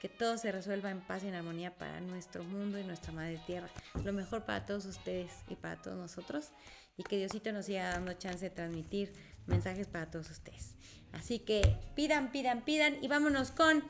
Que 0.00 0.08
todo 0.08 0.38
se 0.38 0.52
resuelva 0.52 0.90
en 0.90 1.00
paz 1.00 1.24
y 1.24 1.28
en 1.28 1.34
armonía 1.34 1.74
para 1.76 2.00
nuestro 2.00 2.44
mundo 2.44 2.78
y 2.78 2.84
nuestra 2.84 3.12
madre 3.12 3.40
tierra. 3.46 3.68
Lo 4.04 4.12
mejor 4.12 4.44
para 4.44 4.66
todos 4.66 4.84
ustedes 4.84 5.32
y 5.48 5.54
para 5.54 5.76
todos 5.76 5.96
nosotros. 5.96 6.50
Y 6.96 7.02
que 7.02 7.16
Diosito 7.16 7.52
nos 7.52 7.66
siga 7.66 7.90
dando 7.90 8.12
chance 8.14 8.44
de 8.44 8.50
transmitir 8.50 9.12
mensajes 9.46 9.86
para 9.86 10.10
todos 10.10 10.30
ustedes. 10.30 10.74
Así 11.12 11.38
que 11.38 11.76
pidan, 11.94 12.30
pidan, 12.30 12.62
pidan 12.62 13.02
y 13.02 13.08
vámonos 13.08 13.50
con 13.50 13.82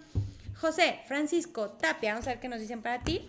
José 0.57 1.00
Francisco 1.07 1.70
Tapia. 1.70 2.12
Vamos 2.14 2.26
a 2.26 2.30
ver 2.30 2.40
qué 2.40 2.48
nos 2.48 2.61
dicen 2.61 2.82
para 2.82 3.02
ti. 3.02 3.28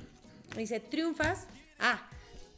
Dice, 0.55 0.80
triunfas. 0.80 1.47
Ah, 1.80 2.07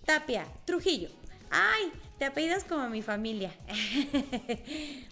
Tapia, 0.06 0.46
Trujillo. 0.66 1.10
Ay, 1.50 1.92
te 2.20 2.26
apellidas 2.26 2.66
como 2.66 2.90
mi 2.90 3.02
familia. 3.02 3.52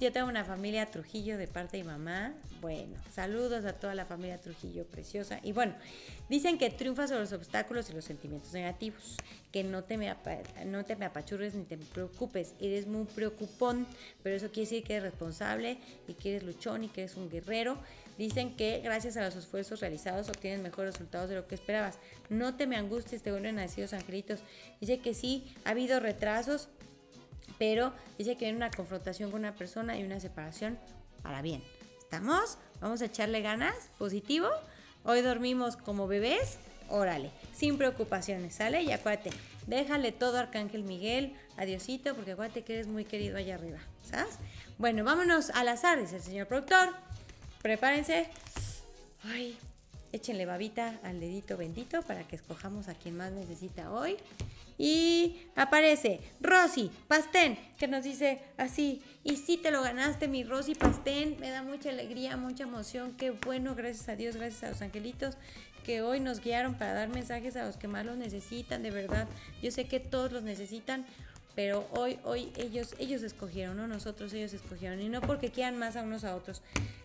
Yo 0.00 0.12
tengo 0.12 0.26
una 0.26 0.44
familia 0.44 0.86
Trujillo 0.86 1.38
de 1.38 1.46
parte 1.46 1.76
de 1.76 1.84
mi 1.84 1.90
mamá. 1.90 2.32
Bueno, 2.60 2.96
saludos 3.12 3.64
a 3.66 3.74
toda 3.74 3.94
la 3.94 4.04
familia 4.04 4.40
Trujillo 4.40 4.84
preciosa. 4.86 5.38
Y 5.42 5.52
bueno, 5.52 5.74
dicen 6.28 6.58
que 6.58 6.70
triunfas 6.70 7.10
sobre 7.10 7.22
los 7.22 7.32
obstáculos 7.32 7.88
y 7.90 7.92
los 7.92 8.04
sentimientos 8.04 8.52
negativos. 8.52 9.16
Que 9.52 9.62
no 9.62 9.84
te, 9.84 9.96
me 9.96 10.12
no 10.64 10.84
te 10.84 10.96
me 10.96 11.04
apachurres 11.04 11.54
ni 11.54 11.64
te 11.64 11.76
preocupes. 11.76 12.54
Eres 12.58 12.86
muy 12.86 13.04
preocupón, 13.04 13.86
pero 14.22 14.34
eso 14.34 14.48
quiere 14.48 14.62
decir 14.62 14.82
que 14.82 14.94
eres 14.94 15.10
responsable 15.10 15.78
y 16.08 16.14
que 16.14 16.30
eres 16.30 16.42
luchón 16.42 16.82
y 16.82 16.88
que 16.88 17.02
eres 17.02 17.16
un 17.16 17.30
guerrero. 17.30 17.78
Dicen 18.18 18.56
que 18.56 18.80
gracias 18.80 19.16
a 19.16 19.24
los 19.24 19.34
esfuerzos 19.34 19.80
realizados 19.80 20.28
obtienes 20.28 20.60
mejores 20.60 20.94
resultados 20.94 21.28
de 21.28 21.36
lo 21.36 21.48
que 21.48 21.54
esperabas. 21.54 21.98
No 22.28 22.54
te 22.54 22.66
me 22.66 22.76
angusties, 22.76 23.22
te 23.22 23.30
vuelven 23.30 23.56
nacidos 23.56 23.92
angelitos. 23.92 24.40
Dice 24.80 25.00
que 25.00 25.14
sí, 25.14 25.52
ha 25.64 25.70
habido 25.70 25.98
retrasos, 25.98 26.68
pero 27.58 27.92
dice 28.18 28.36
que 28.36 28.44
viene 28.44 28.56
una 28.56 28.70
confrontación 28.70 29.30
con 29.30 29.40
una 29.40 29.54
persona 29.54 29.98
y 29.98 30.04
una 30.04 30.20
separación 30.20 30.78
para 31.22 31.42
bien. 31.42 31.62
¿Estamos? 31.98 32.58
Vamos 32.80 33.02
a 33.02 33.06
echarle 33.06 33.42
ganas, 33.42 33.74
positivo. 33.98 34.48
Hoy 35.04 35.20
dormimos 35.20 35.76
como 35.76 36.06
bebés, 36.06 36.58
órale, 36.88 37.30
sin 37.52 37.76
preocupaciones, 37.76 38.54
¿sale? 38.54 38.82
Y 38.82 38.92
acuérdate, 38.92 39.30
déjale 39.66 40.12
todo 40.12 40.38
Arcángel 40.38 40.84
Miguel, 40.84 41.34
adiosito, 41.56 42.14
porque 42.14 42.32
acuérdate 42.32 42.62
que 42.62 42.74
eres 42.74 42.86
muy 42.86 43.04
querido 43.04 43.36
allá 43.36 43.56
arriba, 43.56 43.78
¿sabes? 44.08 44.38
Bueno, 44.78 45.04
vámonos 45.04 45.50
al 45.50 45.68
azar, 45.68 46.00
dice 46.00 46.16
el 46.16 46.22
señor 46.22 46.46
productor. 46.46 46.90
Prepárense. 47.64 48.26
Ay, 49.22 49.56
échenle 50.12 50.44
babita 50.44 51.00
al 51.02 51.18
dedito 51.18 51.56
bendito 51.56 52.02
para 52.02 52.22
que 52.28 52.36
escojamos 52.36 52.88
a 52.88 52.94
quien 52.94 53.16
más 53.16 53.32
necesita 53.32 53.90
hoy. 53.90 54.18
Y 54.76 55.38
aparece 55.56 56.20
Rosy 56.42 56.90
Pastén, 57.08 57.58
que 57.78 57.88
nos 57.88 58.04
dice 58.04 58.42
así, 58.58 59.00
y 59.24 59.36
si 59.36 59.56
te 59.56 59.70
lo 59.70 59.80
ganaste, 59.80 60.28
mi 60.28 60.44
Rosy 60.44 60.74
Pastén, 60.74 61.38
me 61.40 61.48
da 61.48 61.62
mucha 61.62 61.88
alegría, 61.88 62.36
mucha 62.36 62.64
emoción, 62.64 63.14
qué 63.16 63.30
bueno, 63.30 63.74
gracias 63.74 64.10
a 64.10 64.16
Dios, 64.16 64.36
gracias 64.36 64.64
a 64.64 64.68
los 64.68 64.82
angelitos 64.82 65.38
que 65.86 66.02
hoy 66.02 66.20
nos 66.20 66.40
guiaron 66.40 66.74
para 66.74 66.92
dar 66.92 67.08
mensajes 67.08 67.56
a 67.56 67.64
los 67.64 67.78
que 67.78 67.88
más 67.88 68.04
los 68.04 68.18
necesitan, 68.18 68.82
de 68.82 68.90
verdad. 68.90 69.26
Yo 69.62 69.70
sé 69.70 69.86
que 69.86 70.00
todos 70.00 70.32
los 70.32 70.42
necesitan, 70.42 71.06
pero 71.54 71.88
hoy, 71.92 72.18
hoy 72.24 72.52
ellos, 72.58 72.94
ellos 72.98 73.22
escogieron, 73.22 73.78
no 73.78 73.88
nosotros, 73.88 74.34
ellos 74.34 74.52
escogieron, 74.52 75.00
y 75.00 75.08
no 75.08 75.22
porque 75.22 75.50
quieran 75.50 75.78
más 75.78 75.96
a 75.96 76.02
unos 76.02 76.24
a 76.24 76.36
otros, 76.36 76.60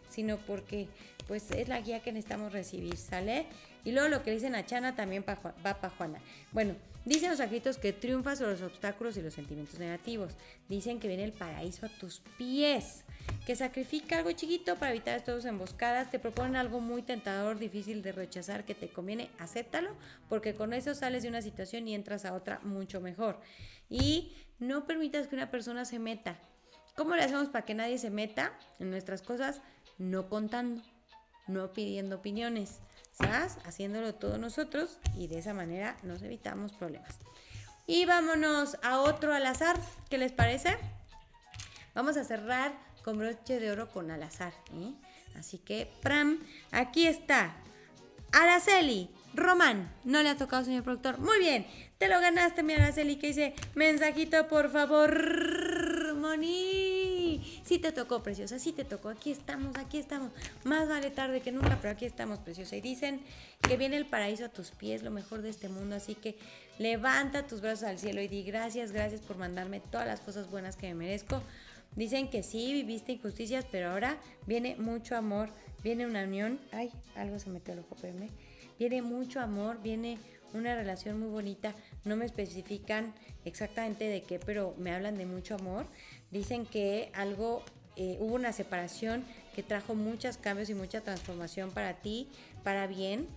sino 0.09 0.37
porque 0.37 0.87
pues 1.27 1.51
es 1.51 1.67
la 1.67 1.79
guía 1.79 2.01
que 2.01 2.11
necesitamos 2.11 2.51
recibir, 2.51 2.97
¿sale? 2.97 3.45
Y 3.85 3.91
luego 3.91 4.09
lo 4.09 4.23
que 4.23 4.31
dicen 4.31 4.55
a 4.55 4.65
Chana 4.65 4.95
también 4.95 5.23
va 5.27 5.35
para 5.63 5.89
Juana. 5.95 6.19
Bueno, 6.51 6.75
dicen 7.05 7.29
los 7.29 7.39
agitos 7.39 7.77
que 7.77 7.93
triunfas 7.93 8.39
sobre 8.39 8.53
los 8.53 8.61
obstáculos 8.61 9.15
y 9.17 9.21
los 9.21 9.33
sentimientos 9.33 9.79
negativos. 9.79 10.33
Dicen 10.67 10.99
que 10.99 11.07
viene 11.07 11.23
el 11.23 11.31
paraíso 11.31 11.85
a 11.85 11.89
tus 11.89 12.21
pies. 12.37 13.03
Que 13.45 13.55
sacrifica 13.55 14.17
algo 14.17 14.31
chiquito 14.31 14.75
para 14.75 14.91
evitar 14.91 15.23
todas 15.23 15.45
emboscadas. 15.45 16.09
Te 16.09 16.19
proponen 16.19 16.55
algo 16.55 16.81
muy 16.81 17.03
tentador, 17.03 17.59
difícil 17.59 18.01
de 18.01 18.11
rechazar, 18.11 18.65
que 18.65 18.75
te 18.75 18.89
conviene, 18.89 19.29
acéptalo, 19.37 19.95
porque 20.27 20.55
con 20.55 20.73
eso 20.73 20.95
sales 20.95 21.23
de 21.23 21.29
una 21.29 21.41
situación 21.41 21.87
y 21.87 21.95
entras 21.95 22.25
a 22.25 22.33
otra 22.33 22.59
mucho 22.63 23.01
mejor. 23.01 23.39
Y 23.89 24.33
no 24.59 24.85
permitas 24.85 25.27
que 25.27 25.35
una 25.35 25.51
persona 25.51 25.85
se 25.85 25.99
meta. 25.99 26.37
¿Cómo 26.95 27.15
le 27.15 27.23
hacemos 27.23 27.47
para 27.47 27.65
que 27.65 27.75
nadie 27.75 27.97
se 27.97 28.09
meta 28.09 28.51
en 28.79 28.89
nuestras 28.89 29.21
cosas? 29.21 29.61
No 29.99 30.27
contando 30.27 30.81
no 31.49 31.73
pidiendo 31.73 32.17
opiniones, 32.17 32.79
¿sabes? 33.11 33.57
Haciéndolo 33.65 34.15
todos 34.15 34.39
nosotros 34.39 34.99
y 35.17 35.27
de 35.27 35.39
esa 35.39 35.53
manera 35.53 35.97
nos 36.03 36.21
evitamos 36.21 36.71
problemas. 36.73 37.17
Y 37.87 38.05
vámonos 38.05 38.77
a 38.83 38.99
otro 38.99 39.33
al 39.33 39.45
azar, 39.45 39.75
¿qué 40.09 40.17
les 40.17 40.31
parece? 40.31 40.77
Vamos 41.95 42.17
a 42.17 42.23
cerrar 42.23 42.71
con 43.03 43.17
broche 43.17 43.59
de 43.59 43.71
oro 43.71 43.89
con 43.89 44.11
al 44.11 44.21
azar. 44.23 44.53
¿eh? 44.73 44.93
Así 45.35 45.57
que, 45.57 45.91
Pram, 46.01 46.39
aquí 46.71 47.07
está. 47.07 47.55
Araceli, 48.31 49.09
Román, 49.33 49.91
no 50.03 50.21
le 50.21 50.29
ha 50.29 50.37
tocado, 50.37 50.63
señor 50.63 50.83
productor. 50.83 51.17
Muy 51.17 51.39
bien, 51.39 51.65
te 51.97 52.07
lo 52.07 52.19
ganaste, 52.21 52.61
mi 52.61 52.73
Araceli, 52.73 53.15
que 53.15 53.27
dice, 53.27 53.55
mensajito, 53.73 54.47
por 54.47 54.71
favor, 54.71 56.15
Moni. 56.15 56.98
Sí 57.63 57.79
te 57.79 57.91
tocó, 57.91 58.23
preciosa, 58.23 58.59
sí 58.59 58.71
te 58.71 58.83
tocó. 58.83 59.09
Aquí 59.09 59.31
estamos, 59.31 59.75
aquí 59.77 59.97
estamos. 59.97 60.31
Más 60.63 60.87
vale 60.87 61.11
tarde 61.11 61.41
que 61.41 61.51
nunca, 61.51 61.77
pero 61.81 61.91
aquí 61.91 62.05
estamos, 62.05 62.39
preciosa. 62.39 62.75
Y 62.75 62.81
dicen 62.81 63.21
que 63.61 63.77
viene 63.77 63.97
el 63.97 64.05
paraíso 64.05 64.45
a 64.45 64.49
tus 64.49 64.71
pies, 64.71 65.03
lo 65.03 65.11
mejor 65.11 65.41
de 65.41 65.49
este 65.49 65.69
mundo. 65.69 65.95
Así 65.95 66.15
que 66.15 66.37
levanta 66.77 67.47
tus 67.47 67.61
brazos 67.61 67.83
al 67.83 67.99
cielo 67.99 68.21
y 68.21 68.27
di 68.27 68.43
gracias, 68.43 68.91
gracias 68.91 69.21
por 69.21 69.37
mandarme 69.37 69.79
todas 69.79 70.07
las 70.07 70.21
cosas 70.21 70.49
buenas 70.49 70.75
que 70.75 70.87
me 70.87 70.95
merezco. 70.95 71.41
Dicen 71.95 72.29
que 72.29 72.43
sí, 72.43 72.73
viviste 72.73 73.13
injusticias, 73.13 73.65
pero 73.71 73.91
ahora 73.91 74.17
viene 74.45 74.75
mucho 74.77 75.15
amor, 75.15 75.49
viene 75.83 76.05
una 76.05 76.23
unión. 76.23 76.59
Ay, 76.71 76.91
algo 77.15 77.39
se 77.39 77.49
metió 77.49 77.73
al 77.73 77.79
ojo, 77.79 77.95
espérame. 77.95 78.29
Viene 78.77 79.01
mucho 79.01 79.41
amor, 79.41 79.81
viene 79.81 80.19
una 80.53 80.75
relación 80.75 81.19
muy 81.19 81.29
bonita. 81.29 81.75
No 82.05 82.15
me 82.15 82.25
especifican 82.25 83.13
exactamente 83.45 84.05
de 84.05 84.23
qué, 84.23 84.39
pero 84.39 84.75
me 84.77 84.93
hablan 84.93 85.17
de 85.17 85.25
mucho 85.25 85.55
amor. 85.55 85.85
Dicen 86.31 86.65
que 86.65 87.11
algo, 87.13 87.63
eh, 87.95 88.17
hubo 88.19 88.35
una 88.35 88.53
separación 88.53 89.25
que 89.55 89.63
trajo 89.63 89.95
muchos 89.95 90.37
cambios 90.37 90.69
y 90.69 90.73
mucha 90.73 91.01
transformación 91.01 91.71
para 91.71 91.95
ti, 91.95 92.29
para 92.63 92.87
bien. 92.87 93.27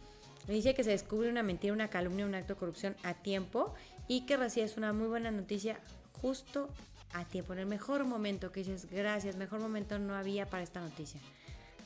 Dice 0.47 0.75
que 0.75 0.85
se 0.85 0.91
descubre 0.91 1.29
una 1.29 1.43
mentira, 1.43 1.73
una 1.73 1.89
calumnia, 1.89 2.27
un 2.27 2.35
acto 2.35 2.55
de 2.55 2.61
corrupción 2.61 2.97
a 3.03 3.15
tiempo 3.15 3.75
y 4.09 4.27
que 4.27 4.37
recibes 4.37 4.77
una 4.77 4.93
muy 4.93 5.09
buena 5.09 5.31
noticia 5.31 5.81
justo 6.21 6.69
a 7.13 7.25
tiempo, 7.25 7.53
en 7.53 7.61
el 7.61 7.67
mejor 7.67 8.05
momento, 8.05 8.53
que 8.53 8.61
dices, 8.61 8.89
gracias, 8.91 9.37
mejor 9.37 9.61
momento 9.61 9.99
no 9.99 10.15
había 10.15 10.47
para 10.47 10.63
esta 10.63 10.81
noticia. 10.81 11.21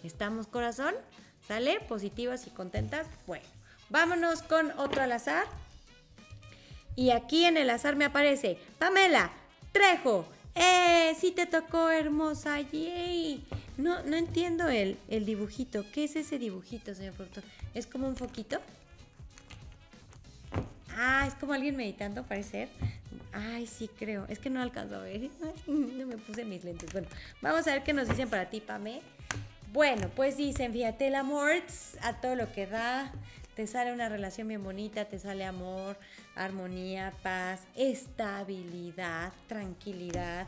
¿Estamos 0.03 0.47
corazón? 0.47 0.95
¿Sale? 1.47 1.81
Positivas 1.81 2.47
y 2.47 2.51
contentas. 2.51 3.07
Bueno, 3.27 3.45
vámonos 3.89 4.43
con 4.43 4.71
otro 4.79 5.03
al 5.03 5.13
azar. 5.13 5.47
Y 6.95 7.11
aquí 7.11 7.45
en 7.45 7.57
el 7.57 7.71
azar 7.71 7.97
me 7.97 8.05
aparece 8.05 8.59
Pamela 8.79 9.33
Trejo. 9.73 10.27
¡Eh! 10.57 11.15
Sí 11.21 11.31
te 11.31 11.47
tocó, 11.47 11.91
hermosa. 11.91 12.61
¡Yay! 12.61 13.45
No, 13.77 14.03
no 14.03 14.17
entiendo 14.17 14.69
el, 14.69 14.99
el 15.09 15.25
dibujito. 15.25 15.85
¿Qué 15.93 16.05
es 16.05 16.17
ese 16.17 16.39
dibujito, 16.39 16.95
señor 16.95 17.15
productor? 17.15 17.45
¿Es 17.75 17.87
como 17.87 18.09
un 18.09 18.17
foquito? 18.17 18.59
Ah, 20.97 21.27
es 21.29 21.35
como 21.35 21.53
alguien 21.53 21.77
meditando, 21.77 22.23
parece 22.23 22.69
Ay, 23.33 23.67
sí, 23.67 23.91
creo. 23.99 24.25
Es 24.29 24.39
que 24.39 24.49
no 24.49 24.63
alcanzo 24.63 24.97
a 24.97 25.01
ver. 25.01 25.29
No 25.67 26.07
me 26.07 26.17
puse 26.17 26.45
mis 26.45 26.65
lentes. 26.65 26.91
Bueno, 26.93 27.09
vamos 27.43 27.67
a 27.67 27.73
ver 27.73 27.83
qué 27.83 27.93
nos 27.93 28.09
dicen 28.09 28.31
para 28.31 28.49
ti, 28.49 28.61
Pame. 28.61 29.03
Bueno, 29.73 30.09
pues 30.17 30.39
dicen, 30.39 30.73
fíjate, 30.73 31.09
el 31.09 31.15
amor 31.15 31.53
a 32.01 32.15
todo 32.15 32.35
lo 32.35 32.51
que 32.53 32.67
da. 32.67 33.13
Te 33.55 33.67
sale 33.67 33.93
una 33.93 34.09
relación 34.09 34.49
bien 34.49 34.63
bonita, 34.63 35.07
te 35.07 35.19
sale 35.19 35.45
amor, 35.45 35.99
armonía, 36.37 37.13
paz, 37.23 37.63
estabilidad, 37.75 39.33
tranquilidad. 39.49 40.47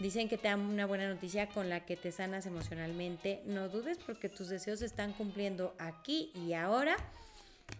Dicen 0.00 0.28
que 0.28 0.38
te 0.38 0.48
dan 0.48 0.60
una 0.60 0.86
buena 0.86 1.08
noticia 1.08 1.48
con 1.48 1.68
la 1.68 1.84
que 1.84 1.96
te 1.96 2.12
sanas 2.12 2.46
emocionalmente. 2.46 3.42
No 3.46 3.68
dudes 3.68 3.98
porque 4.04 4.28
tus 4.28 4.48
deseos 4.48 4.80
se 4.80 4.86
están 4.86 5.12
cumpliendo 5.12 5.74
aquí 5.78 6.30
y 6.34 6.52
ahora. 6.54 6.96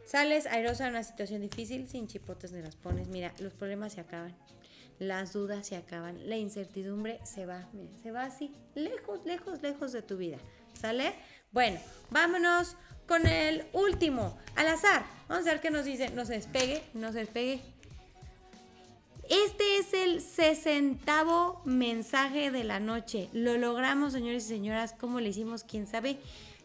Sales 0.04 0.46
airosa 0.46 0.84
en 0.84 0.90
una 0.90 1.02
situación 1.02 1.42
difícil, 1.42 1.88
sin 1.88 2.06
chipotes 2.08 2.52
ni 2.52 2.62
las 2.62 2.76
pones. 2.76 3.08
Mira, 3.08 3.32
los 3.38 3.52
problemas 3.52 3.92
se 3.92 4.00
acaban, 4.00 4.34
las 4.98 5.32
dudas 5.32 5.66
se 5.66 5.76
acaban, 5.76 6.28
la 6.28 6.36
incertidumbre 6.36 7.20
se 7.24 7.46
va, 7.46 7.68
se 8.02 8.12
va 8.12 8.24
así, 8.24 8.52
lejos, 8.74 9.24
lejos, 9.24 9.62
lejos 9.62 9.92
de 9.92 10.02
tu 10.02 10.16
vida. 10.16 10.38
¿Sale? 10.80 11.14
Bueno, 11.52 11.80
vámonos 12.10 12.76
con 13.06 13.26
el 13.26 13.64
último, 13.72 14.36
al 14.54 14.68
azar. 14.68 15.04
Vamos 15.28 15.46
a 15.46 15.50
ver 15.52 15.60
qué 15.60 15.70
nos 15.70 15.84
dice. 15.84 16.10
No 16.10 16.24
se 16.24 16.34
despegue, 16.34 16.82
no 16.94 17.12
se 17.12 17.20
despegue. 17.20 17.60
Este 19.28 19.78
es 19.78 19.92
el 19.92 20.20
sesentavo 20.20 21.60
mensaje 21.64 22.50
de 22.50 22.62
la 22.62 22.78
noche. 22.78 23.28
Lo 23.32 23.58
logramos, 23.58 24.12
señores 24.12 24.44
y 24.44 24.48
señoras. 24.48 24.94
¿Cómo 24.98 25.20
le 25.20 25.30
hicimos? 25.30 25.64
¿Quién 25.64 25.86
sabe? 25.86 26.18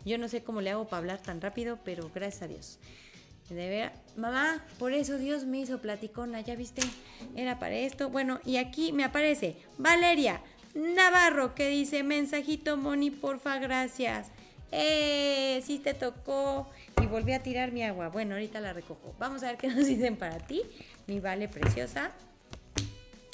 Yo 0.05 0.17
no 0.17 0.27
sé 0.27 0.43
cómo 0.43 0.61
le 0.61 0.71
hago 0.71 0.85
para 0.85 0.99
hablar 0.99 1.21
tan 1.21 1.41
rápido, 1.41 1.79
pero 1.83 2.11
gracias 2.13 2.43
a 2.43 2.47
Dios. 2.47 2.79
De 3.49 3.67
ver, 3.67 3.91
mamá, 4.15 4.63
por 4.79 4.93
eso 4.93 5.17
Dios 5.17 5.43
me 5.43 5.59
hizo 5.59 5.81
platicona, 5.81 6.39
ya 6.39 6.55
viste, 6.55 6.81
era 7.35 7.59
para 7.59 7.75
esto. 7.75 8.09
Bueno, 8.09 8.39
y 8.45 8.57
aquí 8.57 8.93
me 8.93 9.03
aparece 9.03 9.57
Valeria 9.77 10.41
Navarro 10.73 11.53
que 11.53 11.67
dice, 11.67 12.03
mensajito 12.03 12.77
Moni, 12.77 13.11
porfa, 13.11 13.59
gracias. 13.59 14.27
Eh, 14.71 15.61
sí 15.65 15.79
te 15.79 15.93
tocó 15.93 16.69
y 17.01 17.05
volví 17.05 17.33
a 17.33 17.43
tirar 17.43 17.71
mi 17.71 17.83
agua. 17.83 18.09
Bueno, 18.09 18.35
ahorita 18.35 18.59
la 18.61 18.73
recojo. 18.73 19.15
Vamos 19.19 19.43
a 19.43 19.47
ver 19.47 19.57
qué 19.57 19.67
nos 19.67 19.85
dicen 19.87 20.15
para 20.15 20.39
ti, 20.39 20.61
mi 21.07 21.19
vale 21.19 21.47
preciosa. 21.47 22.11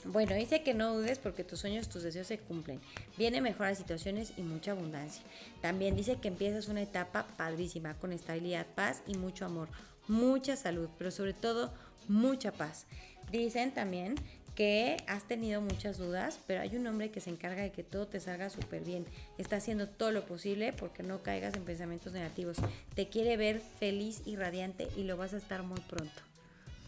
Bueno, 0.06 0.36
dice 0.36 0.64
que 0.64 0.74
no 0.74 0.94
dudes 0.94 1.20
porque 1.20 1.44
tus 1.44 1.60
sueños, 1.60 1.90
tus 1.90 2.04
deseos 2.04 2.28
se 2.28 2.38
cumplen. 2.38 2.80
Viene 3.18 3.42
mejoras 3.42 3.78
situaciones 3.78 4.34
y 4.38 4.42
mucha 4.42 4.72
abundancia. 4.72 5.22
También 5.62 5.96
dice 5.96 6.16
que 6.16 6.30
empiezas 6.30 6.70
una 6.70 6.82
etapa 6.82 7.28
padrísima 7.36 7.94
con 7.96 8.14
estabilidad, 8.14 8.66
paz 8.76 9.02
y 9.06 9.18
mucho 9.18 9.46
amor 9.46 9.68
mucha 10.08 10.56
salud, 10.56 10.90
pero 10.98 11.12
sobre 11.12 11.34
todo 11.34 11.72
mucha 12.08 12.52
paz. 12.52 12.86
Dicen 13.32 13.74
también 13.74 14.16
que 14.58 14.98
has 15.06 15.24
tenido 15.26 15.62
muchas 15.62 16.00
dudas, 16.00 16.40
pero 16.48 16.62
hay 16.62 16.76
un 16.76 16.88
hombre 16.88 17.12
que 17.12 17.22
se 17.22 17.30
encarga 17.30 17.62
de 17.62 17.72
que 17.72 17.84
todo 17.84 18.08
te 18.08 18.20
salga 18.20 18.50
súper 18.50 18.84
bien. 18.84 19.06
Está 19.38 19.58
haciendo 19.58 19.88
todo 19.88 20.12
lo 20.12 20.26
posible 20.26 20.74
porque 20.74 21.04
no 21.04 21.22
caigas 21.22 21.54
en 21.54 21.64
pensamientos 21.64 22.12
negativos. 22.12 22.58
Te 22.96 23.08
quiere 23.08 23.38
ver 23.38 23.62
feliz 23.80 24.24
y 24.26 24.36
radiante 24.36 24.88
y 24.98 25.04
lo 25.04 25.16
vas 25.16 25.36
a 25.36 25.38
estar 25.38 25.62
muy 25.62 25.80
pronto. 25.82 26.24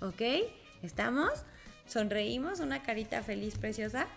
¿Ok? 0.01 0.49
¿Estamos? 0.81 1.29
¿Sonreímos? 1.85 2.59
¿Una 2.59 2.81
carita 2.81 3.21
feliz, 3.21 3.55
preciosa? 3.59 4.07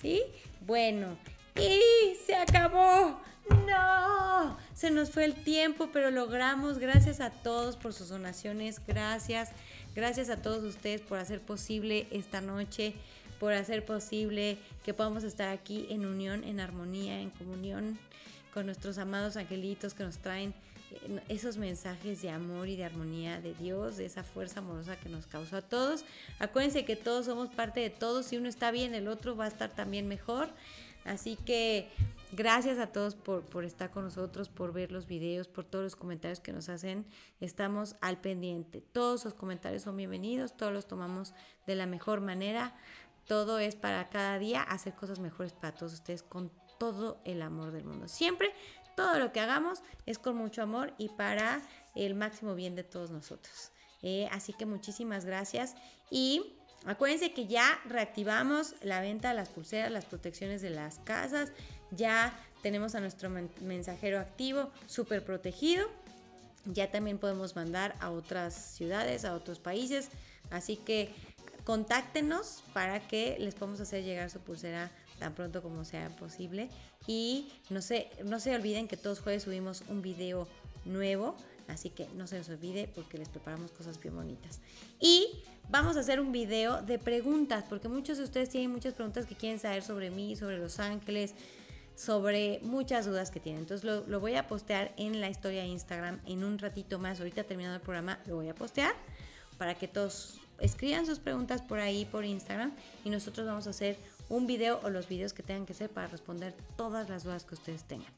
¿Sí? 0.00 0.22
Bueno, 0.66 1.18
y 1.56 2.14
se 2.24 2.34
acabó. 2.34 3.20
No, 3.66 4.56
se 4.72 4.90
nos 4.90 5.10
fue 5.10 5.26
el 5.26 5.34
tiempo, 5.34 5.90
pero 5.92 6.10
logramos. 6.10 6.78
Gracias 6.78 7.20
a 7.20 7.28
todos 7.28 7.76
por 7.76 7.92
sus 7.92 8.08
donaciones. 8.08 8.80
Gracias. 8.86 9.50
Gracias 9.94 10.28
a 10.28 10.42
todos 10.42 10.64
ustedes 10.64 11.00
por 11.00 11.18
hacer 11.18 11.40
posible 11.40 12.08
esta 12.10 12.40
noche, 12.40 12.94
por 13.38 13.52
hacer 13.52 13.84
posible 13.84 14.58
que 14.84 14.92
podamos 14.92 15.22
estar 15.22 15.50
aquí 15.50 15.86
en 15.88 16.04
unión, 16.04 16.42
en 16.42 16.58
armonía, 16.58 17.20
en 17.20 17.30
comunión 17.30 17.96
con 18.52 18.66
nuestros 18.66 18.98
amados 18.98 19.36
angelitos 19.36 19.94
que 19.94 20.02
nos 20.02 20.18
traen 20.18 20.52
eh, 20.90 21.20
esos 21.28 21.58
mensajes 21.58 22.22
de 22.22 22.30
amor 22.30 22.68
y 22.68 22.74
de 22.74 22.84
armonía 22.84 23.40
de 23.40 23.54
Dios, 23.54 23.96
de 23.96 24.06
esa 24.06 24.24
fuerza 24.24 24.58
amorosa 24.60 24.98
que 24.98 25.08
nos 25.08 25.26
causó 25.28 25.58
a 25.58 25.62
todos. 25.62 26.04
Acuérdense 26.40 26.84
que 26.84 26.96
todos 26.96 27.26
somos 27.26 27.50
parte 27.50 27.78
de 27.78 27.90
todos. 27.90 28.26
Si 28.26 28.36
uno 28.36 28.48
está 28.48 28.72
bien, 28.72 28.94
el 28.94 29.06
otro 29.06 29.36
va 29.36 29.44
a 29.44 29.48
estar 29.48 29.70
también 29.70 30.08
mejor. 30.08 30.50
Así 31.04 31.36
que 31.36 31.88
gracias 32.34 32.78
a 32.78 32.88
todos 32.88 33.14
por, 33.14 33.64
estar 33.64 33.90
con 33.90 34.04
nosotros, 34.04 34.48
por 34.48 34.72
ver 34.72 34.92
los 34.92 35.06
videos, 35.06 35.48
por 35.48 35.64
todos 35.64 35.84
los 35.84 35.96
comentarios 35.96 36.40
que 36.40 36.52
nos 36.52 36.68
hacen. 36.68 37.06
Estamos 37.40 37.96
al 38.00 38.20
pendiente. 38.20 38.80
Todos 38.80 39.24
los 39.24 39.34
comentarios 39.34 39.82
son 39.82 39.96
bienvenidos, 39.96 40.56
todos 40.56 40.72
los 40.72 40.86
tomamos 40.86 41.34
de 41.66 41.74
la 41.74 41.86
mejor 41.86 42.20
manera. 42.20 42.74
Todo 43.26 43.58
es 43.58 43.76
para 43.76 44.08
cada 44.10 44.38
día 44.38 44.62
hacer 44.62 44.94
cosas 44.94 45.18
mejores 45.18 45.52
para 45.52 45.74
todos 45.74 45.94
ustedes 45.94 46.22
con 46.22 46.50
todo 46.78 47.20
el 47.24 47.40
amor 47.42 47.70
del 47.70 47.84
mundo. 47.84 48.08
Siempre 48.08 48.52
todo 48.96 49.18
lo 49.18 49.32
que 49.32 49.40
hagamos 49.40 49.82
es 50.06 50.18
con 50.18 50.36
mucho 50.36 50.62
amor 50.62 50.92
y 50.98 51.08
para 51.10 51.62
el 51.94 52.14
máximo 52.14 52.54
bien 52.54 52.74
de 52.74 52.84
todos 52.84 53.10
nosotros. 53.10 53.70
Eh, 54.02 54.28
así 54.30 54.52
que 54.52 54.66
muchísimas 54.66 55.24
gracias 55.24 55.74
y 56.10 56.58
Acuérdense 56.86 57.32
que 57.32 57.46
ya 57.46 57.80
reactivamos 57.86 58.74
la 58.82 59.00
venta 59.00 59.30
de 59.30 59.34
las 59.34 59.48
pulseras, 59.48 59.90
las 59.90 60.04
protecciones 60.04 60.60
de 60.60 60.68
las 60.68 60.98
casas. 60.98 61.50
Ya 61.96 62.38
tenemos 62.62 62.94
a 62.94 63.00
nuestro 63.00 63.30
mensajero 63.60 64.18
activo, 64.18 64.70
súper 64.86 65.24
protegido. 65.24 65.86
Ya 66.64 66.90
también 66.90 67.18
podemos 67.18 67.56
mandar 67.56 67.94
a 68.00 68.10
otras 68.10 68.54
ciudades, 68.54 69.24
a 69.24 69.34
otros 69.34 69.58
países. 69.58 70.08
Así 70.50 70.76
que 70.76 71.10
contáctenos 71.64 72.62
para 72.72 73.06
que 73.06 73.36
les 73.38 73.54
podamos 73.54 73.80
hacer 73.80 74.02
llegar 74.02 74.30
su 74.30 74.40
pulsera 74.40 74.90
tan 75.18 75.34
pronto 75.34 75.62
como 75.62 75.84
sea 75.84 76.08
posible. 76.16 76.70
Y 77.06 77.52
no 77.70 77.82
se, 77.82 78.08
no 78.24 78.40
se 78.40 78.54
olviden 78.54 78.88
que 78.88 78.96
todos 78.96 79.20
jueves 79.20 79.42
subimos 79.42 79.84
un 79.88 80.00
video 80.00 80.48
nuevo. 80.84 81.36
Así 81.68 81.90
que 81.90 82.08
no 82.14 82.26
se 82.26 82.38
les 82.38 82.48
olvide 82.48 82.88
porque 82.94 83.18
les 83.18 83.28
preparamos 83.28 83.70
cosas 83.72 84.00
bien 84.00 84.14
bonitas. 84.14 84.60
Y 85.00 85.42
vamos 85.70 85.96
a 85.96 86.00
hacer 86.00 86.20
un 86.20 86.32
video 86.32 86.82
de 86.82 86.98
preguntas, 86.98 87.64
porque 87.68 87.88
muchos 87.88 88.18
de 88.18 88.24
ustedes 88.24 88.50
tienen 88.50 88.70
muchas 88.70 88.94
preguntas 88.94 89.26
que 89.26 89.34
quieren 89.34 89.58
saber 89.58 89.82
sobre 89.82 90.10
mí, 90.10 90.36
sobre 90.36 90.58
Los 90.58 90.78
Ángeles, 90.78 91.34
sobre 91.94 92.60
muchas 92.62 93.06
dudas 93.06 93.30
que 93.30 93.40
tienen. 93.40 93.62
Entonces 93.62 93.84
lo, 94.06 94.20
voy 94.20 94.34
a 94.34 94.46
postear 94.48 94.92
en 94.96 95.20
la 95.20 95.28
historia 95.28 95.62
de 95.62 95.68
Instagram 95.68 96.20
en 96.26 96.44
un 96.44 96.58
ratito 96.58 96.98
más. 96.98 97.20
Ahorita 97.20 97.44
terminando 97.44 97.76
el 97.76 97.82
programa 97.82 98.18
lo 98.26 98.36
voy 98.36 98.48
a 98.48 98.54
postear 98.54 98.94
para 99.58 99.74
que 99.74 99.88
todos 99.88 100.38
escriban 100.58 101.06
sus 101.06 101.18
preguntas 101.18 101.62
por 101.62 101.78
ahí, 101.78 102.04
por 102.04 102.24
Instagram, 102.24 102.72
y 103.04 103.10
nosotros 103.10 103.46
vamos 103.46 103.66
a 103.66 103.70
hacer 103.70 103.96
un 104.28 104.46
video 104.46 104.80
o 104.82 104.90
los 104.90 105.08
videos 105.08 105.32
que 105.32 105.42
tengan 105.42 105.66
que 105.66 105.74
ser 105.74 105.90
para 105.90 106.08
responder 106.08 106.54
todas 106.76 107.08
las 107.08 107.24
dudas 107.24 107.44
que 107.44 107.54
ustedes 107.54 107.84
tengan. 107.84 108.12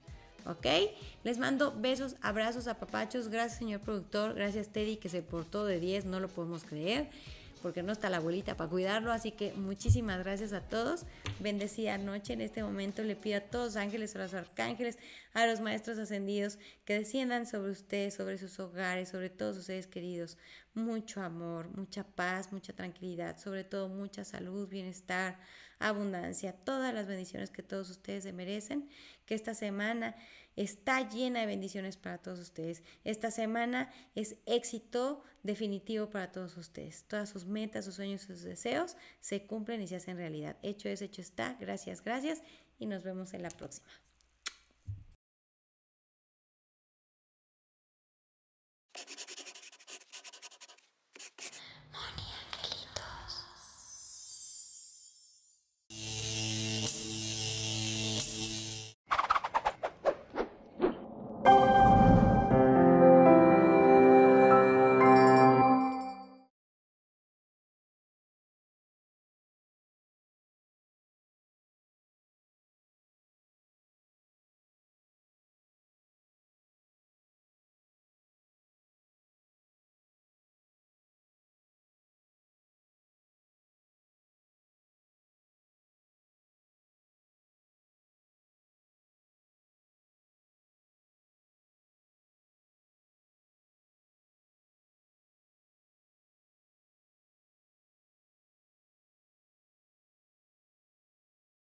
¿ok? 0.47 0.67
Les 1.25 1.39
mando 1.39 1.75
besos, 1.77 2.17
abrazos, 2.23 2.69
apapachos. 2.69 3.29
Gracias, 3.29 3.59
señor 3.59 3.81
productor. 3.81 4.35
Gracias, 4.35 4.69
Teddy, 4.69 4.97
que 4.97 5.09
se 5.09 5.23
portó 5.23 5.65
de 5.65 5.81
10. 5.81 6.05
No 6.07 6.21
lo 6.21 6.29
podemos 6.29 6.65
creer, 6.65 7.11
porque 7.67 7.83
no 7.83 7.91
está 7.91 8.09
la 8.09 8.19
abuelita 8.19 8.57
para 8.57 8.71
cuidarlo. 8.71 9.11
Así 9.11 9.33
que 9.33 9.53
muchísimas 9.55 10.21
gracias 10.21 10.53
a 10.53 10.61
todos. 10.61 11.05
Bendecida 11.41 11.99
noche. 11.99 12.35
En 12.35 12.41
este 12.41 12.63
momento 12.63 13.03
le 13.03 13.17
pido 13.17 13.39
a 13.39 13.41
todos 13.41 13.75
los 13.75 13.77
ángeles, 13.77 14.15
a 14.15 14.21
los 14.21 14.35
arcángeles, 14.35 15.01
a 15.35 15.47
los 15.47 15.61
maestros 15.61 15.99
ascendidos, 15.99 16.61
que 16.85 16.95
desciendan 16.95 17.45
sobre 17.45 17.73
ustedes, 17.73 18.15
sobre 18.15 18.39
sus 18.39 18.61
hogares, 18.61 19.09
sobre 19.09 19.31
todos 19.31 19.57
sus 19.57 19.65
seres 19.65 19.89
queridos. 19.89 20.39
Mucho 20.75 21.21
amor, 21.23 21.69
mucha 21.77 22.05
paz, 22.05 22.53
mucha 22.53 22.73
tranquilidad, 22.73 23.37
sobre 23.37 23.65
todo 23.65 23.89
mucha 23.89 24.25
salud, 24.25 24.69
bienestar, 24.69 25.37
abundancia, 25.81 26.53
todas 26.53 26.95
las 26.95 27.09
bendiciones 27.09 27.51
que 27.51 27.65
todos 27.65 27.91
ustedes 27.91 28.23
se 28.23 28.33
merecen. 28.33 28.89
Que 29.25 29.35
esta 29.35 29.55
semana 29.55 30.15
está 30.57 31.09
llena 31.09 31.41
de 31.41 31.47
bendiciones 31.47 31.97
para 31.97 32.19
todos 32.19 32.41
ustedes. 32.41 32.83
Esta 33.05 33.31
semana 33.31 33.91
es 34.15 34.37
éxito 34.47 35.23
definitivo 35.43 36.11
para 36.11 36.33
todos 36.33 36.57
ustedes. 36.57 37.05
Todas 37.05 37.29
sus 37.29 37.45
metas, 37.45 37.85
sus 37.85 37.95
sueños, 37.95 38.23
sus 38.23 38.43
deseos 38.43 38.97
se 39.21 39.47
cumplen 39.47 39.83
y 39.83 39.87
se 39.87 39.97
hacen 39.97 40.17
realidad. 40.17 40.57
Hecho 40.63 40.89
es, 40.89 41.03
hecho 41.03 41.21
está. 41.21 41.57
Gracias, 41.61 42.03
gracias 42.03 42.43
y 42.79 42.87
nos 42.87 43.03
vemos 43.03 43.35
en 43.35 43.43
la 43.43 43.51
próxima. 43.51 43.87